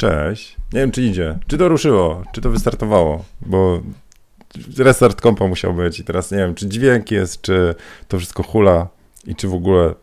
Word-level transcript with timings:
Cześć. 0.00 0.56
Nie 0.72 0.80
wiem, 0.80 0.90
czy 0.90 1.02
idzie. 1.02 1.38
Czy 1.46 1.58
to 1.58 1.68
ruszyło? 1.68 2.22
Czy 2.32 2.40
to 2.40 2.50
wystartowało? 2.50 3.24
Bo 3.40 3.80
restart 4.78 5.20
kompa 5.20 5.46
musiał 5.46 5.74
być 5.74 5.98
i 5.98 6.04
teraz 6.04 6.30
nie 6.30 6.38
wiem, 6.38 6.54
czy 6.54 6.68
dźwięk 6.68 7.10
jest, 7.10 7.42
czy 7.42 7.74
to 8.08 8.18
wszystko 8.18 8.42
hula 8.42 8.88
i 9.24 9.34
czy 9.34 9.48
w 9.48 9.54
ogóle 9.54 9.94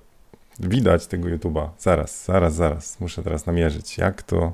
widać 0.60 1.08
tego 1.08 1.30
YouTube'a. 1.30 1.70
Zaraz, 1.80 2.26
zaraz, 2.26 2.56
zaraz. 2.56 3.00
Muszę 3.00 3.24
teraz 3.24 3.46
namierzyć. 3.46 3.98
Jak 3.98 4.24
to... 4.24 4.54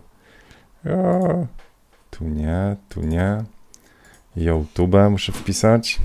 O, 0.89 1.47
tu 2.11 2.25
nie, 2.25 2.75
tu 2.89 3.01
nie. 3.01 3.43
YouTube 4.35 4.95
muszę 5.09 5.31
wpisać. 5.31 5.99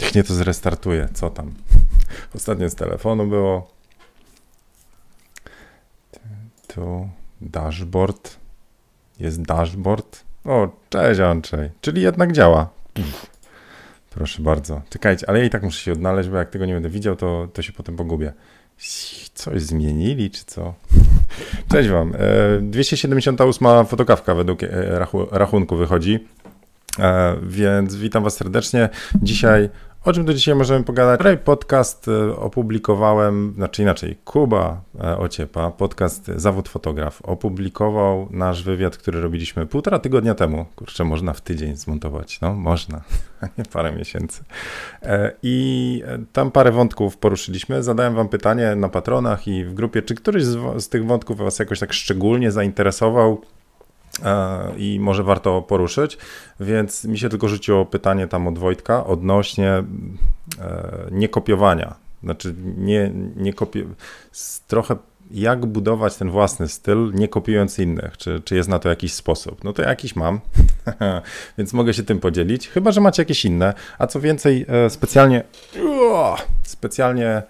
Niech 0.00 0.14
nie 0.14 0.24
to 0.24 0.34
zrestartuje. 0.34 1.08
Co 1.14 1.30
tam? 1.30 1.54
Ostatnio 2.36 2.70
z 2.70 2.74
telefonu 2.74 3.26
było. 3.26 3.77
Tu 6.74 7.08
dashboard. 7.40 8.36
Jest 9.20 9.42
dashboard. 9.42 10.24
O, 10.44 10.68
cześć 10.90 11.20
Andrzej. 11.20 11.70
Czyli 11.80 12.02
jednak 12.02 12.32
działa. 12.32 12.70
Proszę 14.10 14.42
bardzo. 14.42 14.82
Czekajcie, 14.90 15.28
ale 15.28 15.38
ja 15.38 15.44
i 15.44 15.50
tak 15.50 15.62
muszę 15.62 15.80
się 15.80 15.92
odnaleźć, 15.92 16.28
bo 16.28 16.36
jak 16.36 16.50
tego 16.50 16.66
nie 16.66 16.74
będę 16.74 16.88
widział, 16.88 17.16
to, 17.16 17.48
to 17.52 17.62
się 17.62 17.72
potem 17.72 17.96
pogubię. 17.96 18.32
Coś 19.34 19.62
zmienili, 19.62 20.30
czy 20.30 20.44
co? 20.44 20.74
Cześć 21.72 21.88
wam. 21.88 22.12
278 22.60 23.86
fotokawka 23.86 24.34
według 24.34 24.62
e, 24.62 24.68
rachunku 25.30 25.76
wychodzi. 25.76 26.26
E, 26.98 27.36
więc 27.42 27.96
witam 27.96 28.24
was 28.24 28.36
serdecznie. 28.36 28.88
Dzisiaj 29.22 29.68
o 30.04 30.12
czym 30.12 30.26
tu 30.26 30.34
dzisiaj 30.34 30.54
możemy 30.54 30.84
pogadać? 30.84 31.20
Wczoraj 31.20 31.38
podcast 31.38 32.08
e, 32.08 32.36
opublikowałem, 32.36 33.52
znaczy 33.56 33.82
inaczej, 33.82 34.16
Kuba 34.24 34.80
e, 35.00 35.18
Ociepa, 35.18 35.70
podcast 35.70 36.26
Zawód 36.26 36.68
Fotograf, 36.68 37.22
opublikował 37.22 38.28
nasz 38.30 38.62
wywiad, 38.62 38.96
który 38.96 39.20
robiliśmy 39.20 39.66
półtora 39.66 39.98
tygodnia 39.98 40.34
temu. 40.34 40.66
Kurczę, 40.76 41.04
można 41.04 41.32
w 41.32 41.40
tydzień 41.40 41.76
zmontować. 41.76 42.40
No, 42.40 42.54
można, 42.54 43.00
nie 43.58 43.64
parę 43.64 43.92
miesięcy. 43.92 44.44
E, 45.02 45.32
I 45.42 46.02
tam 46.32 46.50
parę 46.50 46.72
wątków 46.72 47.16
poruszyliśmy. 47.16 47.82
Zadałem 47.82 48.14
wam 48.14 48.28
pytanie 48.28 48.74
na 48.74 48.88
patronach 48.88 49.48
i 49.48 49.64
w 49.64 49.74
grupie, 49.74 50.02
czy 50.02 50.14
któryś 50.14 50.44
z, 50.44 50.82
z 50.82 50.88
tych 50.88 51.06
wątków 51.06 51.38
was 51.38 51.58
jakoś 51.58 51.78
tak 51.80 51.92
szczególnie 51.92 52.50
zainteresował? 52.50 53.40
I 54.76 55.00
może 55.00 55.22
warto 55.22 55.62
poruszyć. 55.62 56.18
Więc 56.60 57.04
mi 57.04 57.18
się 57.18 57.28
tylko 57.28 57.48
rzuciło 57.48 57.86
pytanie 57.86 58.26
tam 58.26 58.48
od 58.48 58.58
Wojtka 58.58 59.06
odnośnie 59.06 59.70
e, 59.70 59.84
niekopiowania. 61.10 61.94
Znaczy, 62.22 62.54
nie, 62.76 63.12
nie 63.36 63.52
trochę 64.66 64.96
jak 65.30 65.66
budować 65.66 66.16
ten 66.16 66.30
własny 66.30 66.68
styl, 66.68 67.12
nie 67.14 67.28
kopiując 67.28 67.78
innych? 67.78 68.16
Czy, 68.16 68.42
czy 68.44 68.56
jest 68.56 68.68
na 68.68 68.78
to 68.78 68.88
jakiś 68.88 69.12
sposób? 69.12 69.64
No 69.64 69.72
to 69.72 69.82
jakiś 69.82 70.16
mam, 70.16 70.40
więc 71.58 71.72
mogę 71.72 71.94
się 71.94 72.02
tym 72.02 72.20
podzielić, 72.20 72.68
chyba 72.68 72.92
że 72.92 73.00
macie 73.00 73.22
jakieś 73.22 73.44
inne. 73.44 73.74
A 73.98 74.06
co 74.06 74.20
więcej, 74.20 74.66
e, 74.68 74.90
specjalnie, 74.90 75.44
specjalnie 76.62 77.26
e, 77.26 77.42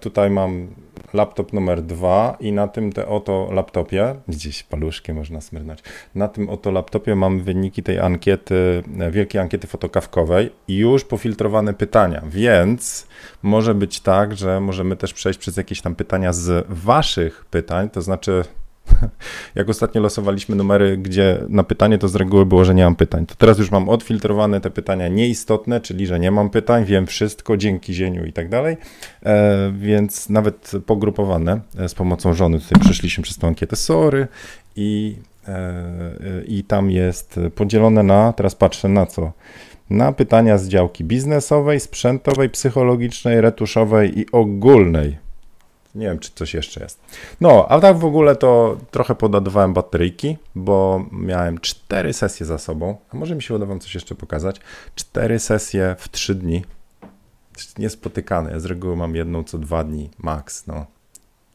tutaj 0.00 0.30
mam 0.30 0.68
laptop 1.14 1.52
numer 1.52 1.82
dwa 1.82 2.36
i 2.40 2.52
na 2.52 2.68
tym 2.68 2.92
te 2.92 3.08
oto 3.08 3.48
laptopie, 3.52 4.14
gdzieś 4.28 4.62
paluszkiem 4.62 5.16
można 5.16 5.40
smyrnąć, 5.40 5.80
na 6.14 6.28
tym 6.28 6.48
oto 6.48 6.70
laptopie 6.70 7.14
mam 7.14 7.40
wyniki 7.40 7.82
tej 7.82 7.98
ankiety, 7.98 8.82
e, 9.00 9.10
wielkiej 9.10 9.40
ankiety 9.40 9.66
fotokawkowej 9.66 10.50
i 10.68 10.76
już 10.76 11.04
pofiltrowane 11.04 11.74
pytania, 11.74 12.22
więc 12.26 13.06
może 13.42 13.74
być 13.74 14.00
tak, 14.00 14.36
że 14.36 14.60
możemy 14.60 14.96
też 14.96 15.14
przejść 15.14 15.38
przez 15.38 15.56
jakieś 15.56 15.80
tam 15.80 15.94
pytania 15.94 16.32
z 16.32 16.66
waszych 16.68 17.44
pytań, 17.44 17.90
to 17.90 18.02
znaczy 18.02 18.44
jak 19.54 19.68
ostatnio 19.68 20.00
losowaliśmy 20.00 20.56
numery, 20.56 20.96
gdzie 20.96 21.44
na 21.48 21.64
pytanie 21.64 21.98
to 21.98 22.08
z 22.08 22.14
reguły 22.14 22.46
było, 22.46 22.64
że 22.64 22.74
nie 22.74 22.84
mam 22.84 22.96
pytań. 22.96 23.26
To 23.26 23.34
teraz 23.34 23.58
już 23.58 23.70
mam 23.70 23.88
odfiltrowane 23.88 24.60
te 24.60 24.70
pytania 24.70 25.08
nieistotne, 25.08 25.80
czyli 25.80 26.06
że 26.06 26.20
nie 26.20 26.30
mam 26.30 26.50
pytań, 26.50 26.84
wiem 26.84 27.06
wszystko 27.06 27.56
dzięki 27.56 27.94
zieniu 27.94 28.24
i 28.24 28.32
tak 28.32 28.48
dalej, 28.48 28.76
e, 29.22 29.72
więc 29.78 30.28
nawet 30.28 30.72
pogrupowane 30.86 31.60
e, 31.78 31.88
z 31.88 31.94
pomocą 31.94 32.34
żony 32.34 32.60
tutaj 32.60 32.80
przeszliśmy 32.80 33.24
przez 33.24 33.38
tą 33.38 33.48
ankietę 33.48 33.76
sorry 33.76 34.26
i, 34.76 35.16
e, 35.48 36.42
i 36.46 36.64
tam 36.64 36.90
jest 36.90 37.40
podzielone 37.54 38.02
na, 38.02 38.32
teraz 38.32 38.54
patrzę 38.54 38.88
na 38.88 39.06
co, 39.06 39.32
na 39.90 40.12
pytania 40.12 40.58
z 40.58 40.68
działki 40.68 41.04
biznesowej, 41.04 41.80
sprzętowej, 41.80 42.50
psychologicznej, 42.50 43.40
retuszowej 43.40 44.18
i 44.20 44.30
ogólnej. 44.32 45.23
Nie 45.94 46.06
wiem, 46.06 46.18
czy 46.18 46.30
coś 46.34 46.54
jeszcze 46.54 46.82
jest. 46.82 47.00
No, 47.40 47.66
a 47.68 47.80
tak 47.80 47.98
w 47.98 48.04
ogóle 48.04 48.36
to 48.36 48.78
trochę 48.90 49.14
podładowałem 49.14 49.74
bateryjki, 49.74 50.36
bo 50.54 51.06
miałem 51.12 51.58
cztery 51.58 52.12
sesje 52.12 52.46
za 52.46 52.58
sobą. 52.58 52.96
A 53.10 53.16
może 53.16 53.34
mi 53.34 53.42
się 53.42 53.54
uda 53.54 53.66
wam 53.66 53.80
coś 53.80 53.94
jeszcze 53.94 54.14
pokazać? 54.14 54.60
Cztery 54.94 55.38
sesje 55.38 55.96
w 55.98 56.08
trzy 56.08 56.34
dni. 56.34 56.64
Niespotykane. 57.78 58.50
Ja 58.50 58.60
z 58.60 58.64
reguły 58.64 58.96
mam 58.96 59.16
jedną 59.16 59.44
co 59.44 59.58
dwa 59.58 59.84
dni, 59.84 60.10
max. 60.18 60.66
No. 60.66 60.86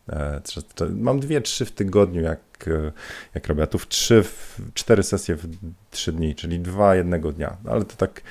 E, 0.10 0.42
mam 0.90 1.20
dwie, 1.20 1.42
trzy 1.42 1.66
w 1.66 1.72
tygodniu, 1.72 2.22
jak, 2.22 2.40
e, 2.68 2.92
jak 3.36 3.48
robię. 3.48 3.64
A 3.64 3.68
tu 3.68 3.78
w 3.78 3.88
trzy, 3.88 4.24
w 4.24 4.60
cztery 4.74 5.04
sesje 5.04 5.36
w 5.36 5.48
trzy 5.92 6.12
dni, 6.12 6.36
czyli 6.36 6.60
dwa 6.60 6.96
jednego 6.96 7.32
dnia. 7.32 7.58
Ale 7.68 7.86
to 7.86 7.96
tak 7.96 8.22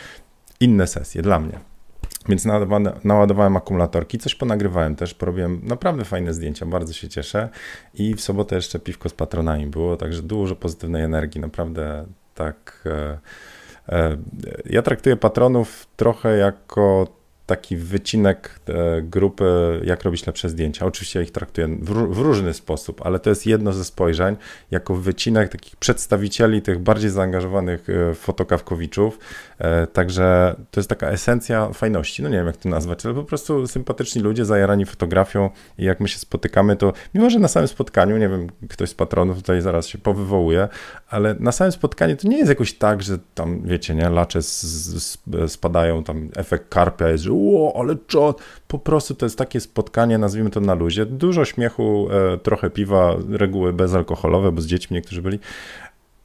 inne 0.60 0.86
sesje 0.86 1.22
dla 1.22 1.40
mnie. 1.40 1.60
Więc 2.28 2.46
naładowałem 3.04 3.56
akumulatorki, 3.56 4.18
coś 4.18 4.34
ponagrywałem 4.34 4.96
też, 4.96 5.14
porobiłem 5.14 5.60
naprawdę 5.62 6.04
fajne 6.04 6.34
zdjęcia, 6.34 6.66
bardzo 6.66 6.92
się 6.92 7.08
cieszę. 7.08 7.48
I 7.94 8.14
w 8.14 8.20
sobotę 8.20 8.56
jeszcze 8.56 8.78
piwko 8.78 9.08
z 9.08 9.12
patronami 9.12 9.66
było, 9.66 9.96
także 9.96 10.22
dużo 10.22 10.56
pozytywnej 10.56 11.02
energii, 11.02 11.40
naprawdę 11.40 12.06
tak. 12.34 12.84
E, 12.86 13.18
e, 13.88 14.16
ja 14.64 14.82
traktuję 14.82 15.16
patronów 15.16 15.86
trochę 15.96 16.36
jako 16.36 17.17
taki 17.48 17.76
wycinek 17.76 18.60
e, 18.68 19.02
grupy, 19.02 19.80
jak 19.84 20.02
robić 20.02 20.26
lepsze 20.26 20.48
zdjęcia. 20.48 20.86
Oczywiście 20.86 21.18
ja 21.18 21.24
ich 21.24 21.30
traktuję 21.30 21.68
w, 21.68 22.14
w, 22.14 22.18
różny 22.18 22.54
sposób, 22.54 23.06
ale 23.06 23.18
to 23.18 23.30
jest 23.30 23.46
jedno 23.46 23.72
ze 23.72 23.84
spojrzeń, 23.84 24.36
jako 24.70 24.94
wycinek 24.94 25.48
takich 25.48 25.76
przedstawicieli 25.76 26.62
tych 26.62 26.78
bardziej 26.78 27.10
zaangażowanych 27.10 27.90
e, 27.90 28.14
fotokawkowiczów. 28.14 29.18
E, 29.58 29.86
także 29.86 30.56
to 30.70 30.80
jest 30.80 30.90
taka 30.90 31.08
esencja 31.08 31.72
fajności. 31.72 32.22
No 32.22 32.28
nie 32.28 32.36
wiem, 32.36 32.46
jak 32.46 32.56
to 32.56 32.68
nazwać, 32.68 33.06
ale 33.06 33.14
po 33.14 33.24
prostu 33.24 33.66
sympatyczni 33.66 34.22
ludzie 34.22 34.44
zajarani 34.44 34.86
fotografią 34.86 35.50
i 35.78 35.84
jak 35.84 36.00
my 36.00 36.08
się 36.08 36.18
spotykamy, 36.18 36.76
to 36.76 36.92
mimo, 37.14 37.30
że 37.30 37.38
na 37.38 37.48
samym 37.48 37.68
spotkaniu, 37.68 38.16
nie 38.16 38.28
wiem, 38.28 38.46
ktoś 38.68 38.88
z 38.90 38.94
patronów 38.94 39.36
tutaj 39.36 39.60
zaraz 39.60 39.86
się 39.86 39.98
powywołuje, 39.98 40.68
ale 41.08 41.36
na 41.40 41.52
samym 41.52 41.72
spotkaniu 41.72 42.16
to 42.16 42.28
nie 42.28 42.38
jest 42.38 42.48
jakoś 42.48 42.72
tak, 42.72 43.02
że 43.02 43.18
tam, 43.34 43.62
wiecie, 43.62 43.94
nie, 43.94 44.10
lacze 44.10 44.40
spadają, 45.46 46.04
tam 46.04 46.28
efekt 46.36 46.68
karpia 46.68 47.08
jest, 47.08 47.24
że 47.24 47.37
o, 47.38 47.80
ale 47.80 47.96
co? 48.08 48.34
Po 48.68 48.78
prostu 48.78 49.14
to 49.14 49.26
jest 49.26 49.38
takie 49.38 49.60
spotkanie, 49.60 50.18
nazwijmy 50.18 50.50
to 50.50 50.60
na 50.60 50.74
luzie. 50.74 51.06
Dużo 51.06 51.44
śmiechu, 51.44 52.08
e, 52.34 52.38
trochę 52.38 52.70
piwa, 52.70 53.16
reguły 53.28 53.72
bezalkoholowe, 53.72 54.52
bo 54.52 54.60
z 54.60 54.66
dziećmi 54.66 54.94
niektórzy 54.94 55.22
byli. 55.22 55.38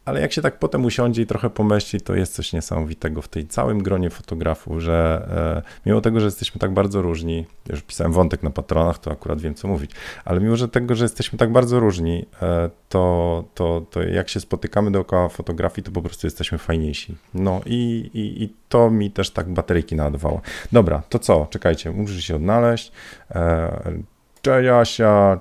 Ale 0.05 0.21
jak 0.21 0.33
się 0.33 0.41
tak 0.41 0.59
potem 0.59 0.85
usiądzie 0.85 1.21
i 1.21 1.25
trochę 1.25 1.49
pomyśli, 1.49 2.01
to 2.01 2.15
jest 2.15 2.33
coś 2.33 2.53
niesamowitego 2.53 3.21
w 3.21 3.27
tej 3.27 3.47
całym 3.47 3.83
gronie 3.83 4.09
fotografów, 4.09 4.81
że 4.81 5.27
e, 5.65 5.89
mimo 5.89 6.01
tego, 6.01 6.19
że 6.19 6.25
jesteśmy 6.25 6.59
tak 6.59 6.73
bardzo 6.73 7.01
różni, 7.01 7.45
już 7.69 7.81
pisałem 7.81 8.13
wątek 8.13 8.43
na 8.43 8.49
patronach, 8.49 8.99
to 8.99 9.11
akurat 9.11 9.41
wiem 9.41 9.55
co 9.55 9.67
mówić, 9.67 9.91
ale 10.25 10.39
mimo 10.39 10.55
że 10.55 10.67
tego, 10.67 10.95
że 10.95 11.05
jesteśmy 11.05 11.39
tak 11.39 11.51
bardzo 11.51 11.79
różni, 11.79 12.25
e, 12.41 12.69
to, 12.89 13.43
to, 13.53 13.85
to 13.91 14.03
jak 14.03 14.29
się 14.29 14.39
spotykamy 14.39 14.91
dookoła 14.91 15.29
fotografii, 15.29 15.83
to 15.85 15.91
po 15.91 16.01
prostu 16.01 16.27
jesteśmy 16.27 16.57
fajniejsi. 16.57 17.15
No 17.33 17.61
i, 17.65 18.09
i, 18.13 18.43
i 18.43 18.53
to 18.69 18.89
mi 18.89 19.11
też 19.11 19.29
tak 19.29 19.49
bateryjki 19.49 19.95
naładowało. 19.95 20.41
Dobra, 20.71 21.01
to 21.09 21.19
co? 21.19 21.47
Czekajcie, 21.49 21.91
muszę 21.91 22.21
się 22.21 22.35
odnaleźć. 22.35 22.91
E, 23.31 24.01
cześć 24.41 24.69
Asia, 24.69 25.39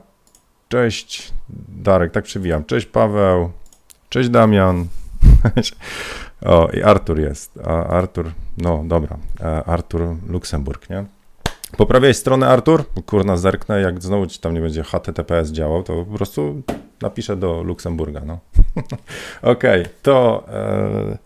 cześć 0.68 1.32
Darek, 1.68 2.12
tak 2.12 2.24
przywijam. 2.24 2.64
Cześć 2.64 2.86
Paweł, 2.86 3.50
Cześć 4.12 4.28
Damian. 4.28 4.86
o, 6.42 6.68
i 6.72 6.82
Artur 6.82 7.20
jest. 7.20 7.58
A 7.64 7.86
Artur, 7.86 8.32
no 8.58 8.84
dobra, 8.86 9.16
Artur 9.66 10.16
Luksemburg, 10.28 10.90
nie? 10.90 11.04
Poprawiaj 11.76 12.14
stronę, 12.14 12.48
Artur? 12.48 12.84
Kurna, 13.06 13.36
zerknę, 13.36 13.80
jak 13.80 14.02
znowu 14.02 14.26
ci 14.26 14.38
tam 14.38 14.54
nie 14.54 14.60
będzie 14.60 14.82
HTTPS 14.82 15.50
działał, 15.50 15.82
to 15.82 16.04
po 16.04 16.16
prostu 16.16 16.62
napiszę 17.02 17.36
do 17.36 17.62
Luksemburga, 17.62 18.20
no. 18.26 18.38
Okej, 19.52 19.80
okay, 19.80 19.92
to... 20.02 20.44
E... 20.48 21.18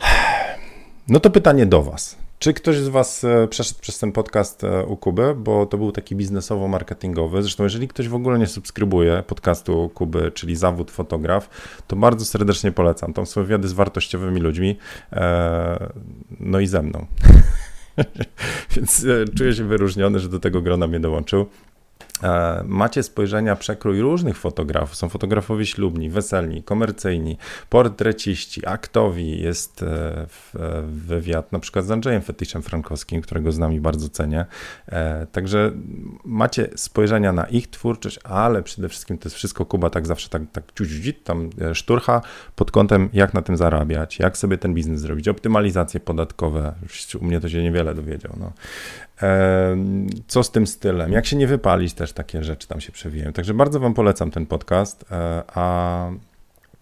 No 1.08 1.20
to 1.20 1.30
pytanie 1.30 1.66
do 1.66 1.82
was. 1.82 2.16
Czy 2.42 2.52
ktoś 2.54 2.76
z 2.76 2.88
Was 2.88 3.24
e, 3.24 3.48
przeszedł 3.48 3.80
przez 3.80 3.98
ten 3.98 4.12
podcast 4.12 4.64
e, 4.64 4.84
u 4.84 4.96
Kuby, 4.96 5.34
bo 5.34 5.66
to 5.66 5.78
był 5.78 5.92
taki 5.92 6.16
biznesowo-marketingowy. 6.16 7.42
Zresztą, 7.42 7.64
jeżeli 7.64 7.88
ktoś 7.88 8.08
w 8.08 8.14
ogóle 8.14 8.38
nie 8.38 8.46
subskrybuje 8.46 9.22
podcastu 9.26 9.90
Kuby, 9.94 10.32
czyli 10.34 10.56
zawód 10.56 10.90
fotograf, 10.90 11.48
to 11.86 11.96
bardzo 11.96 12.24
serdecznie 12.24 12.72
polecam. 12.72 13.12
Tam 13.12 13.26
są 13.26 13.42
wywiady 13.42 13.68
z 13.68 13.72
wartościowymi 13.72 14.40
ludźmi, 14.40 14.78
e, 15.12 15.92
no 16.40 16.60
i 16.60 16.66
ze 16.66 16.82
mną. 16.82 17.06
Więc 18.76 19.06
czuję 19.38 19.54
się 19.54 19.64
wyróżniony, 19.64 20.18
że 20.18 20.28
do 20.28 20.38
tego 20.38 20.62
grona 20.62 20.86
mnie 20.86 21.00
dołączył. 21.00 21.46
E, 22.22 22.62
macie 22.66 23.02
spojrzenia, 23.02 23.56
przekrój 23.56 24.00
różnych 24.00 24.36
fotografów. 24.36 24.96
Są 24.96 25.08
fotografowie 25.08 25.66
ślubni, 25.66 26.10
weselni, 26.10 26.62
komercyjni, 26.62 27.38
portreciści, 27.68 28.66
aktowi. 28.66 29.42
Jest 29.42 29.82
e, 29.82 29.86
e, 29.86 30.82
wywiad 30.86 31.52
na 31.52 31.58
przykład 31.58 31.84
z 31.84 31.90
Andrzejem 31.90 32.22
Fetyszem 32.22 32.62
Frankowskim, 32.62 33.22
którego 33.22 33.52
z 33.52 33.58
nami 33.58 33.80
bardzo 33.80 34.08
cenię. 34.08 34.46
Także 35.32 35.72
macie 36.24 36.68
spojrzenia 36.76 37.32
na 37.32 37.44
ich 37.44 37.70
twórczość, 37.70 38.18
ale 38.24 38.62
przede 38.62 38.88
wszystkim 38.88 39.18
to 39.18 39.28
jest 39.28 39.36
wszystko 39.36 39.64
Kuba 39.66 39.90
tak 39.90 40.06
zawsze 40.06 40.28
tak, 40.28 40.42
tak 40.52 40.64
tam 41.24 41.50
szturcha 41.74 42.20
pod 42.56 42.70
kątem 42.70 43.08
jak 43.12 43.34
na 43.34 43.42
tym 43.42 43.56
zarabiać, 43.56 44.18
jak 44.18 44.38
sobie 44.38 44.58
ten 44.58 44.74
biznes 44.74 45.00
zrobić, 45.00 45.28
optymalizacje 45.28 46.00
podatkowe. 46.00 46.74
U 47.20 47.24
mnie 47.24 47.40
to 47.40 47.48
się 47.48 47.62
niewiele 47.62 47.94
dowiedział. 47.94 48.32
No. 48.40 48.52
Co 50.26 50.42
z 50.42 50.50
tym 50.50 50.66
stylem? 50.66 51.12
Jak 51.12 51.26
się 51.26 51.36
nie 51.36 51.46
wypalić, 51.46 51.94
też 51.94 52.11
takie 52.12 52.44
rzeczy 52.44 52.68
tam 52.68 52.80
się 52.80 52.92
przewijają. 52.92 53.32
Także 53.32 53.54
bardzo 53.54 53.80
Wam 53.80 53.94
polecam 53.94 54.30
ten 54.30 54.46
podcast. 54.46 55.04
E, 55.12 55.42
a 55.54 56.10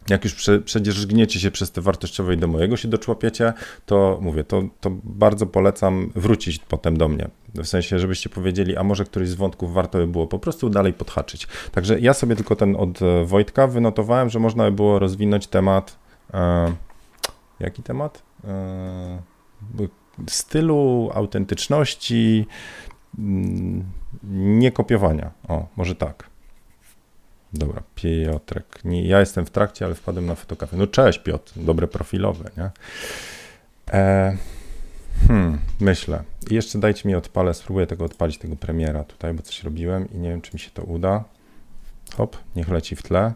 jak 0.09 0.25
już 0.25 0.35
prze, 0.35 0.61
przecież 0.61 1.06
gniecie 1.06 1.41
się 1.41 1.50
przez 1.50 1.73
te 1.73 1.81
wartościowe 1.81 2.35
i 2.35 2.37
do 2.37 2.47
mojego 2.47 2.77
się 2.77 2.88
doczłapiecie, 2.88 3.53
to 3.87 4.19
mówię, 4.21 4.44
to, 4.44 4.62
to 4.81 4.91
bardzo 5.05 5.47
polecam 5.47 6.11
wrócić 6.15 6.59
potem 6.59 6.97
do 6.97 7.09
mnie. 7.09 7.29
W 7.55 7.67
sensie, 7.67 7.99
żebyście 7.99 8.29
powiedzieli, 8.29 8.77
a 8.77 8.82
może 8.82 9.05
któryś 9.05 9.29
z 9.29 9.35
wątków 9.35 9.73
warto 9.73 9.99
by 9.99 10.06
było 10.06 10.27
po 10.27 10.38
prostu 10.38 10.71
dalej 10.71 10.93
podhaczyć. 10.93 11.47
Także 11.73 12.00
ja 12.00 12.15
sobie 12.15 12.37
tylko 12.37 12.56
ten 12.56 12.77
od 12.77 12.99
Wojtka 13.25 13.67
wynotowałem, 13.67 14.31
że 14.31 14.38
można 14.38 14.65
by 14.65 14.73
było 14.73 14.99
rozwinąć 14.99 15.47
temat. 15.47 15.99
E, 16.35 16.73
jaki 17.61 17.82
temat? 17.82 18.23
E, 18.44 19.19
stylu, 20.29 21.11
autentyczności, 21.15 22.47
mm, 23.20 23.84
niekopiowania. 24.58 25.31
O, 25.49 25.67
może 25.76 25.94
tak. 25.94 26.31
Dobra, 27.52 27.82
Piotrek. 27.94 28.84
Nie, 28.84 29.06
ja 29.06 29.20
jestem 29.20 29.46
w 29.46 29.50
trakcie, 29.50 29.84
ale 29.84 29.94
wpadłem 29.94 30.26
na 30.26 30.34
fotokafię. 30.34 30.76
No 30.76 30.87
cześć 30.87 31.19
Piotr, 31.19 31.52
dobre 31.56 31.88
profilowe, 31.88 32.50
nie? 32.56 32.70
E, 33.93 34.37
hmm, 35.28 35.58
myślę. 35.81 36.22
I 36.50 36.55
jeszcze 36.55 36.78
dajcie 36.78 37.08
mi 37.08 37.14
odpalę, 37.14 37.55
spróbuję 37.55 37.87
tego 37.87 38.05
odpalić, 38.05 38.38
tego 38.38 38.56
premiera 38.56 39.05
tutaj, 39.05 39.34
bo 39.34 39.43
coś 39.43 39.62
robiłem 39.62 40.12
i 40.12 40.19
nie 40.19 40.28
wiem, 40.31 40.40
czy 40.40 40.50
mi 40.52 40.61
się 40.61 40.70
to 40.70 40.82
uda. 40.82 41.25
Hop, 42.17 42.37
niech 42.56 42.69
leci 42.69 42.96
w 42.96 43.02
tle. 43.02 43.32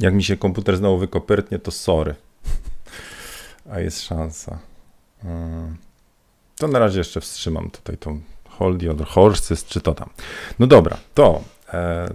Jak 0.00 0.14
mi 0.14 0.24
się 0.24 0.36
komputer 0.36 0.76
znowu 0.76 0.98
wykopyrtnie, 0.98 1.58
to 1.58 1.70
sorry. 1.70 2.14
A 3.70 3.80
jest 3.80 4.02
szansa. 4.02 4.58
Hmm. 5.22 5.76
To 6.64 6.68
na 6.68 6.78
razie 6.78 6.98
jeszcze 6.98 7.20
wstrzymam 7.20 7.70
tutaj 7.70 7.96
tą 7.98 8.20
Hold 8.48 8.82
Your 8.82 9.06
Horses, 9.06 9.64
czy 9.64 9.80
to 9.80 9.94
tam. 9.94 10.10
No 10.58 10.66
dobra, 10.66 10.96
to 11.14 11.42
e, 11.72 12.08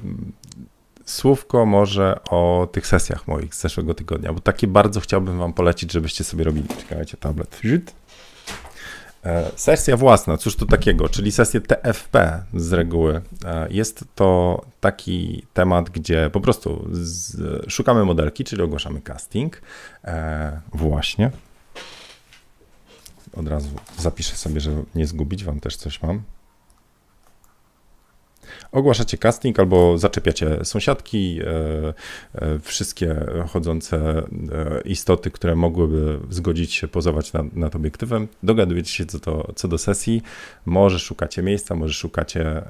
słówko 1.06 1.66
może 1.66 2.19
o 2.30 2.68
tych 2.72 2.88
sesjach 2.88 3.28
moich 3.28 3.56
z 3.56 3.62
zeszłego 3.62 3.94
tygodnia, 3.94 4.34
bo 4.34 4.40
takie 4.40 4.68
bardzo 4.68 5.00
chciałbym 5.00 5.38
wam 5.38 5.54
polecić, 5.54 5.92
żebyście 5.92 6.24
sobie 6.24 6.44
robili. 6.44 6.68
Czekajcie, 6.68 7.18
tablet. 7.18 7.62
E, 9.25 9.51
sesja 9.56 9.98
własna, 9.98 10.38
cóż 10.38 10.56
to 10.56 10.66
takiego, 10.66 11.10
czyli 11.10 11.31
sesję 11.31 11.62
TFP 11.62 12.44
z 12.54 12.74
reguły. 12.74 13.22
E, 13.45 13.68
jest 13.69 14.04
to 14.16 14.62
taki 14.80 15.45
temat, 15.54 15.90
gdzie 15.90 16.30
po 16.34 16.42
prostu 16.42 16.88
z, 16.92 17.38
szukamy 17.72 18.06
modelki, 18.06 18.44
czyli 18.44 18.62
ogłaszamy 18.62 19.02
casting. 19.02 19.62
E, 20.04 20.62
właśnie, 20.74 21.31
od 23.40 23.48
razu 23.48 23.70
zapiszę 23.98 24.36
sobie, 24.36 24.62
żeby 24.62 24.86
nie 24.96 25.08
zgubić, 25.08 25.44
wam 25.44 25.60
też 25.60 25.76
coś 25.76 26.02
mam. 26.02 26.24
Ogłaszacie 28.72 29.18
casting 29.18 29.60
albo 29.60 29.98
zaczepiacie 29.98 30.66
sąsiadki, 30.66 31.40
e, 31.42 31.94
e, 32.42 32.60
wszystkie 32.60 33.16
chodzące 33.50 33.98
e, 33.98 34.82
istoty, 34.86 35.32
które 35.32 35.56
mogłyby 35.56 36.20
zgodzić 36.30 36.74
się 36.74 36.88
pozować 36.88 37.34
nad, 37.34 37.56
nad 37.56 37.76
obiektywem. 37.76 38.28
Dogadujecie 38.44 38.92
się 38.92 39.06
co 39.06 39.20
do, 39.20 39.54
co 39.56 39.68
do 39.68 39.78
sesji. 39.78 40.22
Może 40.66 41.00
szukacie 41.00 41.44
miejsca, 41.44 41.76
może 41.76 41.94
szukacie 41.94 42.62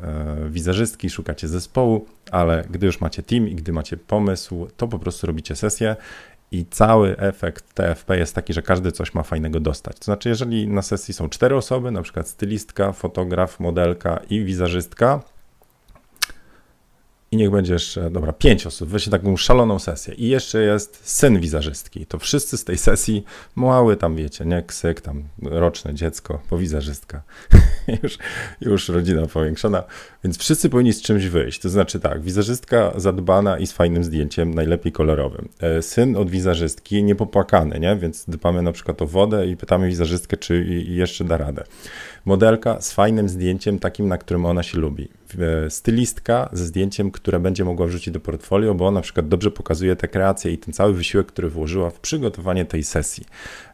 wizerzystki, 0.50 1.10
szukacie 1.10 1.48
zespołu, 1.48 2.06
ale 2.32 2.66
gdy 2.70 2.86
już 2.86 3.02
macie 3.02 3.24
team 3.24 3.48
i 3.48 3.56
gdy 3.56 3.74
macie 3.74 3.98
pomysł, 3.98 4.68
to 4.78 4.88
po 4.88 5.00
prostu 5.00 5.28
robicie 5.28 5.56
sesję 5.56 5.96
i 6.52 6.66
cały 6.66 7.18
efekt 7.18 7.74
TFP 7.74 8.18
jest 8.18 8.36
taki, 8.36 8.54
że 8.54 8.62
każdy 8.62 8.92
coś 8.92 9.14
ma 9.14 9.24
fajnego 9.24 9.60
dostać. 9.60 10.00
To 10.00 10.06
znaczy, 10.06 10.30
jeżeli 10.30 10.68
na 10.68 10.82
sesji 10.82 11.14
są 11.14 11.30
cztery 11.30 11.56
osoby, 11.56 11.92
na 11.92 12.02
przykład 12.02 12.28
stylistka, 12.28 12.92
fotograf, 12.92 13.60
modelka 13.60 14.20
i 14.30 14.44
wizerzystka, 14.44 15.24
i 17.32 17.38
niech 17.38 17.52
będzie 17.52 17.74
jeszcze, 17.74 18.10
dobra, 18.10 18.34
pięć 18.34 18.68
osób, 18.68 18.90
weźcie 18.90 19.12
taką 19.12 19.38
szaloną 19.38 19.80
sesję. 19.80 20.14
I 20.14 20.28
jeszcze 20.28 20.62
jest 20.62 21.00
syn 21.04 21.40
wizerzystki, 21.40 22.06
to 22.06 22.20
wszyscy 22.20 22.58
z 22.58 22.64
tej 22.64 22.78
sesji 22.78 23.24
mały 23.56 23.98
tam, 23.98 24.16
wiecie, 24.16 24.46
nie, 24.46 24.64
ksyk, 24.64 25.02
tam 25.02 25.24
roczne 25.42 25.94
dziecko, 25.94 26.42
bo 26.50 26.58
wizerzystka, 26.58 27.22
już, 28.04 28.18
już 28.62 28.90
rodzina 28.90 29.28
powiększona, 29.28 29.84
więc 30.24 30.38
wszyscy 30.38 30.70
powinni 30.70 30.94
z 30.94 31.02
czymś 31.02 31.26
wyjść, 31.26 31.60
to 31.60 31.70
znaczy 31.70 32.00
tak, 32.00 32.22
wizerzystka 32.22 32.94
zadbana 32.96 33.58
i 33.58 33.68
z 33.68 33.72
fajnym 33.72 34.04
zdjęciem, 34.04 34.54
najlepiej 34.54 34.92
kolorowym, 34.92 35.50
e, 35.60 35.82
syn 35.82 36.16
od 36.16 36.30
wizerzystki 36.30 37.04
niepopłakany, 37.04 37.80
nie, 37.80 37.96
więc 37.96 38.26
dbamy 38.28 38.62
na 38.62 38.72
przykład 38.72 39.02
o 39.02 39.08
wodę 39.08 39.48
i 39.48 39.58
pytamy 39.58 39.88
wizerzystkę, 39.88 40.38
czy 40.38 40.66
jeszcze 40.88 41.24
da 41.24 41.38
radę. 41.38 41.64
Modelka 42.26 42.82
z 42.82 42.92
fajnym 42.92 43.30
zdjęciem, 43.30 43.80
takim, 43.80 44.08
na 44.08 44.18
którym 44.18 44.46
ona 44.46 44.64
się 44.64 44.78
lubi. 44.78 45.19
E, 45.40 45.70
stylistka 45.70 46.50
ze 46.54 46.66
zdjęciem, 46.66 47.12
które 47.12 47.40
będzie 47.40 47.66
mogła 47.66 47.88
wrzucić 47.88 48.14
do 48.14 48.20
portfolio, 48.20 48.76
bo 48.76 48.92
na 48.92 49.02
przykład 49.02 49.28
dobrze 49.28 49.52
pokazuje 49.52 49.96
te 49.96 50.08
kreacje 50.08 50.52
i 50.52 50.58
ten 50.58 50.74
cały 50.74 50.94
wysiłek, 50.94 51.28
który 51.28 51.50
włożyła 51.50 51.90
w 51.90 52.00
przygotowanie 52.00 52.66
tej 52.66 52.84
sesji. 52.84 53.26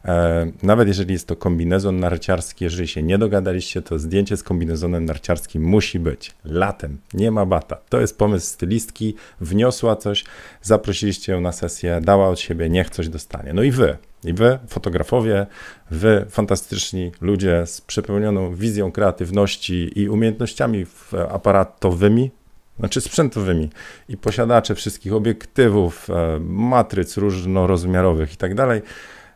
E, 0.04 0.46
nawet 0.62 0.88
jeżeli 0.88 1.12
jest 1.12 1.26
to 1.26 1.36
kombinezon 1.36 2.00
narciarski, 2.00 2.64
jeżeli 2.64 2.88
się 2.88 3.02
nie 3.02 3.18
dogadaliście, 3.18 3.82
to 3.82 3.98
zdjęcie 3.98 4.36
z 4.36 4.42
kombinezonem 4.42 5.04
narciarskim 5.04 5.62
musi 5.62 5.98
być. 5.98 6.34
Latem, 6.44 6.98
nie 7.14 7.30
ma 7.30 7.46
bata. 7.46 7.76
To 7.88 8.00
jest 8.00 8.18
pomysł 8.18 8.46
stylistki, 8.46 9.14
wniosła 9.40 9.96
coś, 9.96 10.24
zaprosiliście 10.62 11.32
ją 11.32 11.40
na 11.40 11.52
sesję, 11.52 12.00
dała 12.02 12.28
od 12.28 12.40
siebie, 12.40 12.68
niech 12.68 12.90
coś 12.90 13.08
dostanie. 13.08 13.52
No 13.52 13.62
i 13.62 13.70
wy, 13.70 13.96
i 14.26 14.32
wy, 14.32 14.58
fotografowie, 14.68 15.46
wy, 15.90 16.26
fantastyczni 16.30 17.12
ludzie 17.20 17.66
z 17.66 17.80
przepełnioną 17.80 18.54
wizją 18.54 18.92
kreatywności 18.92 20.00
i 20.00 20.08
umiejętnościami 20.08 20.86
aparatowymi, 21.30 22.30
znaczy 22.78 23.00
sprzętowymi 23.00 23.70
i 24.08 24.16
posiadacze 24.16 24.74
wszystkich 24.74 25.12
obiektywów, 25.12 26.10
e, 26.10 26.38
matryc 26.40 27.16
różnorozmiarowych 27.16 28.34
i 28.34 28.36
tak 28.36 28.54
dalej, 28.54 28.82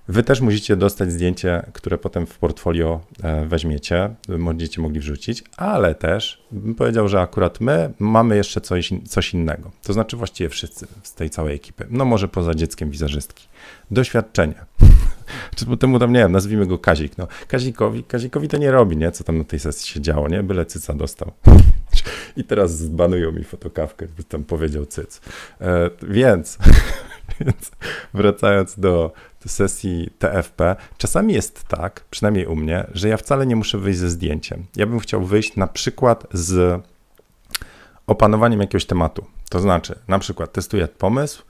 Wy 0.09 0.23
też 0.23 0.40
musicie 0.40 0.76
dostać 0.76 1.12
zdjęcie, 1.12 1.62
które 1.73 1.99
potem 1.99 2.26
w 2.26 2.38
portfolio 2.38 3.00
e, 3.23 3.47
weźmiecie, 3.47 4.14
będziecie 4.28 4.80
mogli 4.80 5.00
wrzucić, 5.00 5.45
ale 5.57 5.95
też 5.95 6.42
bym 6.50 6.75
powiedział, 6.75 7.09
że 7.09 7.21
akurat 7.21 7.61
my 7.61 7.92
mamy 7.99 8.37
jeszcze 8.37 8.61
coś, 8.61 8.90
coś 9.09 9.35
innego. 9.35 9.71
To 9.83 9.92
znaczy 9.92 10.16
właściwie 10.16 10.50
wszyscy 10.50 10.87
z 11.02 11.14
tej 11.14 11.30
całej 11.30 11.54
ekipy. 11.54 11.87
No 11.90 12.04
może 12.04 12.28
poza 12.28 12.54
dzieckiem 12.54 12.90
wizerzystki. 12.90 13.49
Doświadczenie. 13.90 14.54
Czy 15.57 15.76
temu 15.76 15.99
tam, 15.99 16.12
nie 16.12 16.19
wiem, 16.19 16.33
nazwijmy 16.33 16.66
go 16.66 16.78
Kazik. 16.78 17.19
No, 17.19 17.28
Kazikowi, 17.49 18.04
Kazikowi 18.04 18.49
to 18.49 18.57
nie 18.57 18.71
robi, 18.71 18.97
nie? 18.97 19.12
Co 19.12 19.25
tam 19.25 19.38
na 19.38 19.45
tej 19.45 19.59
sesji 19.59 19.88
się 19.88 20.00
działo, 20.00 20.28
nie? 20.28 20.42
Byle 20.42 20.66
cyca 20.66 20.95
dostał. 20.95 21.33
I 22.37 22.45
teraz 22.45 22.78
zbanują 22.78 23.33
mi 23.33 23.45
fotokawkę, 23.45 24.07
by 24.16 24.25
tam 24.25 24.45
powiedział 24.45 24.87
cyc. 24.87 25.21
E, 25.61 25.90
więc, 26.02 26.59
więc 27.40 27.71
wracając 28.14 28.78
do 28.78 29.12
sesji 29.49 30.11
TFP, 30.18 30.76
czasami 30.99 31.35
jest 31.35 31.64
tak, 31.64 32.04
przynajmniej 32.11 32.47
u 32.47 32.56
mnie, 32.56 32.87
że 32.94 33.09
ja 33.09 33.16
wcale 33.16 33.47
nie 33.47 33.56
muszę 33.56 33.78
wyjść 33.78 33.99
ze 33.99 34.11
zdjęciem. 34.11 34.66
Ja 34.76 34.87
bym 34.87 34.99
chciał 34.99 35.25
wyjść 35.25 35.56
na 35.56 35.66
przykład 35.66 36.26
z 36.32 36.82
opanowaniem 38.06 38.61
jakiegoś 38.61 38.85
tematu. 38.85 39.25
To 39.50 39.61
znaczy, 39.61 39.99
na 40.09 40.18
przykład 40.18 40.52
testuję 40.52 40.88
pomysł, 40.88 41.42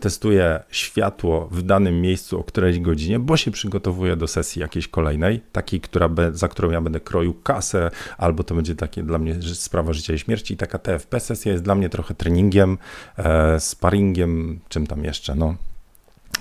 testuję 0.00 0.62
światło 0.70 1.48
w 1.50 1.62
danym 1.62 2.00
miejscu 2.00 2.40
o 2.40 2.44
którejś 2.44 2.80
godzinie, 2.80 3.18
bo 3.18 3.36
się 3.36 3.50
przygotowuję 3.50 4.16
do 4.16 4.26
sesji 4.26 4.60
jakiejś 4.60 4.88
kolejnej, 4.88 5.40
takiej, 5.52 5.80
która 5.80 6.08
be, 6.08 6.32
za 6.32 6.48
którą 6.48 6.70
ja 6.70 6.80
będę 6.80 7.00
kroił 7.00 7.34
kasę, 7.34 7.90
albo 8.18 8.44
to 8.44 8.54
będzie 8.54 8.74
takie 8.74 9.02
dla 9.02 9.18
mnie 9.18 9.42
sprawa 9.42 9.92
życia 9.92 10.14
i 10.14 10.18
śmierci. 10.18 10.54
I 10.54 10.56
taka 10.56 10.78
TFP 10.78 11.20
sesja 11.20 11.52
jest 11.52 11.64
dla 11.64 11.74
mnie 11.74 11.88
trochę 11.88 12.14
treningiem, 12.14 12.78
e, 13.18 13.60
sparingiem, 13.60 14.60
czym 14.68 14.86
tam 14.86 15.04
jeszcze, 15.04 15.34
no. 15.34 15.56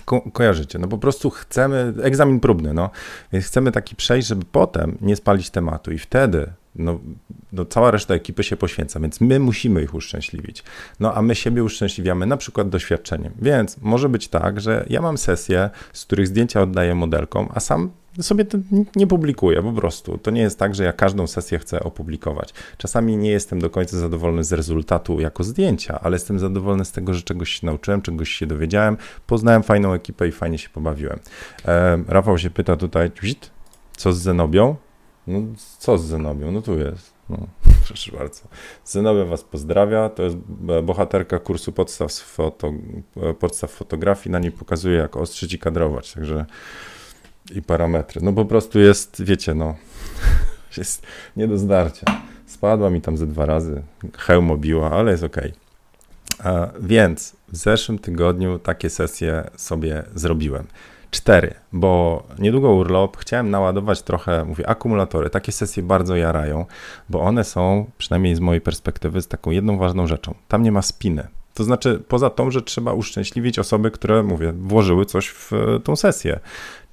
Ko 0.06 0.22
kojarzycie, 0.22 0.80
no 0.80 0.88
po 0.88 0.98
prostu 0.98 1.30
chcemy, 1.30 1.94
egzamin 2.04 2.40
próbny, 2.40 2.74
no, 2.74 2.90
więc 3.34 3.46
chcemy 3.46 3.72
taki 3.72 3.96
przejść, 3.96 4.28
żeby 4.28 4.46
potem 4.52 4.98
nie 5.02 5.16
spalić 5.16 5.50
tematu 5.50 5.92
i 5.92 5.98
wtedy 5.98 6.48
no, 6.76 7.00
no, 7.54 7.66
cała 7.66 7.92
reszta 7.92 8.14
ekipy 8.14 8.44
się 8.44 8.58
poświęca, 8.58 9.00
więc 9.00 9.22
my 9.22 9.40
musimy 9.40 9.84
ich 9.84 9.94
uszczęśliwić. 9.94 10.64
No 11.00 11.14
a 11.14 11.22
my 11.22 11.36
siebie 11.36 11.64
uszczęśliwiamy 11.64 12.26
na 12.26 12.38
przykład 12.38 12.70
doświadczeniem. 12.70 13.34
Więc 13.42 13.78
może 13.82 14.10
być 14.10 14.28
tak, 14.28 14.62
że 14.62 14.86
ja 14.90 15.02
mam 15.02 15.18
sesję, 15.18 15.70
z 15.94 16.06
których 16.06 16.28
zdjęcia 16.28 16.62
oddaję 16.62 16.96
modelkom, 16.96 17.50
a 17.54 17.60
sam 17.60 17.92
sobie 18.22 18.46
to 18.46 18.58
nie 18.96 19.08
publikuję 19.08 19.62
po 19.62 19.72
prostu. 19.72 20.18
To 20.18 20.32
nie 20.32 20.42
jest 20.42 20.60
tak, 20.60 20.76
że 20.76 20.84
ja 20.84 20.94
każdą 20.94 21.28
sesję 21.28 21.60
chcę 21.60 21.84
opublikować. 21.84 22.54
Czasami 22.78 23.18
nie 23.18 23.30
jestem 23.30 23.60
do 23.60 23.70
końca 23.70 24.00
zadowolony 24.00 24.44
z 24.44 24.54
rezultatu 24.54 25.20
jako 25.20 25.44
zdjęcia, 25.44 26.00
ale 26.02 26.16
jestem 26.16 26.40
zadowolony 26.40 26.86
z 26.86 26.92
tego, 26.92 27.14
że 27.14 27.22
czegoś 27.22 27.50
się 27.50 27.66
nauczyłem, 27.66 28.02
czegoś 28.02 28.30
się 28.30 28.46
dowiedziałem, 28.46 28.98
poznałem 29.28 29.64
fajną 29.64 29.94
ekipę 29.94 30.28
i 30.28 30.32
fajnie 30.32 30.58
się 30.58 30.70
pobawiłem. 30.70 31.20
E, 31.66 32.04
Rafał 32.08 32.38
się 32.38 32.50
pyta 32.50 32.76
tutaj, 32.76 33.12
co 33.98 34.14
z 34.14 34.18
Zenobią? 34.18 34.76
No 35.28 35.40
co 35.80 35.98
z 35.98 36.06
Zenobią? 36.06 36.52
No 36.52 36.62
tu 36.62 36.80
jest. 36.80 37.14
No, 37.30 37.38
proszę 37.88 38.12
bardzo. 38.18 38.42
Zenobia 38.86 39.26
Was 39.26 39.44
pozdrawia. 39.44 40.10
To 40.10 40.24
jest 40.24 40.38
bohaterka 40.84 41.40
kursu 41.40 41.72
podstaw, 41.72 42.12
foto, 42.12 42.74
podstaw 43.40 43.72
fotografii. 43.72 44.32
Na 44.32 44.40
niej 44.40 44.52
pokazuje, 44.52 44.98
jak 44.98 45.18
ostrzyć 45.18 45.54
i 45.54 45.60
kadrować. 45.60 46.14
Także 46.14 46.46
i 47.56 47.62
parametry. 47.62 48.22
No 48.24 48.34
po 48.34 48.46
prostu 48.46 48.80
jest, 48.80 49.24
wiecie, 49.24 49.54
no, 49.54 49.76
jest 50.78 51.08
nie 51.38 51.48
do 51.48 51.58
zdarcia. 51.58 52.06
Spadła 52.46 52.90
mi 52.90 53.02
tam 53.02 53.18
ze 53.18 53.28
dwa 53.28 53.46
razy, 53.46 53.84
hełm 54.18 54.52
obiła, 54.52 54.92
ale 54.92 55.12
jest 55.12 55.24
ok. 55.24 55.38
Więc 56.80 57.36
w 57.48 57.58
zeszłym 57.58 58.00
tygodniu 58.00 58.60
takie 58.60 58.90
sesje 58.90 59.50
sobie 59.56 60.04
zrobiłem. 60.16 60.68
Cztery, 61.12 61.54
bo 61.74 62.24
niedługo 62.40 62.74
urlop, 62.74 63.18
chciałem 63.18 63.50
naładować 63.50 64.02
trochę, 64.02 64.46
mówię, 64.46 64.70
akumulatory. 64.70 65.30
Takie 65.30 65.52
sesje 65.52 65.84
bardzo 65.84 66.16
jarają, 66.16 66.66
bo 67.10 67.22
one 67.22 67.44
są, 67.44 67.92
przynajmniej 67.98 68.36
z 68.36 68.40
mojej 68.40 68.62
perspektywy, 68.62 69.22
z 69.22 69.28
taką 69.28 69.52
jedną 69.52 69.78
ważną 69.78 70.08
rzeczą. 70.08 70.36
Tam 70.48 70.64
nie 70.64 70.72
ma 70.72 70.82
spiny. 70.82 71.28
To 71.54 71.64
znaczy, 71.64 72.04
poza 72.08 72.30
tą, 72.30 72.52
że 72.52 72.62
trzeba 72.62 72.94
uszczęśliwić 72.94 73.60
osoby, 73.60 73.92
które, 73.92 74.24
mówię, 74.24 74.54
włożyły 74.54 75.06
coś 75.06 75.28
w 75.28 75.52
tą 75.84 75.96
sesję. 75.96 76.40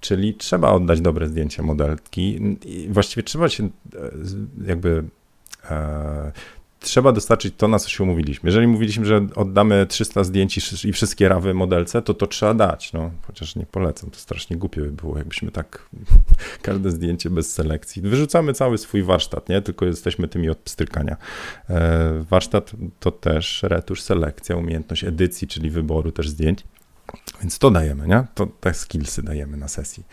Czyli 0.01 0.35
trzeba 0.35 0.71
oddać 0.73 1.01
dobre 1.01 1.29
zdjęcie 1.29 1.63
modelki. 1.63 2.41
I 2.65 2.89
właściwie 2.91 3.23
trzeba 3.23 3.49
się 3.49 3.65
e, 3.65 3.69
jakby 4.67 5.05
e, 5.71 6.33
trzeba 6.81 7.13
dostarczyć 7.13 7.55
to, 7.57 7.69
na 7.69 7.79
co 7.79 7.89
się 7.89 8.05
umówiliśmy. 8.05 8.49
Jeżeli 8.49 8.67
mówiliśmy, 8.67 9.05
że 9.05 9.27
oddamy 9.35 9.87
300 9.87 10.25
zdjęć 10.25 10.85
i 10.85 10.93
wszystkie 10.93 11.29
rawy 11.29 11.55
modelce, 11.55 12.03
to 12.03 12.15
to 12.15 12.27
trzeba 12.27 12.55
dać. 12.55 12.93
No, 12.93 13.11
chociaż 13.27 13.57
nie 13.57 13.67
polecam, 13.67 14.11
to 14.11 14.19
strasznie 14.19 14.57
głupie 14.57 14.81
by 14.81 14.93
było, 14.93 15.19
jakbyśmy 15.19 15.51
tak 15.51 15.89
każde 16.63 16.91
zdjęcie 16.91 17.31
bez 17.31 17.53
selekcji. 17.53 18.03
Wyrzucamy 18.03 18.53
cały 18.53 18.79
swój 18.79 19.03
warsztat, 19.03 19.49
nie? 19.49 19.63
Tylko 19.63 19.87
jesteśmy 19.87 20.29
tymi 20.29 20.51
od 20.51 20.59
pstrykania. 20.59 21.17
E, 21.71 22.25
warsztat 22.31 22.73
to 23.01 23.11
też 23.11 23.63
retusz, 23.63 24.03
selekcja, 24.03 24.57
umiejętność 24.57 25.05
edycji, 25.05 25.49
czyli 25.49 25.71
wyboru 25.71 26.13
też 26.13 26.29
zdjęć. 26.29 26.65
Więc 27.41 27.59
to 27.59 27.71
dajemy, 27.71 28.09
nie? 28.09 28.25
To 28.35 28.47
te 28.61 28.75
skillsy 28.75 29.23
dajemy 29.23 29.57
na 29.57 29.69
sesji. 29.69 30.05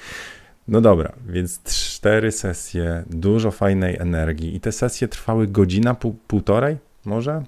No 0.68 0.82
dobra, 0.82 1.14
więc 1.28 1.64
cztery 1.64 2.32
sesje, 2.32 3.04
dużo 3.10 3.52
fajnej 3.52 3.98
energii 3.98 4.56
i 4.56 4.60
te 4.60 4.72
sesje 4.72 5.08
trwały 5.08 5.48
godzina, 5.48 5.96
pół, 5.96 6.16
półtorej 6.28 6.78
może. 7.06 7.44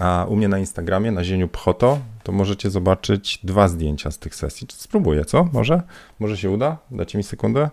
A 0.00 0.26
u 0.28 0.36
mnie 0.36 0.48
na 0.48 0.58
Instagramie, 0.58 1.12
na 1.12 1.24
zieniu 1.24 1.48
Pchoto, 1.48 1.98
to 2.22 2.32
możecie 2.32 2.70
zobaczyć 2.70 3.38
dwa 3.44 3.68
zdjęcia 3.68 4.10
z 4.10 4.18
tych 4.18 4.34
sesji. 4.34 4.66
Spróbuję, 4.70 5.24
co? 5.24 5.44
Może? 5.52 5.82
Może 6.18 6.36
się 6.36 6.50
uda? 6.50 6.78
Dacie 6.90 7.18
mi 7.18 7.24
sekundę? 7.24 7.70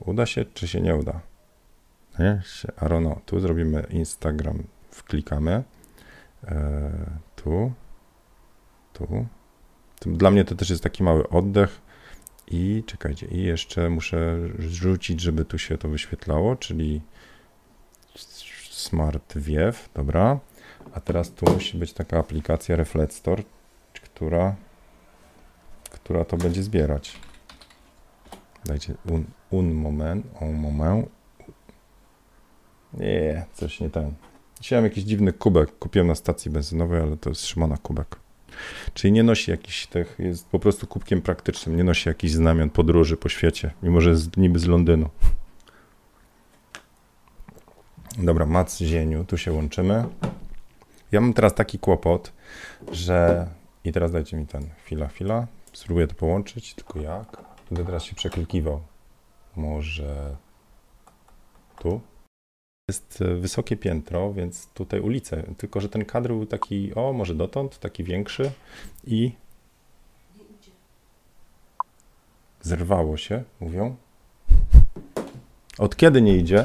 Uda 0.00 0.26
się, 0.26 0.44
czy 0.54 0.68
się 0.68 0.80
nie 0.80 0.96
uda? 0.96 1.20
Nie? 2.18 2.42
Arono, 2.76 3.20
tu 3.26 3.40
zrobimy 3.40 3.86
Instagram, 3.90 4.62
wklikamy. 4.90 5.62
Eee, 6.44 6.54
tu, 7.36 7.72
tu. 8.92 9.26
Dla 10.06 10.30
mnie 10.30 10.44
to 10.44 10.54
też 10.54 10.70
jest 10.70 10.82
taki 10.82 11.02
mały 11.02 11.28
oddech. 11.28 11.80
I 12.50 12.82
czekajcie, 12.86 13.26
i 13.26 13.42
jeszcze 13.42 13.90
muszę 13.90 14.38
rzucić, 14.58 15.20
żeby 15.20 15.44
tu 15.44 15.58
się 15.58 15.78
to 15.78 15.88
wyświetlało, 15.88 16.56
czyli 16.56 17.00
Smart 18.70 19.38
Wiew, 19.38 19.88
dobra. 19.94 20.40
A 20.92 21.00
teraz 21.00 21.30
tu 21.30 21.52
musi 21.52 21.78
być 21.78 21.92
taka 21.92 22.18
aplikacja 22.18 22.76
Reflect 22.76 23.14
Store, 23.14 23.42
która, 23.92 24.56
która 25.90 26.24
to 26.24 26.36
będzie 26.36 26.62
zbierać. 26.62 27.16
Dajcie 28.64 28.94
un, 29.10 29.24
un 29.50 29.72
moment, 29.72 30.26
un 30.40 30.54
moment. 30.54 31.08
Nie, 32.94 33.46
coś 33.54 33.80
nie 33.80 33.90
ten. 33.90 34.14
Dzisiaj 34.60 34.76
mam 34.76 34.84
jakiś 34.84 35.04
dziwny 35.04 35.32
kubek. 35.32 35.78
Kupiłem 35.78 36.08
na 36.08 36.14
stacji 36.14 36.50
benzynowej, 36.50 37.00
ale 37.02 37.16
to 37.16 37.28
jest 37.30 37.46
Szymona 37.46 37.76
kubek. 37.76 38.16
Czyli 38.94 39.12
nie 39.12 39.22
nosi 39.22 39.50
jakichś 39.50 39.86
tych, 39.86 40.16
jest 40.18 40.48
po 40.48 40.58
prostu 40.58 40.86
kubkiem 40.86 41.22
praktycznym, 41.22 41.76
nie 41.76 41.84
nosi 41.84 42.08
jakichś 42.08 42.32
znamion 42.32 42.70
podróży 42.70 43.16
po 43.16 43.28
świecie, 43.28 43.70
mimo 43.82 44.00
że 44.00 44.10
jest 44.10 44.36
niby 44.36 44.58
z 44.58 44.66
Londynu. 44.66 45.10
Dobra, 48.18 48.46
Mac 48.46 48.78
Zieniu, 48.78 49.24
tu 49.24 49.38
się 49.38 49.52
łączymy. 49.52 50.04
Ja 51.12 51.20
mam 51.20 51.32
teraz 51.32 51.54
taki 51.54 51.78
kłopot, 51.78 52.32
że... 52.92 53.46
I 53.84 53.92
teraz 53.92 54.12
dajcie 54.12 54.36
mi 54.36 54.46
ten, 54.46 54.70
chwila, 54.84 55.08
chwila. 55.08 55.46
Spróbuję 55.72 56.06
to 56.06 56.14
połączyć, 56.14 56.74
tylko 56.74 57.00
jak? 57.00 57.36
Będę 57.70 57.84
teraz 57.84 58.04
się 58.04 58.14
przeklikiwał. 58.14 58.80
Może 59.56 60.36
tu? 61.78 62.00
Jest 62.88 63.22
e, 63.22 63.34
wysokie 63.34 63.76
piętro, 63.76 64.32
więc 64.32 64.66
tutaj 64.66 65.00
ulice. 65.00 65.42
Tylko, 65.58 65.80
że 65.80 65.88
ten 65.88 66.04
kadr 66.04 66.28
był 66.28 66.46
taki, 66.46 66.94
o, 66.94 67.12
może 67.12 67.34
dotąd, 67.34 67.78
taki 67.78 68.04
większy 68.04 68.50
i 69.06 69.32
zerwało 72.62 73.16
się, 73.16 73.44
mówią. 73.60 73.96
Od 75.78 75.96
kiedy 75.96 76.22
nie 76.22 76.36
idzie? 76.36 76.64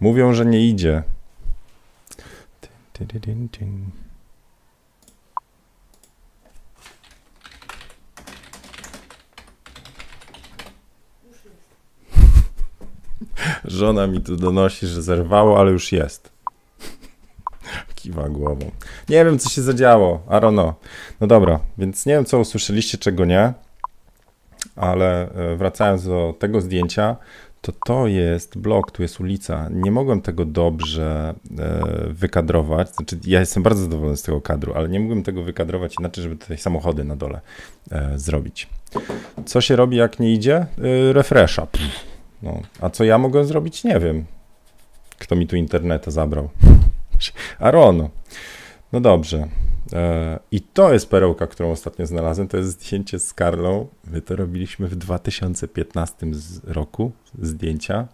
Mówią, 0.00 0.32
że 0.32 0.46
nie 0.46 0.68
idzie. 0.68 1.02
Żona 13.64 14.06
mi 14.06 14.20
tu 14.20 14.36
donosi, 14.36 14.86
że 14.86 15.02
zerwało, 15.02 15.60
ale 15.60 15.70
już 15.70 15.92
jest. 15.92 16.30
Kiwa 17.94 18.28
głową. 18.28 18.70
Nie 19.08 19.24
wiem, 19.24 19.38
co 19.38 19.48
się 19.48 19.62
zadziało. 19.62 20.22
Arono. 20.28 20.74
No 21.20 21.26
dobra, 21.26 21.60
więc 21.78 22.06
nie 22.06 22.14
wiem, 22.14 22.24
co 22.24 22.38
usłyszeliście, 22.38 22.98
czego 22.98 23.24
nie. 23.24 23.52
Ale 24.76 25.30
e, 25.30 25.56
wracając 25.56 26.04
do 26.04 26.34
tego 26.38 26.60
zdjęcia, 26.60 27.16
to 27.60 27.72
to 27.86 28.06
jest 28.06 28.58
blok, 28.58 28.90
tu 28.90 29.02
jest 29.02 29.20
ulica. 29.20 29.68
Nie 29.70 29.90
mogłem 29.90 30.22
tego 30.22 30.44
dobrze 30.44 31.34
e, 31.58 31.80
wykadrować. 32.08 32.94
Znaczy, 32.94 33.18
ja 33.26 33.40
jestem 33.40 33.62
bardzo 33.62 33.82
zadowolony 33.82 34.16
z 34.16 34.22
tego 34.22 34.40
kadru, 34.40 34.74
ale 34.74 34.88
nie 34.88 35.00
mogłem 35.00 35.22
tego 35.22 35.42
wykadrować 35.42 35.94
inaczej, 36.00 36.22
żeby 36.22 36.36
tutaj 36.36 36.58
samochody 36.58 37.04
na 37.04 37.16
dole 37.16 37.40
e, 37.90 38.18
zrobić. 38.18 38.68
Co 39.46 39.60
się 39.60 39.76
robi, 39.76 39.96
jak 39.96 40.20
nie 40.20 40.34
idzie? 40.34 40.66
refresha. 41.12 41.66
Pff 41.66 42.09
no, 42.42 42.60
a 42.80 42.90
co 42.90 43.04
ja 43.04 43.18
mogę 43.18 43.44
zrobić? 43.44 43.84
Nie 43.84 44.00
wiem. 44.00 44.24
Kto 45.18 45.36
mi 45.36 45.46
tu 45.46 45.56
internet 45.56 46.06
zabrał? 46.06 46.48
Arono. 47.58 48.10
No 48.92 49.00
dobrze. 49.00 49.48
E, 49.92 50.38
I 50.52 50.60
to 50.60 50.92
jest 50.92 51.10
perełka, 51.10 51.46
którą 51.46 51.70
ostatnio 51.70 52.06
znalazłem. 52.06 52.48
To 52.48 52.56
jest 52.56 52.68
zdjęcie 52.68 53.18
z 53.18 53.34
Karlą. 53.34 53.86
My 54.04 54.22
to 54.22 54.36
robiliśmy 54.36 54.88
w 54.88 54.96
2015 54.96 56.26
roku. 56.64 57.12
Zdjęcia. 57.38 58.08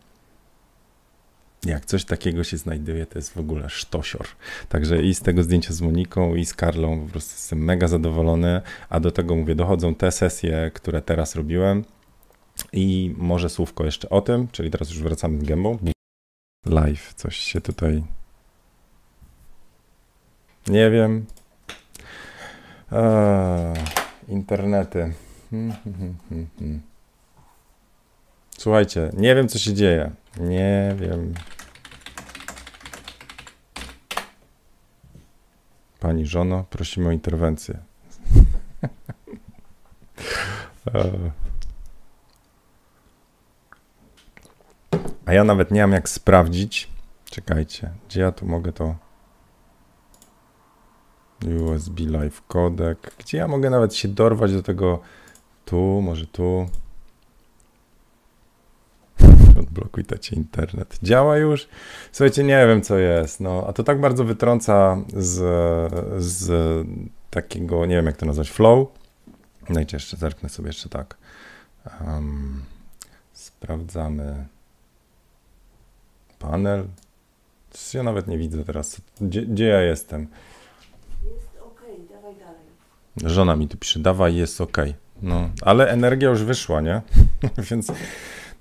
Jak 1.67 1.85
coś 1.87 2.05
takiego 2.05 2.45
się 2.45 2.57
znajduje, 2.57 3.07
to 3.07 3.19
jest 3.19 3.35
w 3.35 3.39
ogóle 3.39 3.69
sztosior. 3.69 4.27
Także 4.69 5.03
i 5.03 5.15
z 5.15 5.21
tego 5.21 5.43
zdjęcia 5.43 5.75
z 5.75 5.81
Moniką, 5.81 6.35
i 6.35 6.45
z 6.45 6.55
Karlą 6.55 7.01
po 7.01 7.11
prostu 7.11 7.35
jestem 7.35 7.65
mega 7.65 7.89
zadowolony. 7.89 8.61
A 8.89 9.01
do 9.01 9.11
tego 9.11 9.37
mówię, 9.37 9.55
dochodzą 9.55 9.95
te 9.95 10.13
sesje, 10.13 10.71
które 10.75 11.03
teraz 11.03 11.35
robiłem 11.37 11.85
i 12.73 13.15
może 13.17 13.49
słówko 13.49 13.85
jeszcze 13.85 14.09
o 14.09 14.21
tym, 14.21 14.49
czyli 14.49 14.71
teraz 14.71 14.91
już 14.91 15.03
wracamy 15.03 15.41
z 15.41 15.43
gębą. 15.43 15.79
Live, 16.67 17.15
coś 17.15 17.37
się 17.37 17.61
tutaj. 17.61 18.05
Nie 20.67 20.91
wiem. 20.91 21.27
Eee, 22.93 23.75
internety. 24.29 25.15
Hmm, 25.51 25.77
hmm, 25.85 26.17
hmm, 26.59 26.81
Słuchajcie, 28.59 29.11
nie 29.17 29.35
wiem 29.35 29.49
co 29.49 29.59
się 29.59 29.75
dzieje. 29.75 30.11
Nie 30.41 30.95
wiem. 30.99 31.35
Pani 36.01 36.27
żono, 36.27 36.65
prosimy 36.71 37.09
o 37.09 37.13
interwencję. 37.13 37.79
eee. 40.95 41.46
A 45.27 45.33
ja 45.33 45.45
nawet 45.45 45.71
nie 45.71 45.81
mam 45.81 45.93
jak 45.93 46.09
sprawdzić. 46.09 46.89
Czekajcie, 47.31 47.91
gdzie 48.09 48.21
ja 48.21 48.33
tu 48.33 48.47
mogę 48.47 48.73
to. 48.73 48.97
USB 51.45 52.03
Live 52.03 52.43
Codec. 52.47 52.99
Gdzie 53.19 53.39
ja 53.39 53.49
mogę 53.49 53.71
nawet 53.71 53.95
się 53.95 54.09
dorwać 54.09 54.53
do 54.53 54.63
tego 54.63 55.01
tu, 55.65 56.03
może 56.03 56.27
tu. 56.27 56.67
Odblokuj 59.61 60.05
tacie 60.05 60.37
internet. 60.37 60.99
Działa 61.03 61.37
już? 61.37 61.69
Słuchajcie, 62.13 62.45
nie 62.45 62.67
wiem 62.67 62.83
co 62.83 62.99
jest. 62.99 63.41
No, 63.41 63.65
a 63.69 63.73
to 63.73 63.85
tak 63.85 64.01
bardzo 64.01 64.25
wytrąca 64.25 64.97
z, 65.17 65.35
z 66.23 66.87
takiego, 67.31 67.87
nie 67.87 67.97
wiem 67.97 68.07
jak 68.07 68.17
to 68.17 68.27
nazwać, 68.27 68.51
flow. 68.51 68.89
Dajcie 69.71 69.97
jeszcze, 69.97 70.17
zerknę 70.17 70.49
sobie 70.49 70.67
jeszcze 70.67 70.89
tak. 70.89 71.17
Um, 72.07 72.63
sprawdzamy 73.33 74.47
panel. 76.39 76.85
Ja 77.95 78.03
nawet 78.03 78.29
nie 78.29 78.39
widzę 78.39 78.65
teraz, 78.65 79.01
gdzie, 79.21 79.43
gdzie 79.43 79.65
ja 79.65 79.81
jestem. 79.81 80.27
Jest 81.25 81.49
ok, 81.63 81.83
dawaj 82.11 82.35
dalej. 82.35 83.33
Żona 83.35 83.57
mi 83.57 83.69
tu 83.69 83.77
pisze, 83.79 84.01
dawaj, 84.01 84.35
jest 84.35 84.61
ok. 84.61 84.77
No, 85.23 85.51
ale 85.63 85.91
energia 85.91 86.29
już 86.29 86.45
wyszła, 86.45 86.81
nie? 86.81 87.03
Więc 87.71 87.93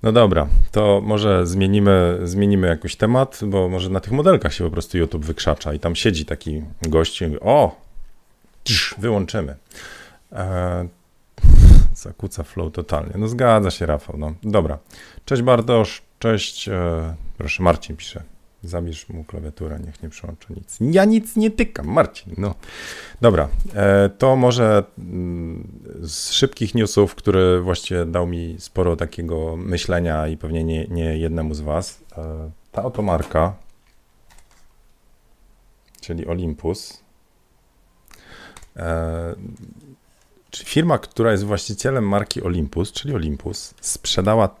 no 0.02 0.12
dobra, 0.12 0.46
to 0.72 1.00
może 1.04 1.46
zmienimy, 1.46 2.20
zmienimy 2.24 2.66
jakiś 2.66 2.96
temat, 2.96 3.40
bo 3.46 3.68
może 3.68 3.90
na 3.90 4.00
tych 4.00 4.12
modelkach 4.12 4.54
się 4.54 4.64
po 4.64 4.70
prostu 4.70 4.98
YouTube 4.98 5.24
wykrzacza 5.24 5.74
i 5.74 5.78
tam 5.78 5.96
siedzi 5.96 6.24
taki 6.24 6.62
gość 6.82 7.22
i 7.22 7.24
mówi, 7.24 7.40
o, 7.40 7.80
tsz, 8.64 8.94
wyłączymy. 8.98 9.56
E, 10.32 10.88
zakłóca 11.94 12.42
flow 12.42 12.72
totalnie. 12.72 13.12
No 13.14 13.28
zgadza 13.28 13.70
się, 13.70 13.86
Rafał. 13.86 14.16
No 14.18 14.34
dobra. 14.42 14.78
Cześć 15.24 15.42
Bartosz, 15.42 16.02
cześć, 16.18 16.68
e, 16.68 17.14
proszę, 17.38 17.62
Marcin 17.62 17.96
pisze. 17.96 18.22
Zabierz 18.62 19.08
mu 19.08 19.24
klawiaturę, 19.24 19.80
niech 19.86 20.02
nie 20.02 20.08
przełącza 20.08 20.46
nic. 20.56 20.78
Ja 20.80 21.04
nic 21.04 21.36
nie 21.36 21.50
tykam, 21.50 21.86
Marcin. 21.86 22.34
No. 22.38 22.54
Dobra, 23.20 23.48
e, 23.74 24.10
to 24.18 24.36
może 24.36 24.84
mm, 24.98 25.68
z 26.00 26.32
szybkich 26.32 26.74
newsów, 26.74 27.14
który 27.14 27.60
właściwie 27.60 28.06
dał 28.06 28.26
mi 28.26 28.56
sporo 28.58 28.96
takiego 28.96 29.56
myślenia 29.56 30.28
i 30.28 30.36
pewnie 30.36 30.64
nie, 30.64 30.86
nie 30.86 31.18
jednemu 31.18 31.54
z 31.54 31.60
Was. 31.60 32.00
E, 32.18 32.50
ta 32.72 32.84
oto 32.84 33.02
marka, 33.02 33.54
czyli 36.00 36.26
Olympus, 36.26 37.06
firma, 40.64 40.98
która 40.98 41.32
jest 41.32 41.44
właścicielem 41.44 42.08
marki 42.08 42.42
Olympus, 42.42 42.92
czyli 42.92 43.14
Olympus, 43.14 43.74
sprzedała 43.80 44.56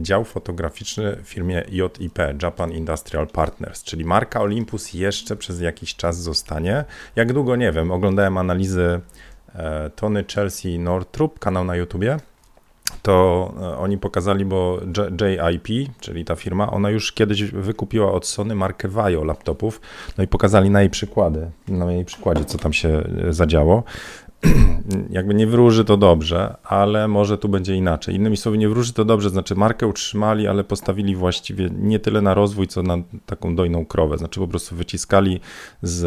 dział 0.00 0.24
fotograficzny 0.24 1.16
w 1.16 1.28
firmie 1.28 1.64
JIP, 1.68 2.18
Japan 2.42 2.72
Industrial 2.72 3.26
Partners, 3.26 3.82
czyli 3.82 4.04
marka 4.04 4.40
Olympus 4.40 4.94
jeszcze 4.94 5.36
przez 5.36 5.60
jakiś 5.60 5.96
czas 5.96 6.18
zostanie. 6.18 6.84
Jak 7.16 7.32
długo, 7.32 7.56
nie 7.56 7.72
wiem, 7.72 7.90
oglądałem 7.90 8.38
analizy 8.38 9.00
e, 9.54 9.90
Tony 9.96 10.24
Chelsea 10.34 10.78
Northrop, 10.78 11.38
kanał 11.38 11.64
na 11.64 11.76
YouTubie, 11.76 12.16
to 13.02 13.54
e, 13.60 13.78
oni 13.78 13.98
pokazali, 13.98 14.44
bo 14.44 14.80
JIP, 15.20 15.90
czyli 16.00 16.24
ta 16.24 16.36
firma, 16.36 16.70
ona 16.70 16.90
już 16.90 17.12
kiedyś 17.12 17.42
wykupiła 17.42 18.12
od 18.12 18.26
Sony 18.26 18.54
markę 18.54 18.88
Vaio 18.88 19.24
laptopów, 19.24 19.80
no 20.18 20.24
i 20.24 20.26
pokazali 20.26 20.70
na 20.70 20.80
jej 20.80 20.90
przykłady, 20.90 21.50
na 21.68 21.92
jej 21.92 22.04
przykładzie, 22.04 22.44
co 22.44 22.58
tam 22.58 22.72
się 22.72 22.88
e, 23.28 23.32
zadziało. 23.32 23.84
jakby 25.10 25.34
nie 25.34 25.46
wróży 25.46 25.84
to 25.84 25.96
dobrze, 25.96 26.56
ale 26.64 27.08
może 27.08 27.38
tu 27.38 27.48
będzie 27.48 27.76
inaczej. 27.76 28.14
Innymi 28.14 28.36
słowy, 28.36 28.58
nie 28.58 28.68
wróży 28.68 28.92
to 28.92 29.04
dobrze, 29.04 29.30
znaczy 29.30 29.54
markę 29.54 29.86
utrzymali, 29.86 30.46
ale 30.46 30.64
postawili 30.64 31.16
właściwie 31.16 31.70
nie 31.78 31.98
tyle 31.98 32.22
na 32.22 32.34
rozwój, 32.34 32.66
co 32.66 32.82
na 32.82 32.98
taką 33.26 33.56
dojną 33.56 33.86
krowę. 33.86 34.18
Znaczy 34.18 34.40
po 34.40 34.48
prostu 34.48 34.76
wyciskali, 34.76 35.40
z, 35.82 36.04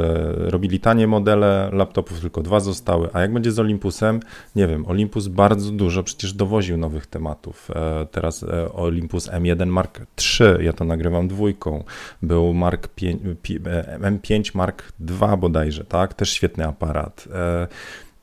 robili 0.52 0.80
tanie 0.80 1.08
modele 1.08 1.70
laptopów, 1.74 2.20
tylko 2.20 2.42
dwa 2.42 2.60
zostały. 2.60 3.10
A 3.14 3.22
jak 3.22 3.34
będzie 3.34 3.52
z 3.52 3.60
Olympusem? 3.60 4.20
Nie 4.56 4.68
wiem, 4.68 4.86
Olympus 4.86 5.28
bardzo 5.28 5.72
dużo 5.72 6.04
przecież 6.04 6.34
dowoził 6.34 6.78
nowych 6.78 7.08
tematów. 7.08 7.72
E, 7.76 8.08
teraz 8.12 8.44
e, 8.44 8.74
Olympus 8.74 9.30
M1 9.30 9.68
Mark 9.68 10.00
III, 10.00 10.66
ja 10.66 10.74
to 10.74 10.86
nagrywam 10.86 11.28
dwójką. 11.28 11.84
Był 12.22 12.54
Mark 12.54 12.88
5, 12.88 13.22
e, 13.66 14.00
M5 14.00 14.56
Mark 14.56 14.94
II 15.22 15.38
bodajże, 15.38 15.84
tak? 15.84 16.14
Też 16.14 16.30
świetny 16.30 16.68
aparat. 16.68 17.28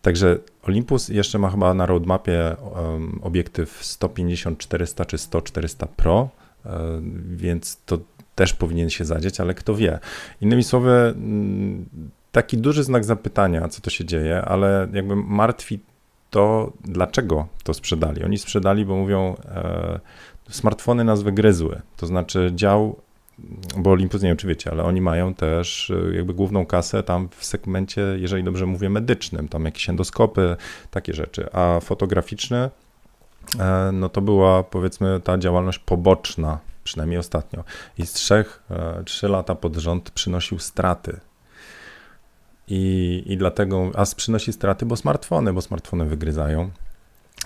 Także 0.02 0.38
Olympus 0.62 1.08
jeszcze 1.08 1.38
ma 1.38 1.50
chyba 1.50 1.74
na 1.74 1.86
roadmapie 1.86 2.56
um, 2.74 3.20
obiektyw 3.22 3.82
150-400 3.82 5.06
czy 5.06 5.16
100-400 5.16 5.86
Pro, 5.96 6.28
um, 6.64 7.22
więc 7.36 7.78
to 7.86 7.98
też 8.34 8.52
powinien 8.54 8.90
się 8.90 9.04
zadzieć, 9.04 9.40
ale 9.40 9.54
kto 9.54 9.74
wie. 9.74 9.98
Innymi 10.40 10.64
słowy, 10.64 10.90
mm, 10.90 11.86
taki 12.32 12.58
duży 12.58 12.84
znak 12.84 13.04
zapytania, 13.04 13.68
co 13.68 13.80
to 13.80 13.90
się 13.90 14.04
dzieje, 14.04 14.42
ale 14.42 14.88
jakby 14.92 15.16
martwi 15.16 15.80
to, 16.30 16.72
dlaczego 16.84 17.46
to 17.64 17.74
sprzedali. 17.74 18.24
Oni 18.24 18.38
sprzedali, 18.38 18.84
bo 18.84 18.96
mówią, 18.96 19.36
e, 19.44 20.00
smartfony 20.50 21.04
nas 21.04 21.22
wygryzły, 21.22 21.80
to 21.96 22.06
znaczy 22.06 22.50
dział 22.54 22.96
bo 23.76 23.90
Olympus, 23.90 24.22
nie 24.22 24.28
wiem 24.28 24.36
czy 24.36 24.46
wiecie, 24.46 24.70
ale 24.70 24.84
oni 24.84 25.00
mają 25.00 25.34
też 25.34 25.90
y, 25.90 26.12
jakby 26.16 26.34
główną 26.34 26.66
kasę 26.66 27.02
tam 27.02 27.28
w 27.36 27.44
segmencie, 27.44 28.02
jeżeli 28.16 28.44
dobrze 28.44 28.66
mówię, 28.66 28.90
medycznym, 28.90 29.48
tam 29.48 29.64
jakieś 29.64 29.90
endoskopy, 29.90 30.56
takie 30.90 31.14
rzeczy, 31.14 31.52
a 31.52 31.80
fotograficzne, 31.80 32.70
e, 33.58 33.90
no 33.92 34.08
to 34.08 34.20
była 34.20 34.62
powiedzmy 34.62 35.20
ta 35.24 35.38
działalność 35.38 35.78
poboczna, 35.78 36.58
przynajmniej 36.84 37.18
ostatnio. 37.18 37.64
I 37.98 38.06
z 38.06 38.12
trzech, 38.12 38.62
e, 38.70 39.04
trzy 39.04 39.28
lata 39.28 39.54
pod 39.54 39.76
rząd 39.76 40.10
przynosił 40.10 40.58
straty. 40.58 41.20
I, 42.68 43.22
I 43.26 43.36
dlatego, 43.36 43.90
a 43.94 44.04
przynosi 44.16 44.52
straty, 44.52 44.86
bo 44.86 44.96
smartfony, 44.96 45.52
bo 45.52 45.62
smartfony 45.62 46.04
wygryzają. 46.04 46.70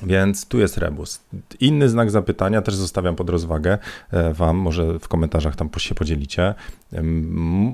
Więc 0.03 0.49
tu 0.49 0.59
jest 0.59 0.79
rebus. 0.79 1.21
Inny 1.61 1.89
znak 1.89 2.11
zapytania 2.11 2.63
też 2.63 2.75
zostawiam 2.75 3.17
pod 3.17 3.31
rozwagę 3.31 3.79
e, 4.11 4.35
Wam, 4.35 4.57
może 4.57 4.99
w 4.99 5.09
komentarzach 5.09 5.57
tam 5.57 5.71
się 5.79 5.95
podzielicie. 5.95 6.55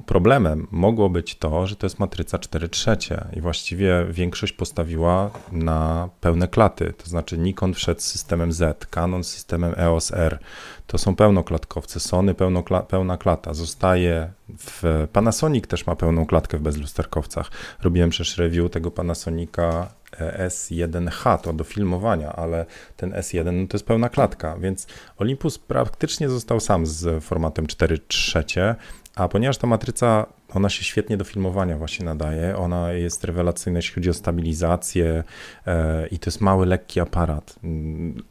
Problemem 0.07 0.67
mogło 0.71 1.11
być 1.11 1.39
to, 1.39 1.67
że 1.67 1.77
to 1.77 1.87
jest 1.87 1.99
matryca 1.99 2.39
4 2.39 2.69
trzecie 2.69 3.25
i 3.37 3.41
właściwie 3.41 4.07
większość 4.11 4.53
postawiła 4.53 5.31
na 5.53 6.09
pełne 6.21 6.49
klaty, 6.49 6.93
to 7.05 7.11
znaczy 7.11 7.39
Nikon 7.39 7.75
wszedł 7.75 8.01
z 8.01 8.05
systemem 8.05 8.53
Z, 8.53 8.87
Canon 8.87 9.25
z 9.25 9.29
systemem 9.29 9.75
EOS 9.77 10.13
R. 10.13 10.39
To 10.87 10.99
są 10.99 11.17
pełnoklatkowce, 11.17 12.01
Sony 12.01 12.35
pełnokla, 12.35 12.83
pełna 12.83 13.17
klata. 13.17 13.55
Zostaje 13.55 14.31
w 14.59 15.07
Panasonic 15.13 15.67
też 15.67 15.87
ma 15.87 15.97
pełną 15.97 16.27
klatkę 16.27 16.59
w 16.59 16.63
bezlusterkowcach. 16.63 17.51
Robiłem 17.83 18.11
przecież 18.11 18.39
review 18.39 18.71
tego 18.71 18.91
Panasonica 18.91 19.89
S1H, 20.21 21.39
to 21.39 21.53
do 21.53 21.65
filmowania, 21.65 22.33
ale 22.33 22.67
ten 22.97 23.11
S1 23.11 23.53
no 23.53 23.67
to 23.67 23.77
jest 23.77 23.87
pełna 23.87 24.09
klatka, 24.09 24.57
więc 24.59 24.87
Olympus 25.17 25.59
praktycznie 25.59 26.29
został 26.29 26.61
sam 26.61 26.87
z 26.87 27.25
formatem 27.25 27.67
4 27.67 27.99
trzecie, 27.99 28.75
a 29.15 29.29
ponieważ 29.29 29.59
ta 29.59 29.67
matryca, 29.67 30.27
ona 30.55 30.69
się 30.69 30.85
świetnie 30.85 31.17
do 31.17 31.25
filmowania 31.25 31.79
właśnie 31.79 32.05
nadaje, 32.05 32.57
ona 32.57 32.93
jest 32.93 33.25
rewelacyjna, 33.25 33.79
jeśli 33.79 33.95
chodzi 33.95 34.11
o 34.11 34.15
stabilizację 34.15 35.25
e, 35.67 36.07
i 36.07 36.19
to 36.19 36.29
jest 36.29 36.41
mały, 36.41 36.67
lekki 36.67 37.01
aparat, 37.01 37.57
mm, 37.65 38.23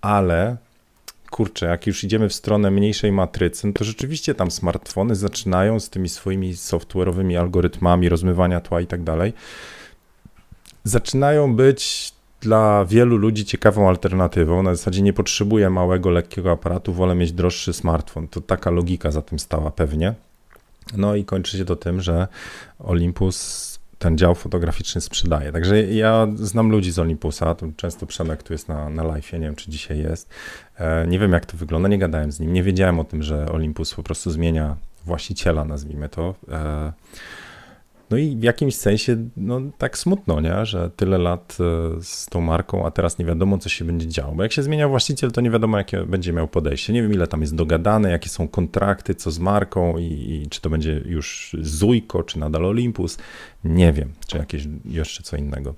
ale 0.00 0.56
kurczę, 1.30 1.66
jak 1.66 1.86
już 1.86 2.04
idziemy 2.04 2.28
w 2.28 2.34
stronę 2.34 2.70
mniejszej 2.70 3.12
matrycy, 3.12 3.66
no 3.66 3.72
to 3.72 3.84
rzeczywiście 3.84 4.34
tam 4.34 4.50
smartfony 4.50 5.14
zaczynają 5.14 5.80
z 5.80 5.90
tymi 5.90 6.08
swoimi 6.08 6.54
software'owymi 6.54 7.36
algorytmami 7.36 8.08
rozmywania 8.08 8.60
tła 8.60 8.80
i 8.80 8.86
tak 8.86 9.02
dalej, 9.02 9.32
zaczynają 10.84 11.56
być 11.56 12.12
dla 12.40 12.84
wielu 12.84 13.16
ludzi 13.16 13.44
ciekawą 13.44 13.88
alternatywą. 13.88 14.62
Na 14.62 14.74
zasadzie 14.74 15.02
nie 15.02 15.12
potrzebuję 15.12 15.70
małego, 15.70 16.10
lekkiego 16.10 16.50
aparatu, 16.50 16.92
wolę 16.92 17.14
mieć 17.14 17.32
droższy 17.32 17.72
smartfon. 17.72 18.28
To 18.28 18.40
taka 18.40 18.70
logika 18.70 19.10
za 19.10 19.22
tym 19.22 19.38
stała 19.38 19.70
pewnie. 19.70 20.14
No 20.96 21.14
i 21.14 21.24
kończy 21.24 21.58
się 21.58 21.64
to 21.64 21.76
tym, 21.76 22.00
że 22.00 22.28
Olympus 22.78 23.70
ten 23.98 24.18
dział 24.18 24.34
fotograficzny 24.34 25.00
sprzedaje. 25.00 25.52
Także 25.52 25.82
ja 25.82 26.26
znam 26.34 26.70
ludzi 26.70 26.90
z 26.90 26.98
Olympusa, 26.98 27.54
to 27.54 27.66
często 27.76 28.06
Przemek 28.06 28.42
tu 28.42 28.52
jest 28.52 28.68
na, 28.68 28.90
na 28.90 29.04
live, 29.04 29.32
nie 29.32 29.40
wiem 29.40 29.56
czy 29.56 29.70
dzisiaj 29.70 29.98
jest. 29.98 30.28
E, 30.78 31.06
nie 31.06 31.18
wiem 31.18 31.32
jak 31.32 31.46
to 31.46 31.56
wygląda, 31.56 31.88
nie 31.88 31.98
gadałem 31.98 32.32
z 32.32 32.40
nim, 32.40 32.52
nie 32.52 32.62
wiedziałem 32.62 33.00
o 33.00 33.04
tym, 33.04 33.22
że 33.22 33.52
Olympus 33.52 33.94
po 33.94 34.02
prostu 34.02 34.30
zmienia 34.30 34.76
właściciela, 35.04 35.64
nazwijmy 35.64 36.08
to. 36.08 36.34
No 38.10 38.16
i 38.16 38.36
w 38.36 38.42
jakimś 38.42 38.74
sensie, 38.74 39.16
no 39.36 39.60
tak 39.78 39.98
smutno, 39.98 40.40
nie? 40.40 40.66
że 40.66 40.90
tyle 40.90 41.18
lat 41.18 41.58
e, 41.60 42.02
z 42.02 42.26
tą 42.26 42.40
marką, 42.40 42.86
a 42.86 42.90
teraz 42.90 43.18
nie 43.18 43.24
wiadomo, 43.24 43.58
co 43.58 43.68
się 43.68 43.84
będzie 43.84 44.08
działo. 44.08 44.34
Bo 44.34 44.42
jak 44.42 44.52
się 44.52 44.62
zmienia 44.62 44.88
właściciel, 44.88 45.32
to 45.32 45.40
nie 45.40 45.50
wiadomo, 45.50 45.78
jakie 45.78 46.04
będzie 46.04 46.32
miał 46.32 46.48
podejście. 46.48 46.92
Nie 46.92 47.02
wiem, 47.02 47.12
ile 47.12 47.26
tam 47.26 47.40
jest 47.40 47.54
dogadane, 47.54 48.10
jakie 48.10 48.28
są 48.28 48.48
kontrakty, 48.48 49.14
co 49.14 49.30
z 49.30 49.38
marką 49.38 49.98
i, 49.98 50.04
i 50.04 50.48
czy 50.50 50.60
to 50.60 50.70
będzie 50.70 51.02
już 51.06 51.56
Zujko, 51.60 52.22
czy 52.22 52.38
nadal 52.38 52.64
Olympus. 52.64 53.18
Nie 53.64 53.92
wiem, 53.92 54.12
czy 54.26 54.38
jakieś 54.38 54.68
jeszcze 54.84 55.22
co 55.22 55.36
innego. 55.36 55.74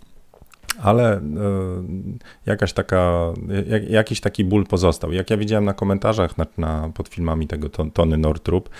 Ale 0.82 1.16
e, 1.16 1.20
jakaś 2.46 2.72
taka, 2.72 3.32
jak, 3.66 3.90
jakiś 3.90 4.20
taki 4.20 4.44
ból 4.44 4.66
pozostał. 4.66 5.12
Jak 5.12 5.30
ja 5.30 5.36
widziałem 5.36 5.64
na 5.64 5.74
komentarzach 5.74 6.38
na, 6.38 6.46
na, 6.58 6.90
pod 6.94 7.08
filmami 7.08 7.46
tego 7.46 7.68
Tony 7.68 8.16
Nortrup, 8.16 8.70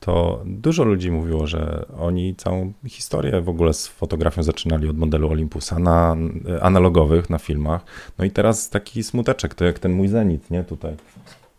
to 0.00 0.42
dużo 0.46 0.84
ludzi 0.84 1.10
mówiło, 1.10 1.46
że 1.46 1.86
oni 1.98 2.36
całą 2.36 2.72
historię 2.86 3.40
w 3.40 3.48
ogóle 3.48 3.74
z 3.74 3.86
fotografią 3.86 4.42
zaczynali 4.42 4.88
od 4.88 4.98
modelu 4.98 5.30
Olympusa 5.30 5.78
na 5.78 6.16
analogowych, 6.60 7.30
na 7.30 7.38
filmach. 7.38 7.84
No 8.18 8.24
i 8.24 8.30
teraz 8.30 8.70
taki 8.70 9.02
smuteczek, 9.02 9.54
to 9.54 9.64
jak 9.64 9.78
ten 9.78 9.92
mój 9.92 10.08
Zenit, 10.08 10.50
nie, 10.50 10.64
tutaj 10.64 10.96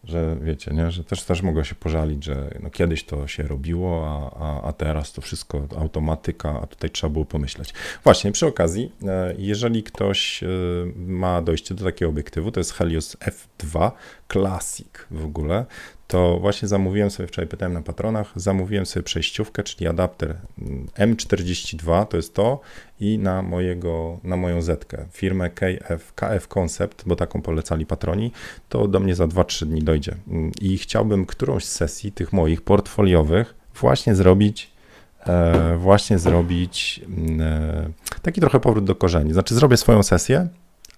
że 0.04 0.38
wiecie, 0.42 0.72
nie? 0.74 0.92
że 0.92 1.04
też, 1.04 1.24
też 1.24 1.42
mogę 1.42 1.66
się 1.66 1.76
pożalić, 1.76 2.24
że 2.24 2.58
no 2.63 2.70
kiedyś 2.70 3.04
to 3.04 3.28
się 3.28 3.44
robiło, 3.44 4.08
a, 4.08 4.39
a, 4.46 4.68
a 4.68 4.74
teraz 4.74 5.13
to 5.13 5.22
wszystko 5.22 5.68
automatyka, 5.78 6.60
a 6.62 6.68
tutaj 6.68 6.89
trzeba 6.89 7.13
było 7.13 7.26
pomyśleć. 7.26 7.74
Właśnie, 8.04 8.32
przy 8.32 8.48
okazji, 8.48 8.92
e, 9.08 9.36
jeżeli 9.38 9.84
ktoś 9.84 10.44
e, 10.44 10.48
ma 10.96 11.42
dojście 11.42 11.76
do 11.76 11.86
takiego 11.86 12.10
obiektywu, 12.10 12.52
to 12.52 12.60
jest 12.60 12.74
Helios 12.74 13.18
F2 13.18 13.92
Classic 14.34 14.88
w 15.12 15.26
ogóle, 15.26 15.65
to 16.08 16.39
właśnie 16.39 16.67
zamówiłem 16.67 17.12
sobie, 17.12 17.28
wczoraj 17.28 17.48
pytałem 17.48 17.74
na 17.74 17.82
patronach, 17.82 18.32
zamówiłem 18.36 18.86
sobie 18.86 19.04
przejściówkę, 19.04 19.63
czyli 19.63 19.88
adapter 19.88 20.36
M42, 20.98 22.06
to 22.06 22.17
jest 22.17 22.34
to, 22.34 22.60
i 23.00 23.19
na, 23.19 23.41
mojego, 23.41 24.19
na 24.24 24.38
moją 24.38 24.62
Zetkę, 24.62 25.06
firmę 25.12 25.50
KF, 25.50 26.13
KF 26.13 26.48
Concept, 26.48 27.04
bo 27.06 27.15
taką 27.15 27.41
polecali 27.41 27.86
patroni, 27.86 28.32
to 28.69 28.88
do 28.88 29.00
mnie 29.00 29.15
za 29.15 29.26
2-3 29.26 29.65
dni 29.65 29.84
dojdzie. 29.84 30.15
I 30.62 30.78
chciałbym 30.78 31.26
którąś 31.26 31.65
z 31.65 31.72
sesji 31.72 32.12
tych 32.12 32.34
moich 32.34 32.62
portfoliowych 32.62 33.56
właśnie 33.76 34.15
zrobić 34.15 34.72
e, 35.26 35.78
właśnie 35.78 36.19
zrobić 36.19 37.02
e, 37.39 37.89
taki 38.22 38.41
trochę 38.41 38.60
powrót 38.60 38.86
do 38.86 38.96
korzeni. 38.96 39.34
Znaczy 39.34 39.56
zrobię 39.56 39.78
swoją 39.78 40.04
sesję, 40.04 40.48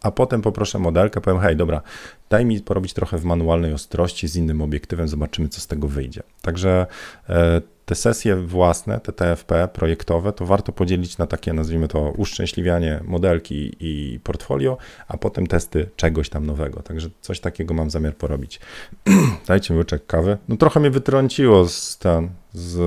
a 0.02 0.12
potem 0.12 0.42
poproszę 0.42 0.80
modelkę, 0.80 1.22
powiem, 1.22 1.40
hej, 1.40 1.56
dobra, 1.56 1.82
daj 2.30 2.46
mi 2.46 2.60
porobić 2.60 2.94
trochę 2.94 3.18
w 3.18 3.26
manualnej 3.26 3.74
ostrości 3.74 4.28
z 4.28 4.36
innym 4.36 4.62
obiektywem, 4.62 5.08
zobaczymy, 5.08 5.48
co 5.48 5.62
z 5.62 5.68
tego 5.68 5.88
wyjdzie. 5.88 6.24
Także 6.42 6.86
e, 7.30 7.62
te 7.86 7.96
sesje 7.96 8.36
własne, 8.36 9.00
te 9.00 9.14
TFP 9.14 9.68
projektowe, 9.74 10.34
to 10.34 10.46
warto 10.46 10.72
podzielić 10.72 11.18
na 11.18 11.28
takie, 11.28 11.54
nazwijmy 11.54 11.88
to, 11.88 12.12
uszczęśliwianie 12.18 13.00
modelki 13.04 13.76
i 13.80 14.20
portfolio, 14.24 14.78
a 15.08 15.18
potem 15.18 15.48
testy 15.48 15.90
czegoś 15.96 16.30
tam 16.30 16.46
nowego. 16.46 16.82
Także 16.82 17.10
coś 17.22 17.40
takiego 17.40 17.74
mam 17.74 17.90
zamiar 17.90 18.16
porobić. 18.16 18.60
Dajcie 19.48 19.74
mi 19.74 19.78
łyczek 19.78 20.06
kawy. 20.06 20.38
No 20.48 20.58
trochę 20.58 20.80
mnie 20.80 20.92
wytrąciło 20.92 21.68
z 21.68 21.98
ten, 21.98 22.30
z, 22.54 22.78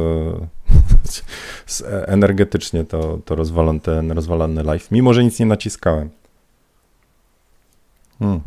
z 1.67 1.83
energetycznie 2.07 2.85
to, 2.85 3.19
to 3.25 3.35
rozwalony, 3.35 3.81
ten 3.81 4.13
rozwalany 4.13 4.63
live, 4.63 4.91
mimo 4.91 5.15
że 5.15 5.25
nic 5.25 5.41
nie 5.41 5.47
naciskałem. 5.47 6.11
Hmm. 8.19 8.41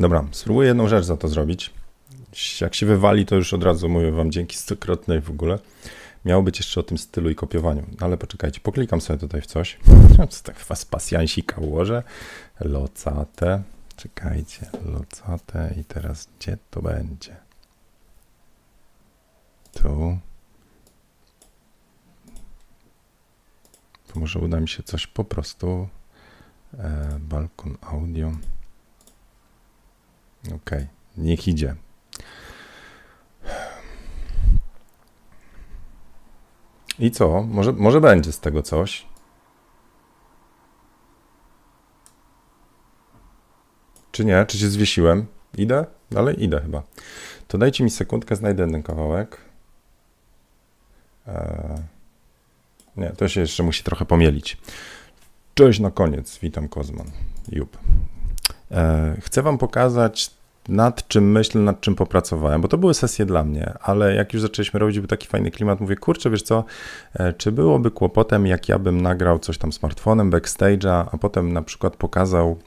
Dobra, 0.00 0.24
spróbuję 0.30 0.68
jedną 0.68 0.88
rzecz 0.88 1.04
za 1.04 1.16
to 1.16 1.28
zrobić. 1.28 1.70
Jak 2.60 2.74
się 2.74 2.86
wywali, 2.86 3.26
to 3.26 3.36
już 3.36 3.54
od 3.54 3.64
razu 3.64 3.88
mówię 3.88 4.12
wam 4.12 4.32
dzięki 4.32 4.56
stokrotnej 4.56 5.20
w 5.20 5.30
ogóle. 5.30 5.58
Miało 6.24 6.42
być 6.42 6.58
jeszcze 6.58 6.80
o 6.80 6.82
tym 6.82 6.98
stylu 6.98 7.30
i 7.30 7.34
kopiowaniu, 7.34 7.86
no 8.00 8.06
ale 8.06 8.16
poczekajcie, 8.16 8.60
poklikam 8.60 9.00
sobie 9.00 9.18
tutaj 9.18 9.40
w 9.40 9.46
coś. 9.46 9.78
Co 10.30 10.42
tak 10.42 10.56
was 10.68 10.84
pasjansika 10.84 11.60
ułożę. 11.60 12.02
Locate. 12.60 13.62
Czekajcie, 13.96 14.70
locate 14.84 15.74
i 15.80 15.84
teraz 15.84 16.28
gdzie 16.38 16.58
to 16.70 16.82
będzie? 16.82 17.36
Tu. 19.72 20.18
To 24.06 24.20
może 24.20 24.38
uda 24.38 24.60
mi 24.60 24.68
się 24.68 24.82
coś 24.82 25.06
po 25.06 25.24
prostu. 25.24 25.88
E, 26.78 27.18
balkon 27.20 27.76
audio. 27.80 28.32
Ok, 30.48 30.70
niech 31.16 31.48
idzie. 31.48 31.74
I 36.98 37.10
co? 37.10 37.42
Może, 37.42 37.72
może 37.72 38.00
będzie 38.00 38.32
z 38.32 38.40
tego 38.40 38.62
coś. 38.62 39.06
Czy 44.12 44.24
nie? 44.24 44.46
Czy 44.46 44.58
się 44.58 44.68
zwiesiłem? 44.68 45.26
Idę? 45.54 45.86
Dalej 46.10 46.44
idę 46.44 46.60
chyba. 46.60 46.82
To 47.48 47.58
dajcie 47.58 47.84
mi 47.84 47.90
sekundkę, 47.90 48.36
znajdę 48.36 48.70
ten 48.70 48.82
kawałek. 48.82 49.38
Eee, 51.26 51.82
nie, 52.96 53.10
to 53.10 53.28
się 53.28 53.40
jeszcze 53.40 53.62
musi 53.62 53.84
trochę 53.84 54.04
pomielić. 54.04 54.56
Cześć 55.54 55.80
na 55.80 55.90
koniec. 55.90 56.38
Witam 56.38 56.68
Kozman. 56.68 57.10
Jup. 57.52 57.78
E, 58.70 59.16
chcę 59.20 59.42
Wam 59.42 59.58
pokazać, 59.58 60.30
nad 60.68 61.08
czym 61.08 61.32
myślę, 61.32 61.60
nad 61.60 61.80
czym 61.80 61.94
popracowałem, 61.94 62.60
bo 62.60 62.68
to 62.68 62.78
były 62.78 62.94
sesje 62.94 63.26
dla 63.26 63.44
mnie, 63.44 63.72
ale 63.82 64.14
jak 64.14 64.32
już 64.32 64.42
zaczęliśmy 64.42 64.80
robić, 64.80 64.98
był 64.98 65.08
taki 65.08 65.26
fajny 65.26 65.50
klimat, 65.50 65.80
mówię, 65.80 65.96
kurczę, 65.96 66.30
wiesz 66.30 66.42
co, 66.42 66.64
e, 67.14 67.32
czy 67.32 67.52
byłoby 67.52 67.90
kłopotem, 67.90 68.46
jak 68.46 68.68
ja 68.68 68.78
bym 68.78 69.00
nagrał 69.00 69.38
coś 69.38 69.58
tam 69.58 69.72
smartfonem, 69.72 70.30
backstage'a, 70.30 71.06
a 71.12 71.18
potem 71.18 71.52
na 71.52 71.62
przykład 71.62 71.96
pokazał 71.96 72.58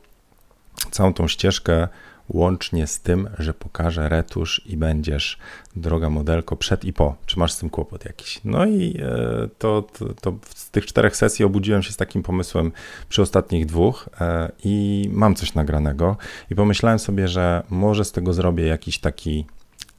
całą 0.91 1.13
tą 1.13 1.27
ścieżkę 1.27 1.87
łącznie 2.33 2.87
z 2.87 2.99
tym, 2.99 3.29
że 3.39 3.53
pokażę 3.53 4.09
retusz 4.09 4.61
i 4.65 4.77
będziesz, 4.77 5.37
droga 5.75 6.09
modelko, 6.09 6.55
przed 6.55 6.85
i 6.85 6.93
po. 6.93 7.15
Czy 7.25 7.39
masz 7.39 7.51
z 7.51 7.57
tym 7.57 7.69
kłopot 7.69 8.05
jakiś? 8.05 8.41
No 8.45 8.65
i 8.65 8.97
e, 9.01 9.47
to, 9.57 9.81
to, 9.81 10.13
to 10.21 10.33
z 10.55 10.69
tych 10.69 10.85
czterech 10.85 11.15
sesji 11.15 11.45
obudziłem 11.45 11.83
się 11.83 11.91
z 11.91 11.97
takim 11.97 12.23
pomysłem 12.23 12.71
przy 13.09 13.21
ostatnich 13.21 13.65
dwóch 13.65 14.09
e, 14.21 14.51
i 14.63 15.09
mam 15.13 15.35
coś 15.35 15.53
nagranego 15.53 16.17
i 16.51 16.55
pomyślałem 16.55 16.99
sobie, 16.99 17.27
że 17.27 17.63
może 17.69 18.05
z 18.05 18.11
tego 18.11 18.33
zrobię 18.33 18.67
jakiś 18.67 18.99
taki 18.99 19.45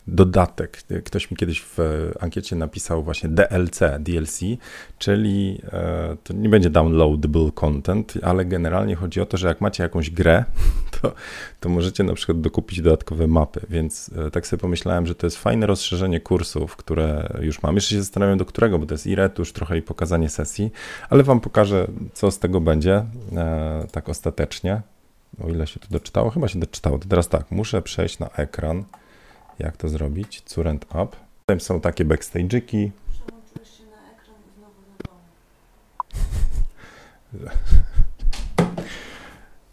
dodatek. 0.07 0.83
Ktoś 1.05 1.31
mi 1.31 1.37
kiedyś 1.37 1.63
w 1.63 1.79
ankiecie 2.21 2.57
napisał 2.57 3.03
właśnie 3.03 3.29
DLC, 3.29 3.81
DLC, 4.01 4.41
czyli 4.99 5.61
e, 5.73 6.17
to 6.25 6.35
nie 6.35 6.49
będzie 6.49 6.71
downloadable 6.71 7.51
content, 7.55 8.15
ale 8.23 8.45
generalnie 8.45 8.95
chodzi 8.97 9.21
o 9.21 9.27
to, 9.27 9.37
że 9.37 9.49
jak 9.49 9.61
macie 9.61 9.83
jakąś 9.83 10.11
grę, 10.11 10.45
to, 11.01 11.13
to 11.61 11.69
możecie 11.69 12.05
na 12.05 12.15
przykład 12.15 12.41
dokupić 12.41 12.81
dodatkowe 12.81 13.27
mapy, 13.27 13.61
więc 13.71 14.11
e, 14.27 14.31
tak 14.31 14.47
sobie 14.47 14.61
pomyślałem, 14.61 15.07
że 15.07 15.15
to 15.15 15.27
jest 15.27 15.37
fajne 15.37 15.67
rozszerzenie 15.67 16.21
kursów, 16.21 16.77
które 16.77 17.39
już 17.41 17.63
mam. 17.63 17.75
Jeszcze 17.75 17.91
się 17.91 18.03
zastanawiam 18.03 18.39
do 18.39 18.45
którego, 18.45 18.79
bo 18.79 18.87
to 18.87 18.95
jest 18.95 19.07
i 19.07 19.15
retusz, 19.15 19.53
trochę 19.53 19.79
i 19.79 19.83
pokazanie 19.83 20.29
sesji, 20.29 20.71
ale 21.11 21.23
wam 21.23 21.41
pokażę, 21.41 21.87
co 22.13 22.31
z 22.31 22.39
tego 22.39 22.61
będzie, 22.61 23.05
e, 23.37 23.87
tak 23.93 24.09
ostatecznie. 24.09 24.83
O 25.45 25.49
ile 25.49 25.67
się 25.67 25.81
tu 25.81 25.89
doczytało? 25.91 26.31
Chyba 26.31 26.49
się 26.49 26.61
doczytało. 26.61 26.99
To 26.99 27.09
teraz 27.09 27.29
tak, 27.29 27.51
muszę 27.51 27.83
przejść 27.83 28.19
na 28.19 28.29
ekran. 28.29 28.85
Jak 29.59 29.77
to 29.77 29.89
zrobić? 29.89 30.43
Current 30.43 30.85
Up. 30.85 31.17
Potem 31.47 31.61
są 31.61 31.81
takie 31.81 32.05
backstage'iki. 32.05 32.91
Przełączyłeś 33.11 33.69
się 33.79 33.85
na 33.85 34.13
ekran 34.13 34.37
i 34.49 34.59
znowu 34.59 34.81
na 34.91 34.97
dół. 37.41 37.51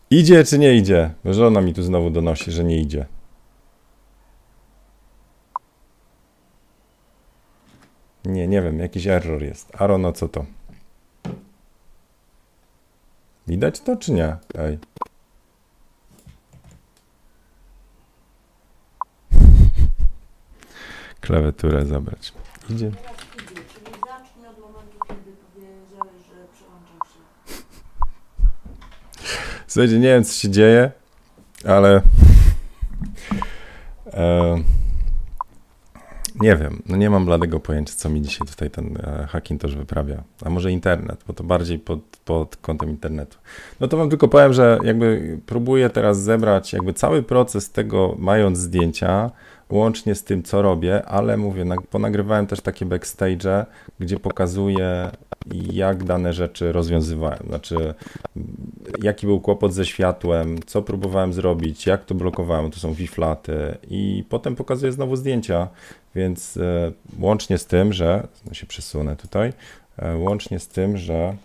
Idzie 0.09 0.43
czy 0.43 0.59
nie 0.59 0.75
idzie? 0.75 1.13
Żona 1.25 1.61
mi 1.61 1.73
tu 1.73 1.83
znowu 1.83 2.09
donosi, 2.09 2.51
że 2.51 2.63
nie 2.63 2.77
idzie. 2.77 3.05
Nie, 8.25 8.47
nie 8.47 8.61
wiem, 8.61 8.79
jakiś 8.79 9.07
error 9.07 9.43
jest. 9.43 9.81
Arono, 9.81 10.13
co 10.13 10.29
to? 10.29 10.45
Widać 13.47 13.79
to 13.79 13.97
czy 13.97 14.11
nie? 14.11 14.35
Ej. 14.55 14.77
Klawiaturę 21.21 21.85
zabrać. 21.85 22.33
Idzie. 22.69 22.91
Teraz 22.91 23.13
idzie, 23.35 23.61
czyli 23.73 23.85
zacznij 23.85 24.47
od 24.47 24.59
momentu, 24.59 24.97
kiedy 25.07 25.31
powiedziałeś, 25.53 26.21
że 26.27 26.47
przełączasz 26.55 27.13
się. 27.13 27.63
Słuchajcie, 29.67 29.99
nie 29.99 30.07
wiem 30.07 30.23
co 30.23 30.33
się 30.33 30.49
dzieje, 30.49 30.91
ale 31.65 32.01
e, 34.13 34.63
nie 36.41 36.55
wiem, 36.55 36.81
no 36.85 36.97
nie 36.97 37.09
mam 37.09 37.25
bladego 37.25 37.59
pojęcia, 37.59 37.93
co 37.97 38.09
mi 38.09 38.21
dzisiaj 38.21 38.47
tutaj 38.47 38.69
ten 38.69 38.97
e, 38.97 39.27
Hackintosh 39.27 39.75
wyprawia. 39.75 40.23
A 40.45 40.49
może 40.49 40.71
internet, 40.71 41.23
bo 41.27 41.33
to 41.33 41.43
bardziej 41.43 41.79
pod, 41.79 41.99
pod 42.25 42.57
kątem 42.57 42.89
internetu. 42.89 43.37
No 43.79 43.87
to 43.87 43.97
wam 43.97 44.09
tylko 44.09 44.27
powiem, 44.27 44.53
że 44.53 44.79
jakby 44.83 45.39
próbuję 45.45 45.89
teraz 45.89 46.21
zebrać 46.21 46.73
jakby 46.73 46.93
cały 46.93 47.23
proces 47.23 47.71
tego, 47.71 48.15
mając 48.19 48.57
zdjęcia, 48.57 49.31
łącznie 49.69 50.15
z 50.15 50.23
tym, 50.23 50.43
co 50.43 50.61
robię, 50.61 51.05
ale 51.05 51.37
mówię, 51.37 51.65
ponagrywałem 51.89 52.47
też 52.47 52.61
takie 52.61 52.85
backstage, 52.85 53.65
gdzie 53.99 54.19
pokazuję, 54.19 55.11
jak 55.71 56.03
dane 56.03 56.33
rzeczy 56.33 56.71
rozwiązywałem. 56.71 57.43
Znaczy, 57.47 57.93
jaki 59.01 59.27
był 59.27 59.41
kłopot 59.41 59.73
ze 59.73 59.85
światłem, 59.85 60.59
co 60.65 60.81
próbowałem 60.81 61.33
zrobić, 61.33 61.85
jak 61.85 62.05
to 62.05 62.15
blokowałem, 62.15 62.71
to 62.71 62.79
są 62.79 62.93
wiflaty 62.93 63.77
i 63.89 64.23
potem 64.29 64.55
pokazuję 64.55 64.91
znowu 64.91 65.15
zdjęcia, 65.15 65.67
więc 66.15 66.57
e, 66.57 66.91
łącznie 67.19 67.57
z 67.57 67.65
tym, 67.65 67.93
że, 67.93 68.27
no 68.47 68.53
się 68.53 68.67
przesunę 68.67 69.15
tutaj, 69.15 69.53
e, 69.97 70.17
łącznie 70.17 70.59
z 70.59 70.67
tym, 70.67 70.97
że 70.97 71.35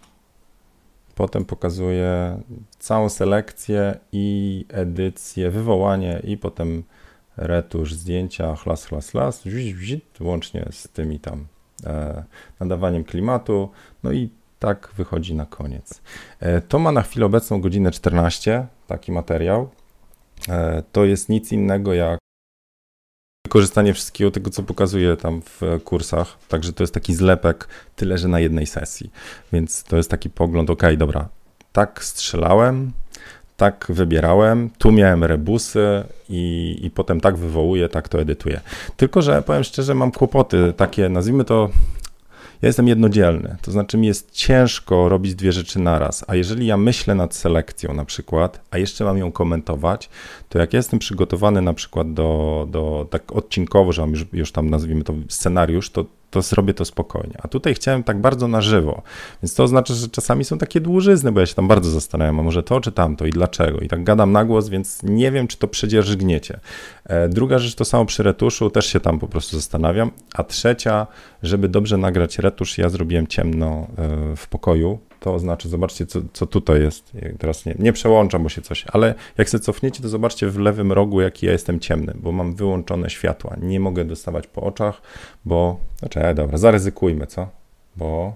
potem 1.14 1.44
pokazuje 1.44 2.38
całą 2.78 3.08
selekcję 3.08 3.98
i 4.12 4.64
edycję, 4.68 5.50
wywołanie 5.50 6.20
i 6.24 6.36
potem 6.36 6.82
retusz, 7.36 7.94
zdjęcia, 7.94 8.56
chlas, 8.56 8.84
chlas, 8.84 9.10
chlas, 9.10 9.44
łącznie 10.20 10.68
z 10.70 10.88
tymi 10.88 11.20
tam 11.20 11.46
nadawaniem 12.60 13.04
klimatu, 13.04 13.70
no 14.02 14.12
i 14.12 14.30
tak 14.58 14.90
wychodzi 14.96 15.34
na 15.34 15.46
koniec. 15.46 16.00
E, 16.40 16.60
to 16.60 16.78
ma 16.78 16.92
na 16.92 17.02
chwilę 17.02 17.26
obecną 17.26 17.60
godzinę 17.60 17.90
14, 17.90 18.66
taki 18.86 19.12
materiał. 19.12 19.68
E, 20.48 20.82
to 20.92 21.04
jest 21.04 21.28
nic 21.28 21.52
innego 21.52 21.94
jak 21.94 22.18
wykorzystanie 23.46 23.94
wszystkiego 23.94 24.30
tego, 24.30 24.50
co 24.50 24.62
pokazuję 24.62 25.16
tam 25.16 25.42
w 25.42 25.60
kursach. 25.84 26.38
Także 26.48 26.72
to 26.72 26.82
jest 26.82 26.94
taki 26.94 27.14
zlepek, 27.14 27.68
tyle 27.96 28.18
że 28.18 28.28
na 28.28 28.40
jednej 28.40 28.66
sesji. 28.66 29.10
Więc 29.52 29.84
to 29.84 29.96
jest 29.96 30.10
taki 30.10 30.30
pogląd, 30.30 30.70
ok, 30.70 30.82
dobra, 30.96 31.28
tak 31.72 32.04
strzelałem, 32.04 32.92
tak 33.56 33.86
wybierałem, 33.88 34.70
tu 34.78 34.92
miałem 34.92 35.24
rebusy 35.24 36.04
i, 36.28 36.76
i 36.82 36.90
potem 36.90 37.20
tak 37.20 37.36
wywołuję, 37.36 37.88
tak 37.88 38.08
to 38.08 38.20
edytuję. 38.20 38.60
Tylko, 38.96 39.22
że 39.22 39.42
powiem 39.42 39.64
szczerze, 39.64 39.94
mam 39.94 40.12
kłopoty 40.12 40.72
takie, 40.76 41.08
nazwijmy 41.08 41.44
to 41.44 41.70
ja 42.62 42.66
jestem 42.66 42.88
jednodzielny, 42.88 43.56
to 43.62 43.70
znaczy 43.70 43.98
mi 43.98 44.06
jest 44.06 44.30
ciężko 44.30 45.08
robić 45.08 45.34
dwie 45.34 45.52
rzeczy 45.52 45.78
naraz, 45.78 46.24
a 46.28 46.34
jeżeli 46.34 46.66
ja 46.66 46.76
myślę 46.76 47.14
nad 47.14 47.34
selekcją 47.34 47.94
na 47.94 48.04
przykład, 48.04 48.60
a 48.70 48.78
jeszcze 48.78 49.04
mam 49.04 49.18
ją 49.18 49.32
komentować, 49.32 50.08
to 50.48 50.58
jak 50.58 50.72
ja 50.72 50.76
jestem 50.76 50.98
przygotowany 50.98 51.62
na 51.62 51.74
przykład 51.74 52.12
do, 52.12 52.66
do 52.70 53.06
tak 53.10 53.32
odcinkowo, 53.32 53.92
że 53.92 54.02
mam 54.02 54.10
już, 54.10 54.24
już 54.32 54.52
tam 54.52 54.70
nazwijmy 54.70 55.04
to 55.04 55.14
scenariusz, 55.28 55.90
to 55.90 56.04
to 56.30 56.42
zrobię 56.42 56.74
to 56.74 56.84
spokojnie. 56.84 57.36
A 57.42 57.48
tutaj 57.48 57.74
chciałem 57.74 58.02
tak 58.02 58.20
bardzo 58.20 58.48
na 58.48 58.60
żywo, 58.60 59.02
więc 59.42 59.54
to 59.54 59.64
oznacza, 59.64 59.94
że 59.94 60.08
czasami 60.08 60.44
są 60.44 60.58
takie 60.58 60.80
dłużyzny, 60.80 61.32
bo 61.32 61.40
ja 61.40 61.46
się 61.46 61.54
tam 61.54 61.68
bardzo 61.68 61.90
zastanawiam, 61.90 62.40
a 62.40 62.42
może 62.42 62.62
to 62.62 62.80
czy 62.80 62.92
tamto 62.92 63.26
i 63.26 63.30
dlaczego. 63.30 63.80
I 63.80 63.88
tak 63.88 64.04
gadam 64.04 64.32
na 64.32 64.44
głos, 64.44 64.68
więc 64.68 65.02
nie 65.02 65.32
wiem, 65.32 65.48
czy 65.48 65.58
to 65.58 65.68
przedzierżgniecie. 65.68 66.60
E, 67.04 67.28
druga 67.28 67.58
rzecz 67.58 67.74
to 67.74 67.84
samo 67.84 68.04
przy 68.04 68.22
retuszu, 68.22 68.70
też 68.70 68.86
się 68.86 69.00
tam 69.00 69.18
po 69.18 69.28
prostu 69.28 69.56
zastanawiam. 69.56 70.10
A 70.34 70.44
trzecia, 70.44 71.06
żeby 71.42 71.68
dobrze 71.68 71.96
nagrać 71.96 72.38
retusz, 72.38 72.78
ja 72.78 72.88
zrobiłem 72.88 73.26
ciemno 73.26 73.86
e, 73.98 74.36
w 74.36 74.48
pokoju, 74.48 74.98
to 75.26 75.38
znaczy, 75.38 75.68
zobaczcie, 75.68 76.06
co, 76.06 76.20
co 76.32 76.46
tutaj 76.46 76.80
jest. 76.80 77.12
Teraz 77.38 77.66
nie, 77.66 77.74
nie 77.78 77.92
przełączam, 77.92 78.42
bo 78.42 78.48
się 78.48 78.62
coś, 78.62 78.84
ale 78.92 79.14
jak 79.38 79.48
się 79.48 79.58
cofniecie, 79.58 80.02
to 80.02 80.08
zobaczcie 80.08 80.48
w 80.50 80.58
lewym 80.58 80.92
rogu, 80.92 81.20
jaki 81.20 81.46
ja 81.46 81.52
jestem 81.52 81.80
ciemny, 81.80 82.12
bo 82.16 82.32
mam 82.32 82.54
wyłączone 82.54 83.10
światła. 83.10 83.56
Nie 83.60 83.80
mogę 83.80 84.04
dostawać 84.04 84.46
po 84.46 84.62
oczach, 84.62 85.02
bo. 85.44 85.80
Znaczy, 85.98 86.20
e, 86.20 86.34
dobra, 86.34 86.58
zaryzykujmy, 86.58 87.26
co? 87.26 87.48
Bo. 87.96 88.34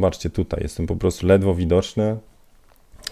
Zobaczcie 0.00 0.30
tutaj, 0.30 0.60
jestem 0.62 0.86
po 0.86 0.96
prostu 0.96 1.26
ledwo 1.26 1.54
widoczny, 1.54 2.16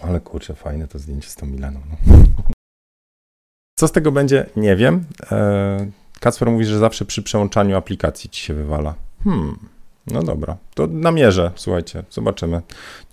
ale 0.01 0.19
kurczę, 0.19 0.55
fajne 0.55 0.87
to 0.87 0.99
zdjęcie 0.99 1.29
z 1.29 1.35
tą 1.35 1.45
Milaną. 1.45 1.79
No. 1.89 2.15
Co 3.79 3.87
z 3.87 3.91
tego 3.91 4.11
będzie? 4.11 4.45
Nie 4.55 4.75
wiem. 4.75 5.05
E, 5.31 5.91
Kacper 6.19 6.51
mówi, 6.51 6.65
że 6.65 6.79
zawsze 6.79 7.05
przy 7.05 7.23
przełączaniu 7.23 7.75
aplikacji 7.75 8.29
ci 8.29 8.41
się 8.41 8.53
wywala. 8.53 8.95
Hmm. 9.23 9.74
No 10.07 10.23
dobra, 10.23 10.57
to 10.73 10.87
namierzę, 10.87 11.51
słuchajcie, 11.55 12.03
zobaczymy. 12.09 12.61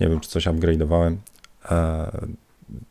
Nie 0.01 0.09
wiem, 0.09 0.21
czy 0.21 0.29
coś 0.29 0.47
upgrade'owałem. 0.47 1.17
E, 1.71 2.11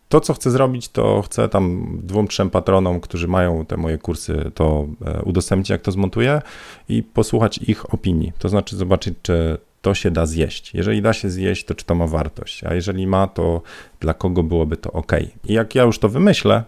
to, 0.10 0.20
co 0.20 0.34
chcę 0.34 0.52
zrobić, 0.52 0.90
to 0.90 1.22
chcę 1.22 1.50
tam 1.50 1.88
dwóm, 2.04 2.28
trzem 2.28 2.50
patronom, 2.50 3.00
którzy 3.00 3.28
mają 3.28 3.66
te 3.66 3.78
moje 3.78 3.98
kursy, 3.98 4.52
to 4.56 4.88
e, 5.06 5.22
udostępnić, 5.22 5.70
jak 5.70 5.82
to 5.82 5.92
zmontuję 5.92 6.42
i 6.90 7.04
posłuchać 7.04 7.58
ich 7.58 7.94
opinii. 7.94 8.34
To 8.40 8.50
znaczy 8.50 8.76
zobaczyć, 8.76 9.14
czy 9.22 9.58
to 9.82 9.94
się 9.94 10.12
da 10.12 10.26
zjeść. 10.26 10.74
Jeżeli 10.74 11.02
da 11.02 11.14
się 11.14 11.30
zjeść, 11.30 11.66
to 11.66 11.76
czy 11.76 11.86
to 11.86 11.96
ma 11.96 12.08
wartość, 12.08 12.64
a 12.64 12.74
jeżeli 12.74 13.08
ma, 13.08 13.28
to 13.28 13.62
dla 14.00 14.14
kogo 14.14 14.44
byłoby 14.44 14.78
to 14.78 14.92
ok. 14.92 15.12
I 15.46 15.54
jak 15.54 15.76
ja 15.76 15.84
już 15.84 16.00
to 16.00 16.10
wymyślę 16.10 16.64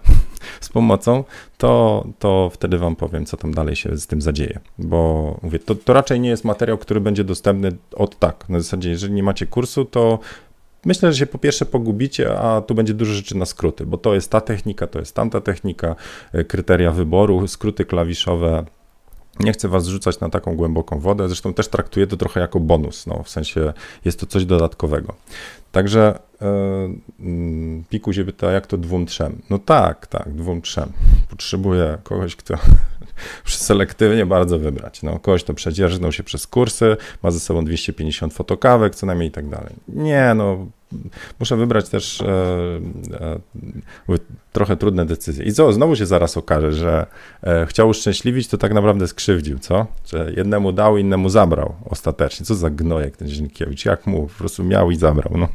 z 0.61 0.69
pomocą, 0.69 1.23
to, 1.57 2.03
to 2.19 2.51
wtedy 2.53 2.77
Wam 2.77 2.95
powiem, 2.95 3.25
co 3.25 3.37
tam 3.37 3.53
dalej 3.53 3.75
się 3.75 3.97
z 3.97 4.07
tym 4.07 4.21
zadzieje. 4.21 4.59
Bo 4.77 5.39
mówię, 5.43 5.59
to, 5.59 5.75
to 5.75 5.93
raczej 5.93 6.19
nie 6.19 6.29
jest 6.29 6.45
materiał, 6.45 6.77
który 6.77 7.01
będzie 7.01 7.23
dostępny 7.23 7.71
od 7.95 8.19
tak. 8.19 8.49
Na 8.49 8.59
zasadzie, 8.59 8.89
jeżeli 8.89 9.13
nie 9.13 9.23
macie 9.23 9.45
kursu, 9.45 9.85
to 9.85 10.19
Myślę, 10.85 11.13
że 11.13 11.19
się 11.19 11.25
po 11.25 11.37
pierwsze 11.37 11.65
pogubicie, 11.65 12.39
a 12.39 12.61
tu 12.61 12.75
będzie 12.75 12.93
dużo 12.93 13.13
rzeczy 13.13 13.37
na 13.37 13.45
skróty, 13.45 13.85
bo 13.85 13.97
to 13.97 14.13
jest 14.13 14.31
ta 14.31 14.41
technika, 14.41 14.87
to 14.87 14.99
jest 14.99 15.15
tamta 15.15 15.41
technika, 15.41 15.95
e, 16.33 16.43
kryteria 16.43 16.91
wyboru, 16.91 17.47
skróty 17.47 17.85
klawiszowe, 17.85 18.65
nie 19.39 19.53
chcę 19.53 19.67
was 19.67 19.87
rzucać 19.87 20.19
na 20.19 20.29
taką 20.29 20.55
głęboką 20.55 20.99
wodę, 20.99 21.27
zresztą 21.27 21.53
też 21.53 21.67
traktuję 21.67 22.07
to 22.07 22.17
trochę 22.17 22.39
jako 22.39 22.59
bonus, 22.59 23.07
no, 23.07 23.23
w 23.23 23.29
sensie 23.29 23.73
jest 24.05 24.19
to 24.19 24.25
coś 24.25 24.45
dodatkowego. 24.45 25.15
Także 25.71 26.19
yy, 26.41 27.83
Piku 27.89 28.13
się 28.13 28.25
pyta, 28.25 28.51
jak 28.51 28.67
to 28.67 28.77
dwóm 28.77 29.05
trzem? 29.05 29.41
No 29.49 29.59
tak, 29.59 30.07
tak, 30.07 30.33
dwóm 30.33 30.61
trzem. 30.61 30.91
Potrzebuję 31.29 31.97
kogoś, 32.03 32.35
kto 32.35 32.57
selektywnie 33.45 34.25
bardzo 34.25 34.59
wybrać. 34.59 35.03
No, 35.03 35.19
kogoś, 35.19 35.43
kto 35.43 35.53
przedzierżnął 35.53 36.11
się 36.11 36.23
przez 36.23 36.47
kursy, 36.47 36.97
ma 37.23 37.31
ze 37.31 37.39
sobą 37.39 37.65
250 37.65 38.33
fotokawek 38.33 38.95
co 38.95 39.05
najmniej 39.05 39.29
i 39.29 39.31
tak 39.31 39.49
dalej. 39.49 39.73
Nie, 39.87 40.33
no 40.35 40.67
muszę 41.39 41.57
wybrać 41.57 41.89
też 41.89 42.21
e, 42.21 42.25
e, 44.09 44.17
trochę 44.51 44.77
trudne 44.77 45.05
decyzje. 45.05 45.45
I 45.45 45.53
co, 45.53 45.73
znowu 45.73 45.95
się 45.95 46.05
zaraz 46.05 46.37
okaże, 46.37 46.73
że 46.73 47.05
e, 47.43 47.65
chciał 47.65 47.89
uszczęśliwić, 47.89 48.47
to 48.47 48.57
tak 48.57 48.73
naprawdę 48.73 49.07
skrzywdził, 49.07 49.59
co? 49.59 49.87
Że 50.05 50.31
jednemu 50.37 50.71
dał, 50.71 50.97
innemu 50.97 51.29
zabrał 51.29 51.75
ostatecznie. 51.85 52.45
Co 52.45 52.55
za 52.55 52.69
gnojek 52.69 53.17
ten 53.17 53.27
Zienkiewicz, 53.27 53.85
jak 53.85 54.07
mu 54.07 54.27
po 54.27 54.33
prostu 54.33 54.63
miał 54.63 54.91
i 54.91 54.95
zabrał, 54.95 55.37
no. 55.37 55.47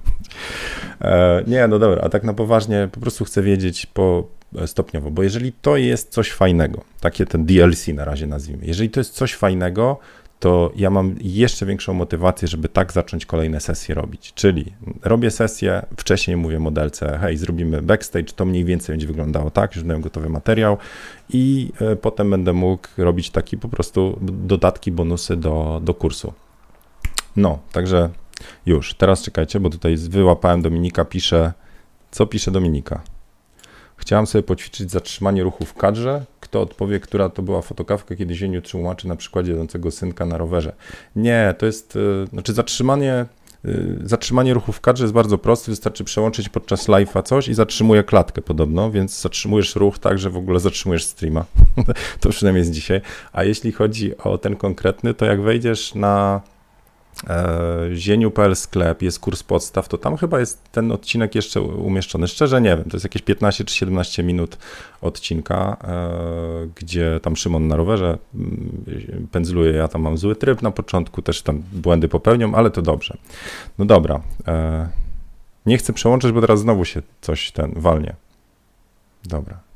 E, 1.00 1.42
nie, 1.46 1.68
no 1.68 1.78
dobra, 1.78 2.02
a 2.02 2.08
tak 2.08 2.24
na 2.24 2.34
poważnie 2.34 2.88
po 2.92 3.00
prostu 3.00 3.24
chcę 3.24 3.42
wiedzieć 3.42 3.86
po, 3.86 4.38
stopniowo, 4.66 5.10
bo 5.10 5.22
jeżeli 5.22 5.52
to 5.52 5.76
jest 5.76 6.12
coś 6.12 6.32
fajnego, 6.32 6.84
takie 7.00 7.26
ten 7.26 7.46
DLC 7.46 7.88
na 7.88 8.04
razie 8.04 8.26
nazwijmy, 8.26 8.66
jeżeli 8.66 8.90
to 8.90 9.00
jest 9.00 9.14
coś 9.14 9.34
fajnego, 9.34 9.98
to 10.38 10.72
ja 10.76 10.90
mam 10.90 11.14
jeszcze 11.20 11.66
większą 11.66 11.94
motywację, 11.94 12.48
żeby 12.48 12.68
tak 12.68 12.92
zacząć 12.92 13.26
kolejne 13.26 13.60
sesje 13.60 13.94
robić. 13.94 14.32
Czyli 14.34 14.72
robię 15.02 15.30
sesję, 15.30 15.86
wcześniej 15.96 16.36
mówię 16.36 16.58
modelce, 16.58 17.18
hej, 17.20 17.36
zrobimy 17.36 17.82
backstage, 17.82 18.32
to 18.36 18.44
mniej 18.44 18.64
więcej 18.64 18.92
będzie 18.92 19.06
wyglądało 19.06 19.50
tak, 19.50 19.76
już 19.76 19.84
miałem 19.84 20.02
gotowy 20.02 20.28
materiał 20.28 20.76
i 21.30 21.72
e, 21.80 21.96
potem 21.96 22.30
będę 22.30 22.52
mógł 22.52 22.88
robić 22.96 23.30
taki 23.30 23.58
po 23.58 23.68
prostu 23.68 24.18
dodatki, 24.22 24.92
bonusy 24.92 25.36
do, 25.36 25.80
do 25.84 25.94
kursu. 25.94 26.32
No, 27.36 27.58
także 27.72 28.10
już, 28.66 28.94
teraz 28.94 29.22
czekajcie, 29.22 29.60
bo 29.60 29.70
tutaj 29.70 29.96
wyłapałem 29.96 30.62
Dominika, 30.62 31.04
pisze, 31.04 31.52
co 32.10 32.26
pisze 32.26 32.50
Dominika? 32.50 33.02
Chciałam 33.98 34.26
sobie 34.26 34.42
poćwiczyć 34.42 34.90
zatrzymanie 34.90 35.42
ruchu 35.42 35.64
w 35.64 35.74
kadrze. 35.74 36.24
Kto 36.40 36.60
odpowie, 36.60 37.00
która 37.00 37.28
to 37.28 37.42
była 37.42 37.62
fotokawka, 37.62 38.16
kiedy 38.16 38.34
Zieniu 38.34 38.62
tłumaczy 38.62 39.08
na 39.08 39.16
przykładzie 39.16 39.52
jadącego 39.52 39.90
synka 39.90 40.26
na 40.26 40.38
rowerze? 40.38 40.72
Nie, 41.16 41.54
to 41.58 41.66
jest, 41.66 41.96
y, 41.96 42.26
znaczy 42.26 42.52
zatrzymanie, 42.52 43.26
y, 43.64 43.98
zatrzymanie 44.04 44.54
ruchu 44.54 44.72
w 44.72 44.80
kadrze 44.80 45.04
jest 45.04 45.14
bardzo 45.14 45.38
proste, 45.38 45.72
wystarczy 45.72 46.04
przełączyć 46.04 46.48
podczas 46.48 46.88
live'a 46.88 47.22
coś 47.22 47.48
i 47.48 47.54
zatrzymuje 47.54 48.04
klatkę 48.04 48.42
podobno, 48.42 48.90
więc 48.90 49.20
zatrzymujesz 49.20 49.76
ruch 49.76 49.98
tak, 49.98 50.18
że 50.18 50.30
w 50.30 50.36
ogóle 50.36 50.60
zatrzymujesz 50.60 51.04
streama. 51.04 51.44
to 52.20 52.28
przynajmniej 52.28 52.60
jest 52.60 52.72
dzisiaj. 52.72 53.00
A 53.32 53.44
jeśli 53.44 53.72
chodzi 53.72 54.18
o 54.18 54.38
ten 54.38 54.56
konkretny, 54.56 55.14
to 55.14 55.24
jak 55.24 55.42
wejdziesz 55.42 55.94
na 55.94 56.40
E, 56.40 56.57
zieniu.pl 57.94 58.56
sklep, 58.56 59.02
jest 59.02 59.20
kurs 59.20 59.42
podstaw, 59.42 59.88
to 59.88 59.98
tam 59.98 60.16
chyba 60.16 60.40
jest 60.40 60.72
ten 60.72 60.92
odcinek 60.92 61.34
jeszcze 61.34 61.60
umieszczony. 61.62 62.28
Szczerze 62.28 62.60
nie 62.60 62.76
wiem, 62.76 62.84
to 62.84 62.96
jest 62.96 63.04
jakieś 63.04 63.22
15 63.22 63.64
czy 63.64 63.74
17 63.74 64.22
minut 64.22 64.58
odcinka, 65.00 65.76
e, 65.84 66.68
gdzie 66.74 67.20
tam 67.22 67.36
Szymon 67.36 67.68
na 67.68 67.76
rowerze 67.76 68.18
mm, 68.34 69.28
pędzluje, 69.32 69.72
ja 69.72 69.88
tam 69.88 70.02
mam 70.02 70.18
zły 70.18 70.36
tryb 70.36 70.62
na 70.62 70.70
początku, 70.70 71.22
też 71.22 71.42
tam 71.42 71.62
błędy 71.72 72.08
popełniam, 72.08 72.54
ale 72.54 72.70
to 72.70 72.82
dobrze. 72.82 73.16
No 73.78 73.84
dobra, 73.84 74.20
e, 74.48 74.88
nie 75.66 75.78
chcę 75.78 75.92
przełączyć, 75.92 76.32
bo 76.32 76.40
teraz 76.40 76.60
znowu 76.60 76.84
się 76.84 77.02
coś 77.20 77.52
ten 77.52 77.72
walnie. 77.76 78.14
Dobra. 79.24 79.67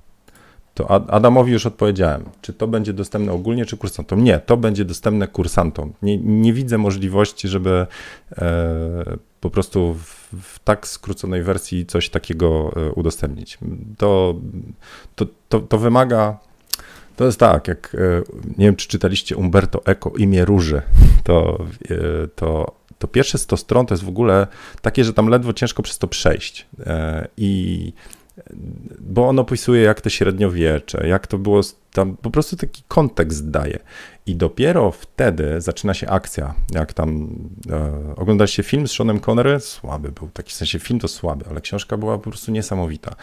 To 0.74 0.90
Adamowi 1.10 1.52
już 1.52 1.66
odpowiedziałem. 1.66 2.24
Czy 2.42 2.52
to 2.52 2.68
będzie 2.68 2.92
dostępne 2.92 3.32
ogólnie, 3.32 3.66
czy 3.66 3.76
kursantom? 3.76 4.24
Nie, 4.24 4.38
to 4.38 4.56
będzie 4.56 4.84
dostępne 4.84 5.28
kursantom. 5.28 5.92
Nie, 6.02 6.18
nie 6.18 6.52
widzę 6.52 6.78
możliwości, 6.78 7.48
żeby 7.48 7.86
e, 8.38 9.16
po 9.40 9.50
prostu 9.50 9.94
w, 9.94 10.28
w, 10.42 10.58
tak 10.58 10.86
skróconej 10.86 11.42
wersji 11.42 11.86
coś 11.86 12.10
takiego 12.10 12.72
e, 12.76 12.92
udostępnić. 12.92 13.58
To, 13.98 14.34
to, 15.14 15.26
to, 15.48 15.60
to 15.60 15.78
wymaga. 15.78 16.38
To 17.16 17.24
jest 17.24 17.38
tak, 17.38 17.68
jak 17.68 17.94
e, 17.94 18.22
nie 18.58 18.66
wiem, 18.66 18.76
czy 18.76 18.88
czytaliście 18.88 19.36
Umberto 19.36 19.86
Eco 19.86 20.12
imię 20.16 20.44
Róży, 20.44 20.82
to, 21.24 21.58
e, 21.90 21.96
to, 22.34 22.74
to 22.98 23.08
pierwsze 23.08 23.38
100 23.38 23.56
stron 23.56 23.86
to 23.86 23.94
jest 23.94 24.04
w 24.04 24.08
ogóle 24.08 24.46
takie, 24.82 25.04
że 25.04 25.12
tam 25.12 25.28
ledwo 25.28 25.52
ciężko 25.52 25.82
przez 25.82 25.98
to 25.98 26.08
przejść. 26.08 26.66
I 27.36 27.92
bo 29.00 29.28
on 29.28 29.38
opisuje, 29.38 29.82
jak 29.82 30.00
to 30.00 30.10
średniowiecze, 30.10 31.08
jak 31.08 31.26
to 31.26 31.38
było, 31.38 31.60
tam 31.92 32.16
po 32.16 32.30
prostu 32.30 32.56
taki 32.56 32.82
kontekst 32.88 33.50
daje. 33.50 33.78
I 34.26 34.36
dopiero 34.36 34.90
wtedy 34.90 35.60
zaczyna 35.60 35.94
się 35.94 36.08
akcja. 36.08 36.54
Jak 36.74 36.92
tam 36.92 37.28
e, 37.70 38.14
oglądaliście 38.16 38.62
film 38.62 38.88
z 38.88 38.92
Seanem 38.92 39.20
Connery, 39.20 39.60
słaby 39.60 40.12
był, 40.12 40.28
taki 40.28 40.50
w 40.50 40.54
sensie 40.54 40.78
film 40.78 41.00
to 41.00 41.08
słaby, 41.08 41.44
ale 41.50 41.60
książka 41.60 41.96
była 41.96 42.18
po 42.18 42.30
prostu 42.30 42.52
niesamowita. 42.52 43.16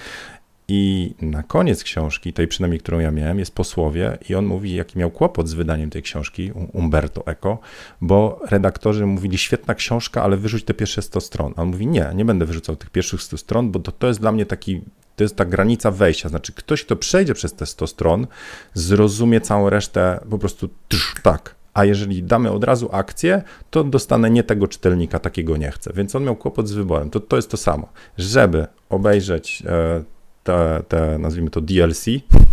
I 0.72 1.14
na 1.22 1.44
koniec 1.44 1.84
książki, 1.84 2.34
tej 2.34 2.48
przynajmniej, 2.48 2.80
którą 2.80 3.00
ja 3.00 3.12
miałem, 3.12 3.40
jest 3.40 3.56
posłowie 3.56 4.18
i 4.30 4.36
on 4.36 4.46
mówi, 4.46 4.76
jaki 4.76 5.00
miał 5.00 5.12
kłopot 5.12 5.48
z 5.48 5.54
wydaniem 5.54 5.90
tej 5.90 6.02
książki, 6.02 6.52
Umberto 6.74 7.28
Eco, 7.28 7.60
bo 8.02 8.40
redaktorzy 8.50 9.06
mówili, 9.06 9.38
świetna 9.38 9.76
książka, 9.76 10.24
ale 10.24 10.38
wyrzuć 10.38 10.64
te 10.64 10.74
pierwsze 10.74 11.02
100 11.02 11.22
stron. 11.22 11.54
A 11.56 11.62
on 11.62 11.68
mówi, 11.68 11.88
nie, 11.88 12.12
nie 12.16 12.26
będę 12.26 12.46
wyrzucał 12.46 12.76
tych 12.76 12.90
pierwszych 12.90 13.22
100 13.22 13.38
stron, 13.38 13.72
bo 13.72 13.80
to, 13.80 13.92
to 13.92 14.08
jest 14.08 14.20
dla 14.20 14.32
mnie 14.32 14.46
taki, 14.46 14.82
to 15.20 15.24
jest 15.24 15.36
ta 15.36 15.46
granica 15.46 15.92
wejścia. 15.92 16.30
Znaczy 16.30 16.54
ktoś, 16.54 16.86
kto 16.86 16.96
przejdzie 16.96 17.34
przez 17.34 17.54
te 17.54 17.66
100 17.66 17.88
stron, 17.88 18.28
zrozumie 18.74 19.42
całą 19.42 19.70
resztę 19.70 20.20
po 20.30 20.38
prostu 20.38 20.70
tsz, 20.88 21.16
tak. 21.24 21.56
A 21.74 21.86
jeżeli 21.86 22.24
damy 22.24 22.52
od 22.52 22.64
razu 22.64 22.90
akcję, 22.92 23.44
to 23.70 23.84
dostanę 23.84 24.30
nie 24.30 24.44
tego 24.44 24.68
czytelnika, 24.68 25.20
takiego 25.20 25.58
nie 25.58 25.72
chcę. 25.72 25.92
Więc 25.96 26.16
on 26.16 26.24
miał 26.24 26.36
kłopot 26.36 26.68
z 26.68 26.72
wyborem. 26.72 27.10
To, 27.10 27.20
to 27.20 27.36
jest 27.36 27.52
to 27.52 27.58
samo. 27.58 27.90
Żeby 28.18 28.68
obejrzeć 28.90 29.64
e, 29.66 30.04
te, 30.44 30.84
te, 30.88 31.18
nazwijmy 31.18 31.50
to 31.50 31.62
DLC, 31.62 32.06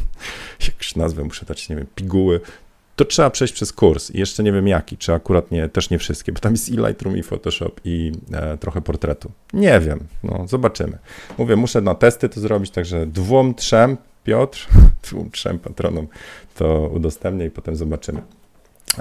jakś 0.68 0.96
nazwę 0.96 1.24
muszę 1.24 1.46
dać, 1.46 1.68
nie 1.68 1.76
wiem, 1.76 1.86
piguły, 1.94 2.40
to 2.96 3.04
trzeba 3.04 3.30
przejść 3.30 3.54
przez 3.54 3.72
kurs 3.72 4.10
i 4.10 4.18
jeszcze 4.18 4.42
nie 4.42 4.52
wiem 4.52 4.68
jaki, 4.68 4.96
czy 4.96 5.14
akurat 5.14 5.50
nie, 5.50 5.68
też 5.68 5.90
nie 5.90 5.98
wszystkie, 5.98 6.32
bo 6.32 6.40
tam 6.40 6.52
jest 6.52 6.68
i 6.68 6.76
Lightroom, 6.76 7.16
i 7.16 7.22
Photoshop, 7.22 7.72
i 7.84 8.12
e, 8.32 8.56
trochę 8.56 8.80
portretu. 8.80 9.30
Nie 9.52 9.80
wiem, 9.80 10.00
no 10.24 10.44
zobaczymy. 10.48 10.98
Mówię, 11.38 11.56
muszę 11.56 11.80
na 11.80 11.94
testy 11.94 12.28
to 12.28 12.40
zrobić, 12.40 12.70
także 12.70 13.06
dwóm, 13.06 13.54
trzem, 13.54 13.96
Piotr, 14.24 14.68
dwóm, 15.10 15.30
trzem 15.30 15.58
patronom 15.58 16.06
to 16.54 16.90
udostępnię 16.94 17.46
i 17.46 17.50
potem 17.50 17.76
zobaczymy. 17.76 18.22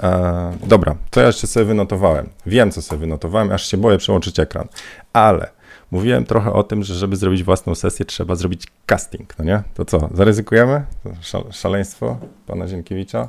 E, 0.02 0.52
dobra, 0.66 0.96
to 1.10 1.20
ja 1.20 1.26
jeszcze 1.26 1.46
sobie 1.46 1.66
wynotowałem. 1.66 2.28
Wiem, 2.46 2.70
co 2.70 2.82
sobie 2.82 3.00
wynotowałem, 3.00 3.52
aż 3.52 3.66
się 3.66 3.76
boję 3.76 3.98
przełączyć 3.98 4.40
ekran, 4.40 4.68
ale 5.12 5.55
Mówiłem 5.90 6.24
trochę 6.24 6.52
o 6.52 6.62
tym, 6.62 6.82
że 6.82 6.94
żeby 6.94 7.16
zrobić 7.16 7.44
własną 7.44 7.74
sesję, 7.74 8.06
trzeba 8.06 8.34
zrobić 8.34 8.66
casting, 8.86 9.38
no 9.38 9.44
nie? 9.44 9.62
To 9.74 9.84
co, 9.84 10.08
zaryzykujemy? 10.14 10.84
Szaleństwo 11.50 12.18
pana 12.46 12.68
Zienkiewicza. 12.68 13.28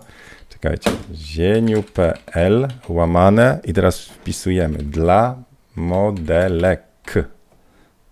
Czekajcie, 0.50 0.92
zieniu.pl 1.14 2.68
łamane 2.90 3.60
i 3.64 3.74
teraz 3.74 4.02
wpisujemy 4.02 4.78
dla 4.78 5.36
modelek. 5.76 6.84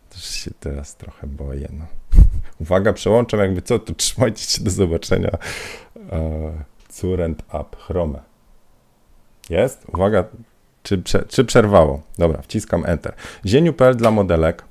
Też 0.10 0.23
się 0.23 0.51
teraz 0.60 0.95
trochę 0.95 1.27
boję, 1.27 1.69
no. 1.73 1.86
Uwaga, 2.62 2.93
przełączam 2.93 3.39
jakby 3.39 3.62
co, 3.62 3.79
to 3.79 3.93
trzymajcie 3.93 4.43
się 4.45 4.63
do 4.63 4.71
zobaczenia. 4.71 5.31
Uh, 5.95 7.01
current 7.01 7.43
up, 7.43 7.77
chrome. 7.77 8.19
Jest? 9.49 9.86
Uwaga, 9.93 10.23
czy, 10.86 11.24
czy 11.28 11.45
przerwało? 11.45 12.02
Dobra, 12.17 12.41
wciskam 12.41 12.84
Enter. 12.86 13.13
Zieniu.pl 13.45 13.95
dla 13.95 14.12
modelek 14.12 14.63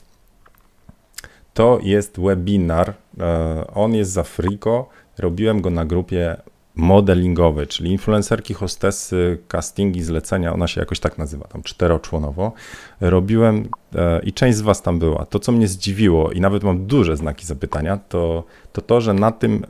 to 1.54 1.78
jest 1.82 2.20
webinar. 2.20 2.94
E, 3.20 3.64
on 3.74 3.94
jest 3.94 4.10
za 4.10 4.22
Frico. 4.22 4.88
Robiłem 5.18 5.60
go 5.60 5.70
na 5.70 5.84
grupie 5.84 6.36
modelingowej, 6.74 7.66
czyli 7.66 7.90
influencerki, 7.90 8.54
hostessy, 8.54 9.38
castingi, 9.48 10.02
zlecenia, 10.02 10.52
ona 10.52 10.66
się 10.66 10.80
jakoś 10.80 11.00
tak 11.00 11.18
nazywa, 11.18 11.48
tam 11.48 11.62
czteroczłonowo. 11.62 12.52
Robiłem 13.00 13.68
e, 13.94 14.20
i 14.20 14.32
część 14.32 14.58
z 14.58 14.60
Was 14.60 14.82
tam 14.82 14.98
była. 14.98 15.24
To, 15.24 15.38
co 15.38 15.52
mnie 15.52 15.68
zdziwiło 15.68 16.32
i 16.32 16.40
nawet 16.40 16.64
mam 16.64 16.86
duże 16.86 17.16
znaki 17.16 17.46
zapytania, 17.46 17.98
to 18.08 18.44
to, 18.72 18.80
to 18.80 19.00
że 19.00 19.14
na 19.14 19.32
tym 19.32 19.64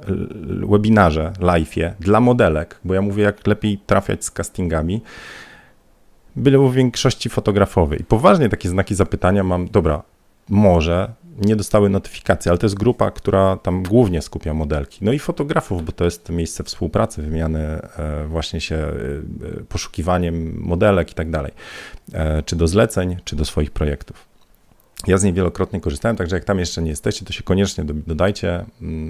webinarze, 0.69 1.33
live'ie 1.41 1.93
dla 2.01 2.21
modelek, 2.21 2.81
bo 2.85 2.95
ja 2.95 3.03
mówię, 3.03 3.23
jak 3.23 3.47
lepiej 3.47 3.79
trafiać 3.87 4.25
z 4.25 4.31
castingami, 4.31 5.03
były 6.37 6.71
w 6.71 6.75
większości 6.75 7.29
fotografowej. 7.29 8.01
I 8.01 8.05
poważnie 8.05 8.49
takie 8.49 8.69
znaki 8.69 8.95
zapytania 8.95 9.45
mam, 9.45 9.69
dobra, 9.69 10.03
może 10.49 11.13
nie 11.39 11.57
dostały 11.57 11.91
notyfikacji, 11.91 12.49
ale 12.49 12.59
to 12.59 12.67
jest 12.67 12.79
grupa, 12.79 13.11
która 13.11 13.57
tam 13.57 13.83
głównie 13.83 14.23
skupia 14.23 14.55
modelki. 14.55 15.05
No 15.05 15.13
i 15.13 15.19
fotografów, 15.19 15.85
bo 15.85 15.93
to 15.93 16.05
jest 16.05 16.31
miejsce 16.31 16.65
współpracy, 16.65 17.23
wymiany 17.23 17.61
e, 17.61 18.27
właśnie 18.29 18.61
się 18.61 18.77
e, 18.77 18.93
poszukiwaniem 19.69 20.61
modelek 20.61 21.11
i 21.11 21.15
tak 21.15 21.31
dalej, 21.31 21.53
e, 22.13 22.43
czy 22.43 22.57
do 22.57 22.69
zleceń, 22.69 23.17
czy 23.25 23.37
do 23.37 23.45
swoich 23.45 23.71
projektów. 23.71 24.34
Ja 25.07 25.19
z 25.19 25.25
niej 25.25 25.33
wielokrotnie 25.33 25.81
korzystałem, 25.81 26.17
także 26.17 26.37
jak 26.37 26.45
tam 26.45 26.59
jeszcze 26.59 26.83
nie 26.83 26.91
jesteście, 26.91 27.25
to 27.25 27.33
się 27.33 27.43
koniecznie 27.43 27.85
dodajcie. 27.85 28.65
Mm, 28.83 29.09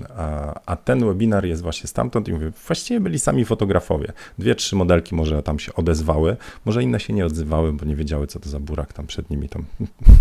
a, 0.67 0.77
ten 0.77 1.07
webinar 1.07 1.45
jest 1.45 1.63
właśnie 1.63 1.89
stamtąd 1.89 2.29
i 2.29 2.33
mówię, 2.33 2.53
właściwie 2.67 3.01
byli 3.01 3.19
sami 3.19 3.45
fotografowie. 3.45 4.13
Dwie, 4.39 4.55
trzy 4.55 4.77
modelki 4.77 5.15
może 5.15 5.43
tam 5.43 5.59
się 5.59 5.75
odezwały, 5.75 6.37
może 6.65 6.83
inne 6.83 7.01
się 7.01 7.13
nie 7.13 7.27
odzywały, 7.27 7.73
bo 7.73 7.85
nie 7.85 7.97
wiedziały, 7.97 8.27
co 8.27 8.41
to 8.41 8.49
za 8.49 8.61
burak 8.61 8.93
tam 8.93 9.07
przed 9.07 9.31
nimi 9.31 9.49
tam 9.49 9.65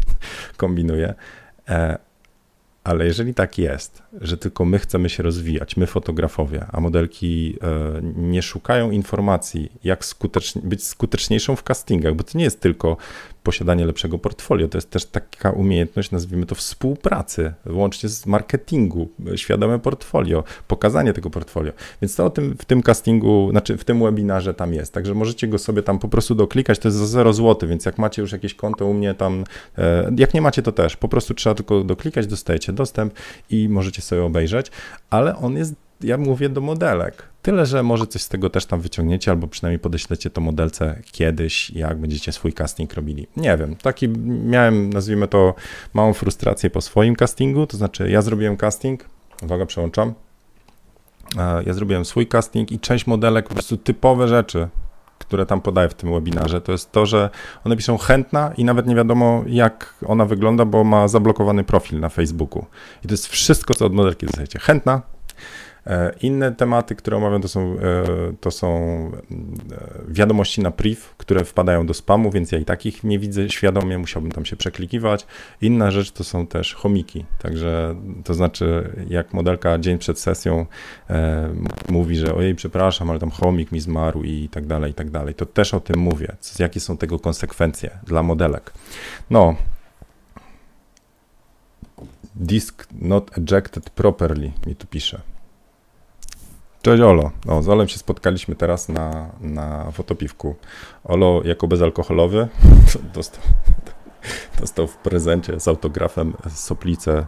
kombinuje. 0.58 1.14
E, 1.70 1.98
ale 2.84 3.06
jeżeli 3.06 3.34
tak 3.34 3.58
jest, 3.58 4.04
że 4.22 4.38
tylko 4.38 4.66
my 4.66 4.80
chcemy 4.80 5.10
się 5.10 5.24
rozwijać, 5.24 5.78
my 5.78 5.88
fotografowie, 5.88 6.66
a 6.72 6.80
modelki 6.80 7.58
e, 7.62 8.02
nie 8.16 8.42
szukają 8.42 8.92
informacji, 8.92 9.72
jak 9.84 10.04
być 10.64 10.84
skuteczniejszą 10.84 11.56
w 11.56 11.64
castingach, 11.64 12.16
bo 12.16 12.24
to 12.24 12.38
nie 12.38 12.44
jest 12.44 12.62
tylko 12.62 12.98
posiadanie 13.44 13.86
lepszego 13.86 14.20
portfolio. 14.20 14.68
To 14.68 14.78
jest 14.78 14.90
też 14.90 15.06
taka 15.06 15.52
umiejętność, 15.52 16.12
nazwijmy 16.12 16.46
to 16.46 16.56
współpracy, 16.56 17.54
łącznie 17.66 18.10
z 18.10 18.26
marketingu, 18.26 19.10
świadome 19.36 19.80
portfolio, 19.80 20.44
pokazanie 20.68 21.14
tego 21.14 21.30
portfolio. 21.30 21.72
Więc 22.02 22.16
to 22.16 22.26
o 22.26 22.30
tym 22.30 22.56
w 22.58 22.66
tym 22.66 22.82
castingu, 22.82 23.48
znaczy 23.52 23.78
w 23.78 23.84
tym 23.84 24.04
webinarze 24.04 24.54
tam 24.54 24.74
jest. 24.74 24.94
Także 24.94 25.14
możecie 25.14 25.48
go 25.48 25.58
sobie 25.58 25.84
tam 25.84 26.00
po 26.00 26.08
prostu 26.08 26.36
doklikać, 26.36 26.80
to 26.80 26.88
jest 26.88 26.98
za 26.98 27.08
0 27.08 27.34
zł, 27.34 27.70
więc 27.70 27.86
jak 27.86 27.98
macie 27.98 28.22
już 28.22 28.32
jakieś 28.32 28.56
konto 28.56 28.86
u 28.86 28.94
mnie 28.94 29.14
tam, 29.14 29.44
e, 29.78 30.12
jak 30.18 30.34
nie 30.34 30.42
macie 30.42 30.62
to 30.62 30.72
też, 30.72 30.98
po 30.98 31.08
prostu 31.08 31.34
trzeba 31.34 31.56
tylko 31.56 31.84
doklikać, 31.84 32.28
dostajecie 32.28 32.74
dostęp 32.74 33.14
i 33.50 33.70
możecie 33.70 34.02
sobie 34.02 34.24
obejrzeć, 34.24 34.72
ale 35.10 35.36
on 35.36 35.58
jest 35.58 35.74
ja 36.04 36.18
mówię 36.18 36.50
do 36.50 36.62
modelek. 36.62 37.24
Tyle, 37.42 37.66
że 37.66 37.84
może 37.84 38.08
coś 38.08 38.22
z 38.22 38.30
tego 38.30 38.50
też 38.50 38.66
tam 38.66 38.82
wyciągniecie, 38.82 39.32
albo 39.32 39.48
przynajmniej 39.48 39.80
podeślecie 39.80 40.30
to 40.30 40.42
modelce 40.42 41.02
kiedyś, 41.12 41.70
jak 41.70 41.98
będziecie 41.98 42.32
swój 42.32 42.54
casting 42.54 42.94
robili. 42.94 43.28
Nie 43.38 43.58
wiem, 43.58 43.76
taki 43.76 44.10
miałem, 44.46 44.94
nazwijmy 44.94 45.28
to, 45.28 45.54
małą 45.94 46.14
frustrację 46.14 46.70
po 46.70 46.82
swoim 46.82 47.16
castingu, 47.16 47.68
to 47.68 47.78
znaczy 47.78 48.10
ja 48.10 48.22
zrobiłem 48.22 48.58
casting, 48.58 49.06
uwaga, 49.44 49.66
przełączam, 49.66 50.14
e, 51.38 51.64
ja 51.64 51.74
zrobiłem 51.74 52.06
swój 52.06 52.28
casting 52.28 52.72
i 52.72 52.80
część 52.80 53.08
modelek, 53.08 53.48
po 53.48 53.54
prostu 53.54 53.78
typowe 53.78 54.28
rzeczy, 54.28 54.68
które 55.20 55.46
tam 55.46 55.62
podaję 55.62 55.90
w 55.90 55.94
tym 55.94 56.14
webinarze, 56.14 56.62
to 56.62 56.72
jest 56.72 56.92
to, 56.92 57.06
że 57.06 57.30
one 57.64 57.78
piszą 57.78 57.98
chętna 57.98 58.54
i 58.58 58.64
nawet 58.66 58.88
nie 58.88 58.96
wiadomo, 58.96 59.44
jak 59.48 59.96
ona 60.06 60.26
wygląda, 60.26 60.66
bo 60.66 60.84
ma 60.84 61.08
zablokowany 61.08 61.64
profil 61.64 62.00
na 62.00 62.10
Facebooku. 62.10 62.66
I 63.04 63.08
to 63.08 63.14
jest 63.14 63.28
wszystko, 63.28 63.74
co 63.74 63.86
od 63.86 63.94
modelki 63.94 64.26
dostajecie. 64.26 64.60
Chętna, 64.60 65.02
inne 66.22 66.52
tematy, 66.52 66.96
które 66.96 67.18
omawiam, 67.18 67.42
to 67.42 67.48
są, 67.48 67.62
e, 67.62 68.04
to 68.42 68.52
są 68.52 68.68
e, 68.72 69.34
wiadomości 70.08 70.62
na 70.62 70.72
priv, 70.72 71.02
które 71.18 71.46
wpadają 71.46 71.86
do 71.86 71.94
spamu, 71.94 72.32
więc 72.32 72.52
ja 72.52 72.60
i 72.60 72.66
takich 72.66 73.04
nie 73.04 73.20
widzę 73.20 73.50
świadomie, 73.50 73.98
musiałbym 73.98 74.32
tam 74.32 74.46
się 74.46 74.56
przeklikiwać. 74.56 75.26
Inna 75.62 75.92
rzecz 75.92 76.12
to 76.12 76.24
są 76.24 76.48
też 76.48 76.74
chomiki, 76.74 77.26
także 77.40 77.96
to 78.24 78.34
znaczy 78.34 78.90
jak 79.10 79.34
modelka 79.34 79.80
dzień 79.80 79.98
przed 79.98 80.20
sesją 80.20 80.66
mówi, 81.90 82.16
że 82.16 82.36
ojej, 82.36 82.56
przepraszam, 82.56 83.10
ale 83.10 83.20
tam 83.20 83.32
chomik 83.32 83.72
mi 83.72 83.80
zmarł 83.80 84.24
i 84.24 84.50
tak 84.50 84.66
dalej, 84.66 84.92
i 84.92 84.94
tak 84.94 85.10
dalej, 85.10 85.36
to 85.36 85.46
też 85.46 85.74
o 85.74 85.80
tym 85.80 86.00
mówię, 86.00 86.36
jakie 86.60 86.80
są 86.80 86.98
tego 86.98 87.20
konsekwencje 87.20 87.90
dla 88.08 88.24
modelek. 88.24 88.74
No, 89.30 89.56
disk 92.36 92.88
not 92.92 93.38
ejected 93.38 93.90
properly 93.90 94.52
mi 94.68 94.76
tu 94.76 94.88
pisze. 94.88 95.22
Cześć 96.84 97.02
Olo. 97.02 97.32
O, 97.48 97.64
z 97.64 97.70
Olem 97.70 97.88
się 97.88 97.98
spotkaliśmy 97.98 98.56
teraz 98.56 98.90
na, 98.90 99.30
na 99.42 99.92
fotopiwku. 99.92 100.56
Olo 101.04 101.42
jako 101.44 101.68
bezalkoholowy 101.68 102.48
dostał, 103.16 103.42
dostał 104.60 104.88
w 104.88 104.98
prezencie 104.98 105.60
z 105.60 105.68
autografem 105.68 106.34
soplicę 106.50 107.26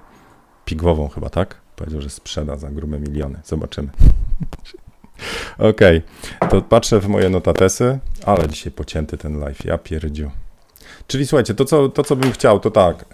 pigwową 0.66 1.08
chyba, 1.08 1.30
tak? 1.30 1.62
Powiedział, 1.76 2.02
że 2.02 2.10
sprzeda 2.10 2.58
za 2.58 2.70
grube 2.70 3.00
miliony. 3.00 3.42
Zobaczymy. 3.46 3.90
Okej, 5.58 6.02
okay. 6.40 6.50
to 6.50 6.62
patrzę 6.62 7.00
w 7.00 7.08
moje 7.08 7.30
notatesy, 7.30 8.00
ale 8.26 8.48
dzisiaj 8.48 8.72
pocięty 8.72 9.18
ten 9.18 9.40
live, 9.40 9.66
ja 9.66 9.78
pierdziu. 9.78 10.32
Czyli 11.08 11.26
słuchajcie, 11.26 11.54
to 11.54 11.66
co, 11.66 11.90
to 11.90 12.04
co 12.04 12.16
bym 12.16 12.32
chciał, 12.32 12.60
to 12.60 12.72
tak, 12.72 13.02
e, 13.02 13.06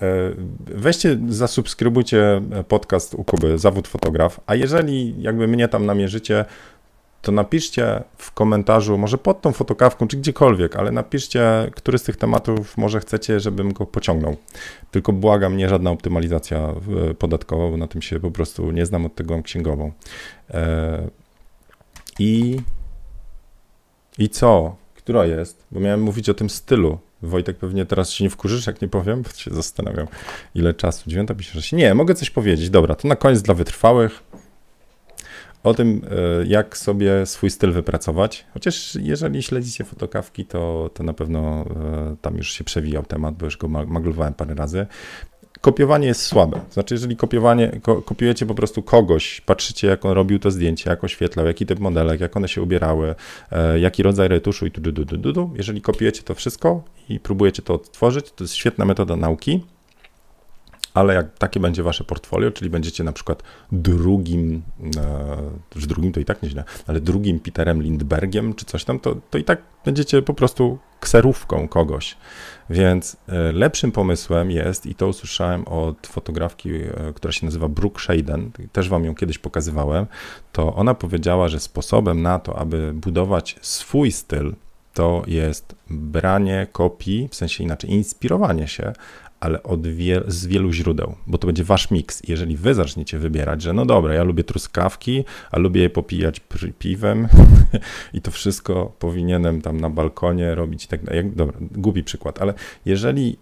weźcie, 0.66 1.18
zasubskrybujcie 1.30 2.42
podcast 2.68 3.14
u 3.14 3.24
Kuby, 3.24 3.58
zawód 3.58 3.88
fotograf, 3.88 4.40
a 4.46 4.56
jeżeli 4.56 5.22
jakby 5.22 5.48
mnie 5.48 5.68
tam 5.68 5.86
namierzycie, 5.86 6.46
to 7.22 7.32
napiszcie 7.32 8.04
w 8.18 8.32
komentarzu, 8.32 8.98
może 8.98 9.18
pod 9.18 9.42
tą 9.42 9.52
fotokawką, 9.52 10.08
czy 10.08 10.18
gdziekolwiek, 10.18 10.76
ale 10.76 10.92
napiszcie, 10.92 11.72
który 11.76 11.98
z 11.98 12.04
tych 12.04 12.18
tematów 12.18 12.78
może 12.78 13.00
chcecie, 13.00 13.40
żebym 13.40 13.74
go 13.74 13.86
pociągnął. 13.86 14.36
Tylko 14.92 15.14
błagam, 15.14 15.58
nie 15.58 15.70
żadna 15.70 15.92
optymalizacja 15.92 16.58
e, 17.10 17.14
podatkowa, 17.14 17.70
bo 17.70 17.78
na 17.78 17.88
tym 17.88 18.02
się 18.02 18.20
po 18.20 18.32
prostu 18.32 18.72
nie 18.72 18.86
znam 18.86 19.06
od 19.06 19.16
tego 19.16 19.44
księgową. 19.44 19.92
E, 20.50 21.08
I, 22.20 22.60
I 24.18 24.30
co? 24.30 24.76
Która 24.96 25.26
jest? 25.26 25.66
Bo 25.72 25.80
miałem 25.80 26.02
mówić 26.02 26.30
o 26.30 26.34
tym 26.34 26.50
stylu. 26.50 27.00
Wojtek 27.22 27.58
pewnie 27.58 27.86
teraz 27.86 28.12
się 28.12 28.24
nie 28.24 28.30
wkurzysz, 28.30 28.68
jak 28.68 28.82
nie 28.82 28.88
powiem, 28.88 29.22
bo 29.22 29.30
się 29.30 29.54
zastanawiam, 29.54 30.08
ile 30.56 30.74
czasu. 30.74 31.10
9.56. 31.10 31.76
Nie, 31.76 31.94
mogę 31.94 32.16
coś 32.16 32.30
powiedzieć. 32.30 32.70
Dobra, 32.70 32.96
to 32.96 33.08
na 33.08 33.16
koniec 33.16 33.42
dla 33.42 33.54
wytrwałych 33.54 34.24
o 35.64 35.74
tym, 35.74 36.02
e, 36.12 36.46
jak 36.46 36.78
sobie 36.78 37.26
swój 37.26 37.50
styl 37.50 37.72
wypracować. 37.72 38.46
Chociaż 38.54 38.96
jeżeli 38.96 39.44
śledzicie 39.44 39.84
fotokawki, 39.84 40.46
to, 40.46 40.90
to 40.94 41.04
na 41.04 41.14
pewno 41.14 41.40
e, 41.40 42.16
tam 42.22 42.38
już 42.38 42.52
się 42.54 42.64
przewijał 42.64 43.04
temat, 43.04 43.36
bo 43.36 43.46
już 43.46 43.58
go 43.58 43.68
maglowałem 43.68 44.34
parę 44.34 44.56
razy. 44.56 44.86
Kopiowanie 45.62 46.08
jest 46.08 46.22
słabe. 46.22 46.60
Znaczy, 46.72 46.94
jeżeli 46.94 47.16
kopiowanie, 47.16 47.80
ko, 47.84 48.02
kopiujecie 48.02 48.46
po 48.46 48.56
prostu 48.56 48.84
kogoś, 48.84 49.42
patrzycie, 49.42 49.88
jak 49.88 50.06
on 50.06 50.12
robił 50.12 50.40
to 50.40 50.52
zdjęcie, 50.52 50.90
jak 50.90 51.04
oświetlał, 51.04 51.46
jaki 51.46 51.66
typ 51.66 51.80
modelek, 51.80 52.22
jak 52.22 52.38
one 52.38 52.48
się 52.48 52.62
ubierały, 52.62 53.16
e, 53.52 53.80
jaki 53.80 54.04
rodzaj 54.04 54.28
retuszu 54.28 54.66
i 54.66 54.72
tu, 54.72 54.82
du, 54.82 54.92
du, 54.92 55.06
du, 55.06 55.34
du. 55.34 55.54
Jeżeli 55.56 55.82
kopiujecie 55.82 56.24
to 56.24 56.36
wszystko 56.36 56.84
i 57.10 57.20
próbujecie 57.20 57.62
to 57.62 57.74
odtworzyć, 57.74 58.32
to 58.32 58.44
jest 58.44 58.56
świetna 58.56 58.86
metoda 58.86 59.16
nauki 59.16 59.62
ale 60.94 61.14
jak 61.14 61.38
takie 61.38 61.60
będzie 61.60 61.84
wasze 61.84 62.04
portfolio, 62.04 62.52
czyli 62.52 62.70
będziecie 62.70 63.04
na 63.04 63.12
przykład 63.12 63.44
drugim, 63.72 64.62
e, 65.76 65.88
drugim 65.88 66.14
to 66.14 66.20
i 66.20 66.26
tak 66.26 66.44
nieźle, 66.44 66.64
ale 66.88 67.02
drugim 67.02 67.40
Peterem 67.40 67.84
Lindbergiem 67.84 68.54
czy 68.54 68.66
coś 68.66 68.84
tam, 68.84 69.00
to, 69.00 69.16
to 69.30 69.38
i 69.38 69.44
tak 69.44 69.62
będziecie 69.86 70.22
po 70.22 70.34
prostu 70.34 70.80
kserówką 71.00 71.68
kogoś. 71.68 72.18
Więc 72.70 73.18
e, 73.30 73.52
lepszym 73.52 73.92
pomysłem 73.92 74.52
jest, 74.52 74.86
i 74.86 74.96
to 74.96 75.08
usłyszałem 75.08 75.68
od 75.68 76.08
fotografki, 76.08 76.70
e, 76.76 76.92
która 77.16 77.32
się 77.32 77.46
nazywa 77.46 77.68
Brooke 77.68 78.02
Shaden, 78.02 78.52
też 78.72 78.90
wam 78.90 79.06
ją 79.06 79.16
kiedyś 79.16 79.38
pokazywałem, 79.38 80.06
to 80.52 80.76
ona 80.76 80.94
powiedziała, 80.94 81.48
że 81.48 81.60
sposobem 81.60 82.22
na 82.22 82.40
to, 82.40 82.60
aby 82.60 82.94
budować 82.94 83.56
swój 83.62 84.12
styl, 84.12 84.56
to 84.94 85.24
jest 85.28 85.76
branie 85.90 86.68
kopii, 86.72 87.28
w 87.32 87.36
sensie 87.36 87.64
inaczej, 87.64 87.92
inspirowanie 87.92 88.68
się, 88.68 88.94
ale 89.42 89.64
od 89.64 89.88
wie, 89.88 90.22
z 90.28 90.46
wielu 90.46 90.74
źródeł, 90.74 91.16
bo 91.28 91.38
to 91.38 91.48
będzie 91.48 91.64
wasz 91.64 91.92
miks. 91.92 92.22
Jeżeli 92.28 92.58
wy 92.58 92.74
zaczniecie 92.74 93.18
wybierać, 93.18 93.62
że 93.62 93.74
no 93.74 93.86
dobra, 93.86 94.14
ja 94.14 94.24
lubię 94.24 94.44
truskawki, 94.44 95.24
a 95.52 95.60
lubię 95.60 95.82
je 95.82 95.90
popijać 95.90 96.42
piwem 96.80 97.28
i 98.14 98.22
to 98.22 98.32
wszystko 98.32 98.94
powinienem 99.00 99.62
tam 99.62 99.80
na 99.82 99.90
balkonie 99.90 100.56
robić 100.56 100.88
tak, 100.88 101.14
jak, 101.14 101.36
dobra, 101.36 101.58
głupi 101.62 102.04
przykład, 102.04 102.42
ale 102.42 102.54
jeżeli 102.86 103.38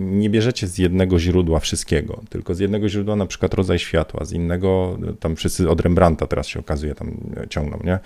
nie 0.00 0.30
bierzecie 0.30 0.66
z 0.66 0.78
jednego 0.78 1.18
źródła 1.18 1.60
wszystkiego, 1.60 2.20
tylko 2.28 2.54
z 2.54 2.58
jednego 2.58 2.88
źródła 2.88 3.16
na 3.16 3.26
przykład 3.26 3.54
rodzaj 3.54 3.78
światła, 3.78 4.24
z 4.24 4.32
innego, 4.32 4.98
tam 5.20 5.36
wszyscy 5.36 5.70
od 5.70 5.80
Rembrandta 5.80 6.26
teraz 6.26 6.46
się 6.46 6.60
okazuje, 6.60 6.94
tam 6.94 7.16
ciągną, 7.50 7.78
nie? 7.84 7.98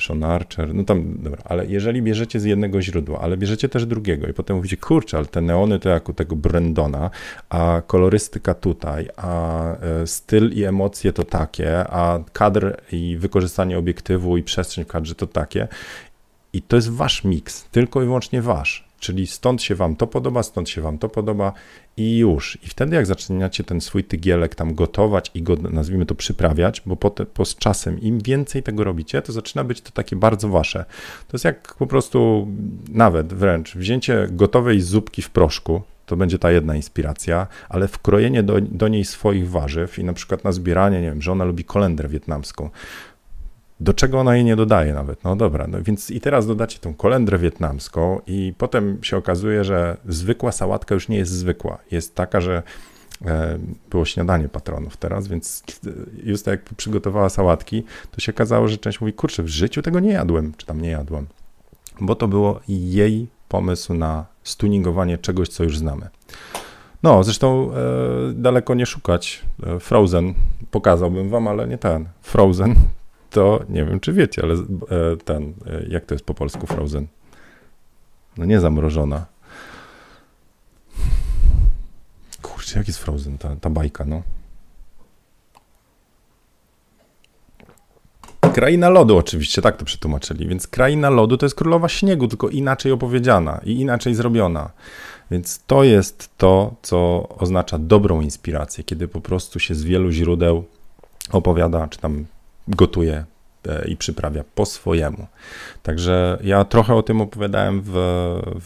Sean 0.00 0.24
Archer, 0.24 0.74
no 0.74 0.84
tam, 0.84 1.14
dobra, 1.18 1.42
ale 1.44 1.66
jeżeli 1.66 2.02
bierzecie 2.02 2.40
z 2.40 2.44
jednego 2.44 2.82
źródła, 2.82 3.20
ale 3.20 3.36
bierzecie 3.36 3.68
też 3.68 3.86
drugiego 3.86 4.26
i 4.26 4.32
potem 4.32 4.56
mówicie, 4.56 4.76
kurczę, 4.76 5.16
ale 5.16 5.26
te 5.26 5.40
neony 5.40 5.78
to 5.78 5.88
jak 5.88 6.08
u 6.08 6.12
tego 6.12 6.36
Brandona, 6.36 7.10
a 7.48 7.82
kolorystyka 7.86 8.54
tutaj, 8.54 9.08
a 9.16 9.62
e, 9.76 10.06
styl 10.06 10.52
i 10.52 10.64
emocje 10.64 11.12
to 11.12 11.24
takie, 11.24 11.78
a 11.78 12.18
kadr 12.32 12.76
i 12.92 13.16
wykorzystanie 13.16 13.78
obiektywu 13.78 14.36
i 14.36 14.42
przestrzeń 14.42 14.84
w 14.84 14.88
kadrze 14.88 15.14
to 15.14 15.26
takie 15.26 15.68
i 16.52 16.62
to 16.62 16.76
jest 16.76 16.90
wasz 16.90 17.24
miks, 17.24 17.64
tylko 17.64 18.02
i 18.02 18.04
wyłącznie 18.04 18.42
wasz 18.42 18.89
Czyli 19.00 19.26
stąd 19.26 19.62
się 19.62 19.74
wam 19.74 19.96
to 19.96 20.06
podoba, 20.06 20.42
stąd 20.42 20.68
się 20.68 20.82
wam 20.82 20.98
to 20.98 21.08
podoba 21.08 21.52
i 21.96 22.18
już. 22.18 22.58
I 22.62 22.68
wtedy 22.68 22.96
jak 22.96 23.06
zaczynacie 23.06 23.64
ten 23.64 23.80
swój 23.80 24.04
tygielek 24.04 24.54
tam 24.54 24.74
gotować 24.74 25.30
i 25.34 25.42
go, 25.42 25.56
nazwijmy 25.56 26.06
to, 26.06 26.14
przyprawiać, 26.14 26.82
bo 26.86 26.96
po, 26.96 27.10
te, 27.10 27.26
po 27.26 27.44
z 27.44 27.56
czasem 27.56 28.00
im 28.00 28.18
więcej 28.18 28.62
tego 28.62 28.84
robicie, 28.84 29.22
to 29.22 29.32
zaczyna 29.32 29.64
być 29.64 29.80
to 29.80 29.90
takie 29.90 30.16
bardzo 30.16 30.48
wasze. 30.48 30.84
To 31.28 31.34
jest 31.34 31.44
jak 31.44 31.74
po 31.74 31.86
prostu 31.86 32.48
nawet 32.88 33.32
wręcz 33.32 33.74
wzięcie 33.74 34.28
gotowej 34.30 34.80
zupki 34.80 35.22
w 35.22 35.30
proszku, 35.30 35.82
to 36.06 36.16
będzie 36.16 36.38
ta 36.38 36.50
jedna 36.50 36.76
inspiracja, 36.76 37.46
ale 37.68 37.88
wkrojenie 37.88 38.42
do, 38.42 38.60
do 38.60 38.88
niej 38.88 39.04
swoich 39.04 39.50
warzyw 39.50 39.98
i 39.98 40.04
na 40.04 40.12
przykład 40.12 40.44
na 40.44 40.52
zbieranie, 40.52 41.00
nie 41.00 41.10
wiem, 41.10 41.22
że 41.22 41.32
ona 41.32 41.44
lubi 41.44 41.64
kolendrę 41.64 42.08
wietnamską, 42.08 42.70
do 43.80 43.94
czego 43.94 44.20
ona 44.20 44.34
jej 44.34 44.44
nie 44.44 44.56
dodaje 44.56 44.94
nawet. 44.94 45.24
No 45.24 45.36
dobra, 45.36 45.66
no 45.66 45.82
więc 45.82 46.10
i 46.10 46.20
teraz 46.20 46.46
dodacie 46.46 46.78
tą 46.78 46.94
kolendrę 46.94 47.38
wietnamską 47.38 48.20
i 48.26 48.54
potem 48.58 48.98
się 49.02 49.16
okazuje, 49.16 49.64
że 49.64 49.96
zwykła 50.08 50.52
sałatka 50.52 50.94
już 50.94 51.08
nie 51.08 51.16
jest 51.16 51.32
zwykła. 51.32 51.78
Jest 51.90 52.14
taka, 52.14 52.40
że 52.40 52.62
e, 53.26 53.58
było 53.90 54.04
śniadanie 54.04 54.48
patronów 54.48 54.96
teraz, 54.96 55.28
więc 55.28 55.62
już 56.24 56.42
tak 56.42 56.52
jak 56.52 56.74
przygotowała 56.74 57.28
sałatki, 57.28 57.84
to 58.10 58.20
się 58.20 58.32
okazało, 58.32 58.68
że 58.68 58.78
część 58.78 59.00
mówi, 59.00 59.12
kurczę, 59.12 59.42
w 59.42 59.48
życiu 59.48 59.82
tego 59.82 60.00
nie 60.00 60.12
jadłem, 60.12 60.52
czy 60.56 60.66
tam 60.66 60.80
nie 60.80 60.90
jadłem, 60.90 61.26
bo 62.00 62.14
to 62.14 62.28
było 62.28 62.60
jej 62.68 63.28
pomysł 63.48 63.94
na 63.94 64.26
stuningowanie 64.42 65.18
czegoś, 65.18 65.48
co 65.48 65.64
już 65.64 65.78
znamy. 65.78 66.08
No, 67.02 67.24
zresztą 67.24 67.70
e, 67.72 67.76
daleko 68.34 68.74
nie 68.74 68.86
szukać. 68.86 69.42
E, 69.66 69.80
Frozen 69.80 70.34
pokazałbym 70.70 71.30
wam, 71.30 71.48
ale 71.48 71.68
nie 71.68 71.78
ten. 71.78 72.08
Frozen 72.22 72.74
to 73.30 73.64
nie 73.68 73.84
wiem, 73.84 74.00
czy 74.00 74.12
wiecie, 74.12 74.42
ale 74.42 74.54
e, 74.54 75.16
ten, 75.24 75.54
e, 75.66 75.86
jak 75.88 76.06
to 76.06 76.14
jest 76.14 76.24
po 76.24 76.34
polsku 76.34 76.66
frozen? 76.66 77.06
No 78.36 78.44
nie 78.44 78.60
zamrożona. 78.60 79.26
Kurczę, 82.42 82.78
jak 82.78 82.88
jest 82.88 82.98
frozen, 82.98 83.38
ta, 83.38 83.56
ta 83.56 83.70
bajka, 83.70 84.04
no. 84.04 84.22
Kraina 88.54 88.88
lodu 88.88 89.16
oczywiście, 89.16 89.62
tak 89.62 89.76
to 89.76 89.84
przetłumaczyli, 89.84 90.48
więc 90.48 90.66
kraina 90.66 91.10
lodu 91.10 91.36
to 91.36 91.46
jest 91.46 91.56
królowa 91.56 91.88
śniegu, 91.88 92.28
tylko 92.28 92.48
inaczej 92.48 92.92
opowiedziana 92.92 93.60
i 93.64 93.80
inaczej 93.80 94.14
zrobiona. 94.14 94.70
Więc 95.30 95.60
to 95.66 95.84
jest 95.84 96.30
to, 96.38 96.74
co 96.82 97.28
oznacza 97.28 97.78
dobrą 97.78 98.20
inspirację, 98.20 98.84
kiedy 98.84 99.08
po 99.08 99.20
prostu 99.20 99.58
się 99.58 99.74
z 99.74 99.84
wielu 99.84 100.10
źródeł 100.10 100.64
opowiada, 101.32 101.88
czy 101.88 101.98
tam 101.98 102.24
gotuje 102.68 103.24
e, 103.68 103.88
i 103.88 103.96
przyprawia 103.96 104.44
po 104.54 104.66
swojemu. 104.66 105.26
Także 105.82 106.38
ja 106.42 106.64
trochę 106.64 106.94
o 106.94 107.02
tym 107.02 107.20
opowiadałem 107.20 107.82
w, 107.84 107.92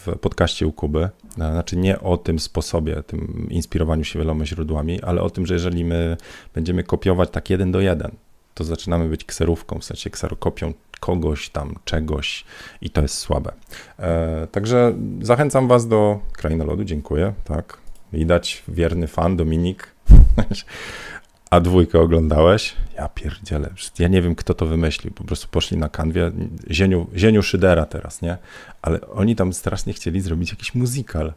w 0.05 0.19
podcaście 0.19 0.67
u 0.67 0.71
Kuby. 0.71 1.03
E, 1.03 1.09
znaczy 1.35 1.77
nie 1.77 1.99
o 1.99 2.17
tym 2.17 2.39
sposobie, 2.39 3.03
tym 3.03 3.47
inspirowaniu 3.49 4.03
się 4.03 4.19
wieloma 4.19 4.45
źródłami, 4.45 5.01
ale 5.01 5.21
o 5.21 5.29
tym, 5.29 5.45
że 5.45 5.53
jeżeli 5.53 5.85
my 5.85 6.17
będziemy 6.53 6.83
kopiować 6.83 7.29
tak 7.31 7.49
jeden 7.49 7.71
do 7.71 7.81
jeden, 7.81 8.11
to 8.53 8.63
zaczynamy 8.63 9.09
być 9.09 9.25
kserówką, 9.25 9.79
w 9.79 9.83
sensie 9.83 10.09
kserokopią 10.09 10.73
kogoś 10.99 11.49
tam, 11.49 11.75
czegoś 11.85 12.45
i 12.81 12.89
to 12.89 13.01
jest 13.01 13.17
słabe. 13.17 13.51
E, 13.99 14.47
także 14.51 14.93
zachęcam 15.21 15.67
Was 15.67 15.87
do 15.87 16.19
Krainy 16.33 16.65
Lodu, 16.65 16.83
dziękuję, 16.83 17.33
tak. 17.43 17.77
Widać, 18.13 18.63
wierny 18.67 19.07
fan 19.07 19.37
Dominik. 19.37 19.87
A 21.55 21.59
dwójkę 21.59 21.99
oglądałeś? 21.99 22.73
Ja 22.97 23.09
pierdzielę. 23.09 23.69
Ja 23.99 24.07
nie 24.07 24.21
wiem, 24.21 24.35
kto 24.35 24.53
to 24.53 24.65
wymyślił. 24.65 25.13
Po 25.13 25.23
prostu 25.23 25.47
poszli 25.51 25.77
na 25.77 25.89
kanwie. 25.89 26.31
Zieniu, 26.71 27.07
Zieniu 27.15 27.43
Szydera 27.43 27.85
teraz, 27.85 28.21
nie? 28.21 28.37
Ale 28.81 29.01
oni 29.01 29.35
tam 29.35 29.53
strasznie 29.53 29.93
chcieli 29.93 30.21
zrobić 30.21 30.49
jakiś 30.49 30.75
muzykal. 30.75 31.33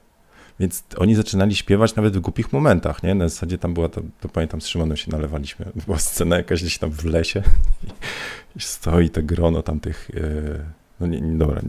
Więc 0.61 0.85
oni 0.97 1.15
zaczynali 1.15 1.57
śpiewać 1.57 1.95
nawet 1.95 2.17
w 2.17 2.21
głupich 2.21 2.53
momentach, 2.53 3.03
nie? 3.03 3.15
Na 3.15 3.29
zasadzie 3.29 3.59
tam 3.59 3.75
była, 3.75 3.89
to, 3.89 4.01
to 4.21 4.29
pamiętam, 4.29 4.61
z 4.61 4.67
Szymonem 4.67 4.97
się 4.97 5.11
nalewaliśmy. 5.11 5.67
Była 5.87 5.99
scena 5.99 6.37
jakaś 6.37 6.63
gdzieś 6.63 6.79
tam 6.79 6.91
w 6.91 7.05
lesie 7.05 7.43
i 8.57 8.61
stoi 8.61 9.11
te 9.11 9.23
grono 9.23 9.63
tam 9.63 9.81
tych... 9.81 10.11
Yy, 10.15 10.61
no 11.01 11.07
nie, 11.07 11.21
nie, 11.21 11.39
dobra, 11.39 11.61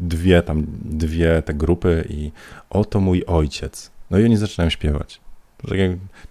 dwie 0.00 0.42
tam, 0.42 0.66
dwie 0.84 1.42
te 1.42 1.54
grupy 1.54 2.06
i 2.08 2.32
oto 2.70 3.00
mój 3.00 3.24
ojciec. 3.26 3.90
No 4.10 4.18
i 4.18 4.24
oni 4.24 4.36
zaczynają 4.36 4.70
śpiewać. 4.70 5.20
Tak 5.56 5.78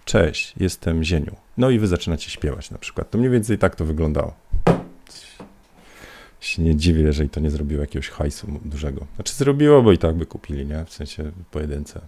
cześć, 0.04 0.54
jestem 0.56 1.04
Zieniu. 1.04 1.36
No 1.58 1.70
i 1.70 1.78
wy 1.78 1.86
zaczynacie 1.86 2.30
śpiewać 2.30 2.70
na 2.70 2.78
przykład. 2.78 3.10
To 3.10 3.18
mniej 3.18 3.30
więcej 3.30 3.58
tak 3.58 3.76
to 3.76 3.84
wyglądało. 3.84 4.34
Się 6.40 6.62
nie 6.62 6.76
dziwię, 6.76 7.02
jeżeli 7.02 7.28
to 7.28 7.40
nie 7.40 7.50
zrobiło 7.50 7.80
jakiegoś 7.80 8.08
hajsu 8.08 8.46
dużego. 8.64 9.06
Znaczy 9.14 9.34
zrobiło, 9.34 9.82
bo 9.82 9.92
i 9.92 9.98
tak 9.98 10.16
by 10.16 10.26
kupili, 10.26 10.66
nie? 10.66 10.84
W 10.84 10.92
sensie 10.92 11.32
pojedynce. 11.50 12.00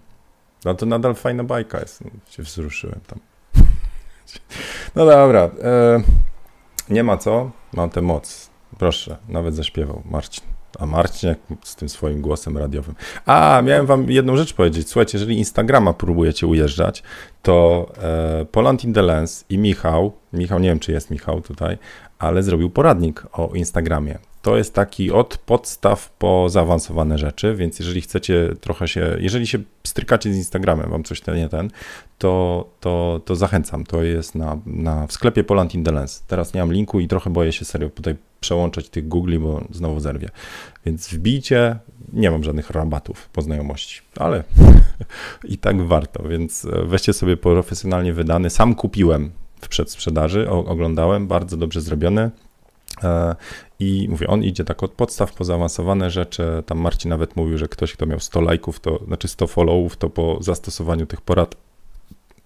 No 0.65 0.75
to 0.75 0.87
nadal 0.87 1.15
fajna 1.15 1.45
bajka 1.45 1.81
jest. 1.81 2.05
No, 2.05 2.11
się 2.31 2.43
wzruszyłem 2.43 3.01
tam. 3.07 3.19
No 4.97 5.07
dobra. 5.07 5.51
E, 5.63 6.03
nie 6.91 7.05
ma 7.05 7.17
co. 7.17 7.51
Mam 7.73 7.91
tę 7.91 8.03
moc. 8.03 8.51
Proszę, 8.79 9.17
nawet 9.29 9.55
zaśpiewał 9.55 10.03
Marcin. 10.11 10.58
A 10.79 10.87
Marcin 10.87 11.29
jak 11.29 11.39
z 11.65 11.77
tym 11.77 11.89
swoim 11.89 12.21
głosem 12.21 12.59
radiowym. 12.59 12.95
A, 13.27 13.63
miałem 13.65 13.87
wam 13.87 14.11
jedną 14.11 14.37
rzecz 14.37 14.55
powiedzieć. 14.55 14.89
Słuchajcie, 14.89 15.19
jeżeli 15.19 15.39
Instagrama 15.39 15.93
próbujecie 15.93 16.47
ujeżdżać, 16.47 17.03
to 17.43 17.87
e, 18.03 18.47
Poland 18.53 18.85
in 18.85 18.95
the 18.95 19.03
Lens 19.03 19.45
i 19.49 19.59
Michał, 19.59 20.13
Michał, 20.33 20.59
nie 20.59 20.69
wiem 20.69 20.79
czy 20.79 20.93
jest 20.93 21.11
Michał 21.11 21.41
tutaj, 21.41 21.79
ale 22.19 22.43
zrobił 22.43 22.71
poradnik 22.71 23.27
o 23.33 23.51
Instagramie. 23.55 24.19
To 24.49 24.57
jest 24.57 24.75
taki 24.75 25.11
od 25.11 25.39
podstaw 25.39 26.11
po 26.19 26.49
zaawansowane 26.49 27.19
rzeczy, 27.19 27.55
więc 27.55 27.79
jeżeli 27.79 28.01
chcecie 28.01 28.55
trochę 28.61 28.89
się, 28.89 29.17
jeżeli 29.21 29.47
się 29.47 29.59
strykacie 29.85 30.33
z 30.33 30.37
Instagramem, 30.37 30.91
wam 30.91 31.05
coś 31.05 31.21
ten 31.21 31.37
nie 31.37 31.49
ten, 31.49 31.71
to, 32.19 32.65
to, 32.81 33.21
to 33.25 33.37
zachęcam. 33.37 33.85
To 33.85 34.03
jest 34.03 34.35
na, 34.35 34.59
na, 34.67 35.07
w 35.07 35.13
sklepie 35.13 35.45
Poland 35.45 35.75
in 35.75 35.85
the 35.85 35.93
Lens. 35.93 36.23
Teraz 36.27 36.55
nie 36.55 36.61
mam 36.61 36.73
linku 36.73 37.01
i 37.01 37.09
trochę 37.09 37.31
boję 37.31 37.53
się 37.53 37.65
serio 37.65 37.91
tutaj 37.91 38.17
przełączać 38.41 38.89
tych 38.89 39.09
Googli, 39.09 39.39
bo 39.39 39.65
znowu 39.71 40.01
zerwie. 40.01 40.29
Więc 40.87 41.09
wbijcie, 41.09 41.79
nie 42.13 42.31
mam 42.31 42.45
żadnych 42.45 42.71
rabatów 42.71 43.29
po 43.29 43.43
znajomości, 43.43 44.01
ale 44.17 44.45
i 45.45 45.59
tak 45.59 45.83
warto, 45.83 46.29
więc 46.29 46.67
weźcie 46.85 47.13
sobie 47.13 47.37
profesjonalnie 47.37 48.13
wydany. 48.13 48.51
Sam 48.51 48.75
kupiłem 48.75 49.31
w 49.61 49.69
przedsprzedaży, 49.69 50.51
oglądałem, 50.51 51.27
bardzo 51.27 51.57
dobrze 51.57 51.81
zrobiony. 51.81 52.31
E, 53.05 53.37
I 53.81 54.07
mówię, 54.11 54.27
on 54.27 54.43
idzie 54.45 54.65
tak 54.65 54.83
od 54.83 54.93
podstaw 54.93 55.33
po 55.33 55.45
zaawansowane 55.45 56.11
rzeczy. 56.11 56.63
Tam 56.67 56.79
Marcin 56.79 57.09
nawet 57.09 57.37
mówił, 57.37 57.59
że 57.59 57.69
ktoś, 57.69 57.93
kto 57.93 58.07
miał 58.07 58.21
100 58.21 58.41
lajków, 58.41 58.81
to 58.81 59.01
znaczy 59.07 59.29
100 59.29 59.47
followów, 59.47 59.97
to 59.97 60.11
po 60.11 60.39
zastosowaniu 60.41 61.07
tych 61.07 61.21
porad 61.21 61.55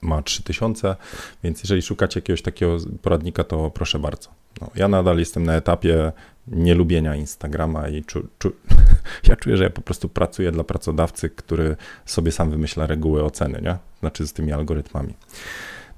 ma 0.02 0.22
3000, 0.22 0.96
więc 1.44 1.62
jeżeli 1.62 1.82
szukacie 1.82 2.20
jakiegoś 2.20 2.42
takiego 2.42 2.76
poradnika, 3.02 3.44
to 3.44 3.70
proszę 3.70 3.98
bardzo. 3.98 4.28
No, 4.60 4.70
ja 4.74 4.88
nadal 4.88 5.18
jestem 5.18 5.44
na 5.44 5.54
etapie 5.54 6.12
nielubienia 6.48 7.16
Instagrama 7.16 7.88
i 7.88 8.04
czu, 8.04 8.28
czu, 8.38 8.52
ja 9.28 9.36
czuję, 9.36 9.56
że 9.56 9.64
ja 9.64 9.70
po 9.70 9.80
prostu 9.80 10.08
pracuję 10.08 10.52
dla 10.52 10.64
pracodawcy, 10.64 11.30
który 11.30 11.76
sobie 12.06 12.32
sam 12.32 12.50
wymyśla 12.50 12.86
reguły 12.86 13.24
oceny, 13.24 13.62
nie? 13.62 13.76
Znaczy 14.00 14.26
z 14.26 14.32
tymi 14.32 14.52
algorytmami. 14.52 15.14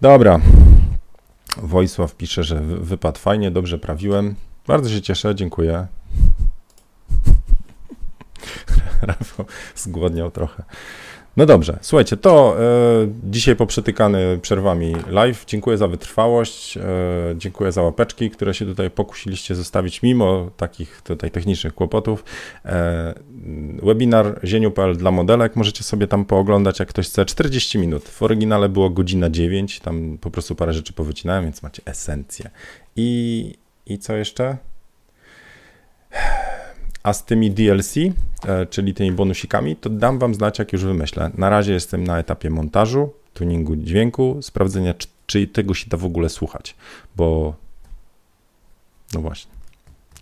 Dobra. 0.01 0.41
Wojsław 1.57 2.15
pisze, 2.17 2.45
że 2.45 2.61
wypadł 2.61 3.19
fajnie, 3.19 3.51
dobrze 3.51 3.79
prawiłem. 3.79 4.35
Bardzo 4.67 4.91
się 4.91 5.03
cieszę, 5.03 5.35
dziękuję. 5.35 5.87
Rafał 9.03 9.47
zgłodniał 9.77 10.31
trochę. 10.31 10.63
No 11.37 11.47
dobrze, 11.47 11.79
słuchajcie, 11.81 12.17
to 12.17 12.57
e, 12.61 12.65
dzisiaj 13.25 13.57
poprzetykany 13.57 14.39
przerwami 14.43 14.95
live. 15.09 15.45
Dziękuję 15.47 15.79
za 15.79 15.89
wytrwałość, 15.89 16.77
e, 16.77 16.81
dziękuję 17.37 17.73
za 17.73 17.83
łapeczki, 17.83 18.31
które 18.31 18.55
się 18.55 18.67
tutaj 18.67 18.91
pokusiliście 18.91 19.55
zostawić 19.55 20.03
mimo 20.03 20.51
takich 20.57 21.03
tutaj 21.03 21.31
technicznych 21.31 21.75
kłopotów. 21.75 22.25
E, 22.65 23.15
webinar 23.83 24.41
zieniu.pl 24.45 24.97
dla 24.97 25.11
modelek, 25.11 25.57
możecie 25.57 25.85
sobie 25.85 26.07
tam 26.07 26.25
pooglądać, 26.25 26.79
jak 26.79 26.89
ktoś 26.89 27.07
chce. 27.07 27.25
40 27.25 27.79
minut, 27.79 28.09
w 28.09 28.23
oryginale 28.23 28.69
było 28.69 28.91
godzina 28.91 29.31
9, 29.31 29.81
tam 29.81 30.19
po 30.21 30.31
prostu 30.31 30.55
parę 30.55 30.73
rzeczy 30.73 30.93
powycinałem, 30.93 31.45
więc 31.45 31.63
macie 31.63 31.83
esencję. 31.85 32.51
I, 32.97 33.55
i 33.87 33.99
co 33.99 34.17
jeszcze? 34.17 34.57
A 37.05 37.13
z 37.13 37.25
tymi 37.25 37.51
DLC, 37.51 37.97
e, 38.47 38.67
czyli 38.67 38.95
tymi 38.95 39.13
bonusikami, 39.13 39.77
to 39.77 39.91
dam 39.91 40.19
Wam 40.19 40.35
znać, 40.35 40.59
jak 40.59 40.73
już 40.73 40.85
wymyślę. 40.85 41.31
Na 41.35 41.51
razie 41.51 41.73
jestem 41.73 42.05
na 42.05 42.19
etapie 42.19 42.51
montażu, 42.51 43.13
tuningu 43.35 43.77
dźwięku, 43.77 44.39
sprawdzenia, 44.43 44.95
czy, 44.95 45.09
czy 45.27 45.47
tego 45.47 45.75
się 45.75 45.91
da 45.91 45.97
w 45.97 46.05
ogóle 46.05 46.29
słuchać, 46.29 46.77
bo 47.17 47.55
no 49.15 49.21
właśnie, 49.21 49.53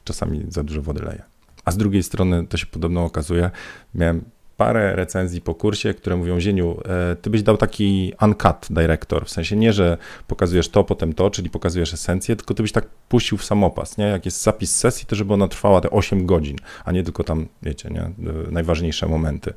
czasami 0.05 0.45
za 0.49 0.63
dużo 0.63 0.83
wody 0.83 1.03
leje. 1.03 1.23
A 1.65 1.71
z 1.71 1.77
drugiej 1.77 2.03
strony 2.03 2.47
to 2.47 2.57
się 2.57 2.67
podobno 2.67 3.05
okazuje, 3.05 3.51
miałem 3.95 4.25
parę 4.63 4.97
recenzji 4.97 5.41
po 5.41 5.55
kursie, 5.55 5.95
które 5.95 6.17
mówią, 6.17 6.41
Zieniu, 6.41 6.81
e, 6.85 7.17
ty 7.17 7.31
byś 7.31 7.43
dał 7.43 7.57
taki 7.57 8.13
uncut 8.23 8.67
director, 8.71 9.27
w 9.27 9.31
sensie 9.31 9.57
nie, 9.57 9.73
że 9.73 9.99
pokazujesz 10.27 10.69
to, 10.69 10.85
potem 10.85 11.13
to, 11.13 11.31
czyli 11.31 11.51
pokazujesz 11.51 11.95
esencję, 11.95 12.37
tylko 12.37 12.55
ty 12.55 12.63
byś 12.63 12.73
tak 12.73 12.89
puścił 13.09 13.39
w 13.39 13.45
samopas, 13.45 13.99
nie? 13.99 14.05
Jak 14.05 14.25
jest 14.25 14.43
zapis 14.43 14.77
sesji, 14.77 15.07
to 15.07 15.17
żeby 15.17 15.35
ona 15.35 15.49
trwała 15.49 15.81
te 15.81 15.91
8 15.91 16.27
godzin, 16.27 16.57
a 16.85 16.93
nie 16.93 17.03
tylko 17.03 17.25
tam, 17.25 17.49
wiecie, 17.63 17.91
nie? 17.91 18.01
E, 18.01 18.13
najważniejsze 18.51 19.07
momenty. 19.07 19.55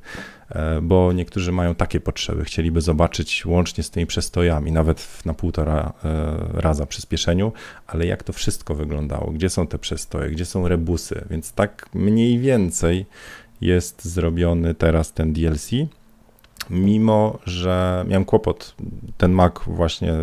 E, 0.49 0.81
bo 0.81 1.13
niektórzy 1.13 1.51
mają 1.51 1.75
takie 1.75 1.99
potrzeby, 1.99 2.45
chcieliby 2.45 2.81
zobaczyć 2.81 3.45
łącznie 3.45 3.83
z 3.83 3.89
tymi 3.89 4.05
przestojami, 4.05 4.71
nawet 4.71 5.25
na 5.25 5.33
półtora 5.33 5.93
raza 6.53 6.85
przyspieszeniu, 6.85 7.51
ale 7.87 8.05
jak 8.05 8.23
to 8.23 8.33
wszystko 8.33 8.75
wyglądało, 8.75 9.31
gdzie 9.31 9.49
są 9.49 9.67
te 9.67 9.79
przestoje, 9.79 10.29
gdzie 10.29 10.45
są 10.45 10.67
rebusy, 10.67 11.25
więc 11.29 11.51
tak 11.51 11.89
mniej 11.93 12.39
więcej 12.39 13.05
jest 13.61 14.05
zrobiony 14.05 14.73
teraz 14.73 15.13
ten 15.13 15.33
DLC. 15.33 15.69
Mimo, 16.69 17.39
że 17.45 18.05
miałem 18.07 18.25
kłopot, 18.25 18.75
ten 19.17 19.31
Mac 19.31 19.53
właśnie 19.67 20.13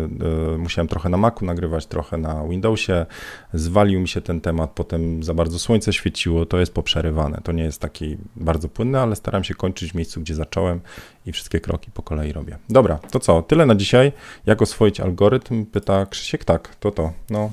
y, 0.53 0.57
musiałem 0.57 0.87
trochę 0.87 1.09
na 1.09 1.17
Macu 1.17 1.45
nagrywać, 1.45 1.85
trochę 1.85 2.17
na 2.17 2.47
Windowsie, 2.47 3.05
zwalił 3.53 3.99
mi 3.99 4.07
się 4.07 4.21
ten 4.21 4.41
temat, 4.41 4.71
potem 4.75 5.23
za 5.23 5.33
bardzo 5.33 5.59
słońce 5.59 5.93
świeciło, 5.93 6.45
to 6.45 6.59
jest 6.59 6.73
poprzerywane. 6.73 7.41
To 7.43 7.51
nie 7.51 7.63
jest 7.63 7.81
taki 7.81 8.17
bardzo 8.35 8.69
płynny, 8.69 8.99
ale 8.99 9.15
staram 9.15 9.43
się 9.43 9.53
kończyć 9.53 9.91
w 9.91 9.95
miejscu, 9.95 10.21
gdzie 10.21 10.35
zacząłem 10.35 10.79
i 11.25 11.31
wszystkie 11.31 11.59
kroki 11.59 11.91
po 11.91 12.01
kolei 12.01 12.33
robię. 12.33 12.57
Dobra, 12.69 12.97
to 13.11 13.19
co? 13.19 13.41
Tyle 13.41 13.65
na 13.65 13.75
dzisiaj. 13.75 14.11
Jak 14.45 14.61
oswoić 14.61 14.99
algorytm? 14.99 15.65
Pyta 15.65 16.05
Krzysiek. 16.05 16.45
Tak, 16.45 16.75
to 16.75 16.91
to. 16.91 17.13
No, 17.29 17.51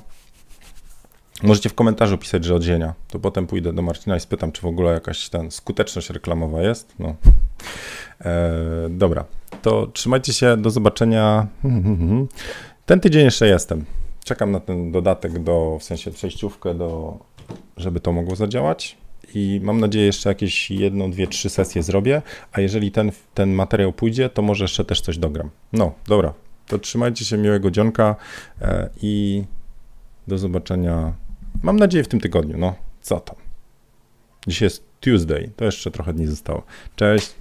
Możecie 1.43 1.69
w 1.69 1.75
komentarzu 1.75 2.19
pisać, 2.19 2.45
że 2.45 2.55
od 2.55 2.63
zienia. 2.63 2.95
To 3.09 3.19
potem 3.19 3.47
pójdę 3.47 3.73
do 3.73 3.83
Marcina 3.83 4.17
i 4.17 4.21
spytam, 4.21 4.53
czy 4.53 4.63
w 4.63 4.65
ogóle 4.65 4.93
jakaś 4.93 5.29
ten 5.29 5.51
skuteczność 5.51 6.11
reklamowa 6.11 6.63
jest. 6.63 6.95
No. 6.99 7.15
E, 8.21 8.51
dobra, 8.91 9.25
to 9.63 9.87
trzymajcie 9.87 10.33
się, 10.33 10.57
do 10.57 10.71
zobaczenia. 10.71 11.47
Ten 12.87 13.01
tydzień 13.01 13.25
jeszcze 13.25 13.47
jestem. 13.47 13.85
Czekam 14.25 14.51
na 14.51 14.61
ten 14.61 14.93
dodatek 14.93 15.43
do, 15.43 15.79
w 15.81 15.85
sensie 15.85 16.11
przejściówkę 16.11 16.75
do, 16.75 17.19
żeby 17.77 18.01
to 18.01 18.13
mogło 18.13 18.37
zadziałać. 18.37 18.97
I 19.35 19.61
mam 19.63 19.81
nadzieję, 19.81 20.07
jeszcze 20.07 20.29
jakieś 20.29 20.71
jedną, 20.71 21.11
dwie, 21.11 21.27
trzy 21.27 21.51
sesje 21.51 21.83
zrobię. 21.83 22.23
A 22.53 22.61
jeżeli 22.61 22.93
ten, 22.93 23.13
ten 23.35 23.53
materiał 23.53 23.93
pójdzie, 23.93 24.29
to 24.29 24.43
może 24.43 24.65
jeszcze 24.65 24.85
też 24.85 25.01
coś 25.01 25.19
dogram. 25.19 25.51
No, 25.73 25.93
dobra. 26.07 26.33
To 26.67 26.79
trzymajcie 26.79 27.25
się, 27.25 27.39
miłego 27.39 27.71
dzionka 27.71 28.17
e, 28.61 28.89
i 29.03 29.45
do 30.29 30.39
zobaczenia 30.39 31.13
Mam 31.63 31.77
nadzieję 31.77 32.05
w 32.05 32.09
tym 32.09 32.21
tygodniu. 32.21 32.59
No, 32.59 32.75
co 33.01 33.21
tam. 33.21 33.37
Dzisiaj 34.47 34.67
jest 34.67 34.85
Tuesday, 35.01 35.51
to 35.57 35.65
jeszcze 35.65 35.91
trochę 35.91 36.13
dni 36.13 36.27
zostało. 36.27 36.63
Cześć. 36.97 37.35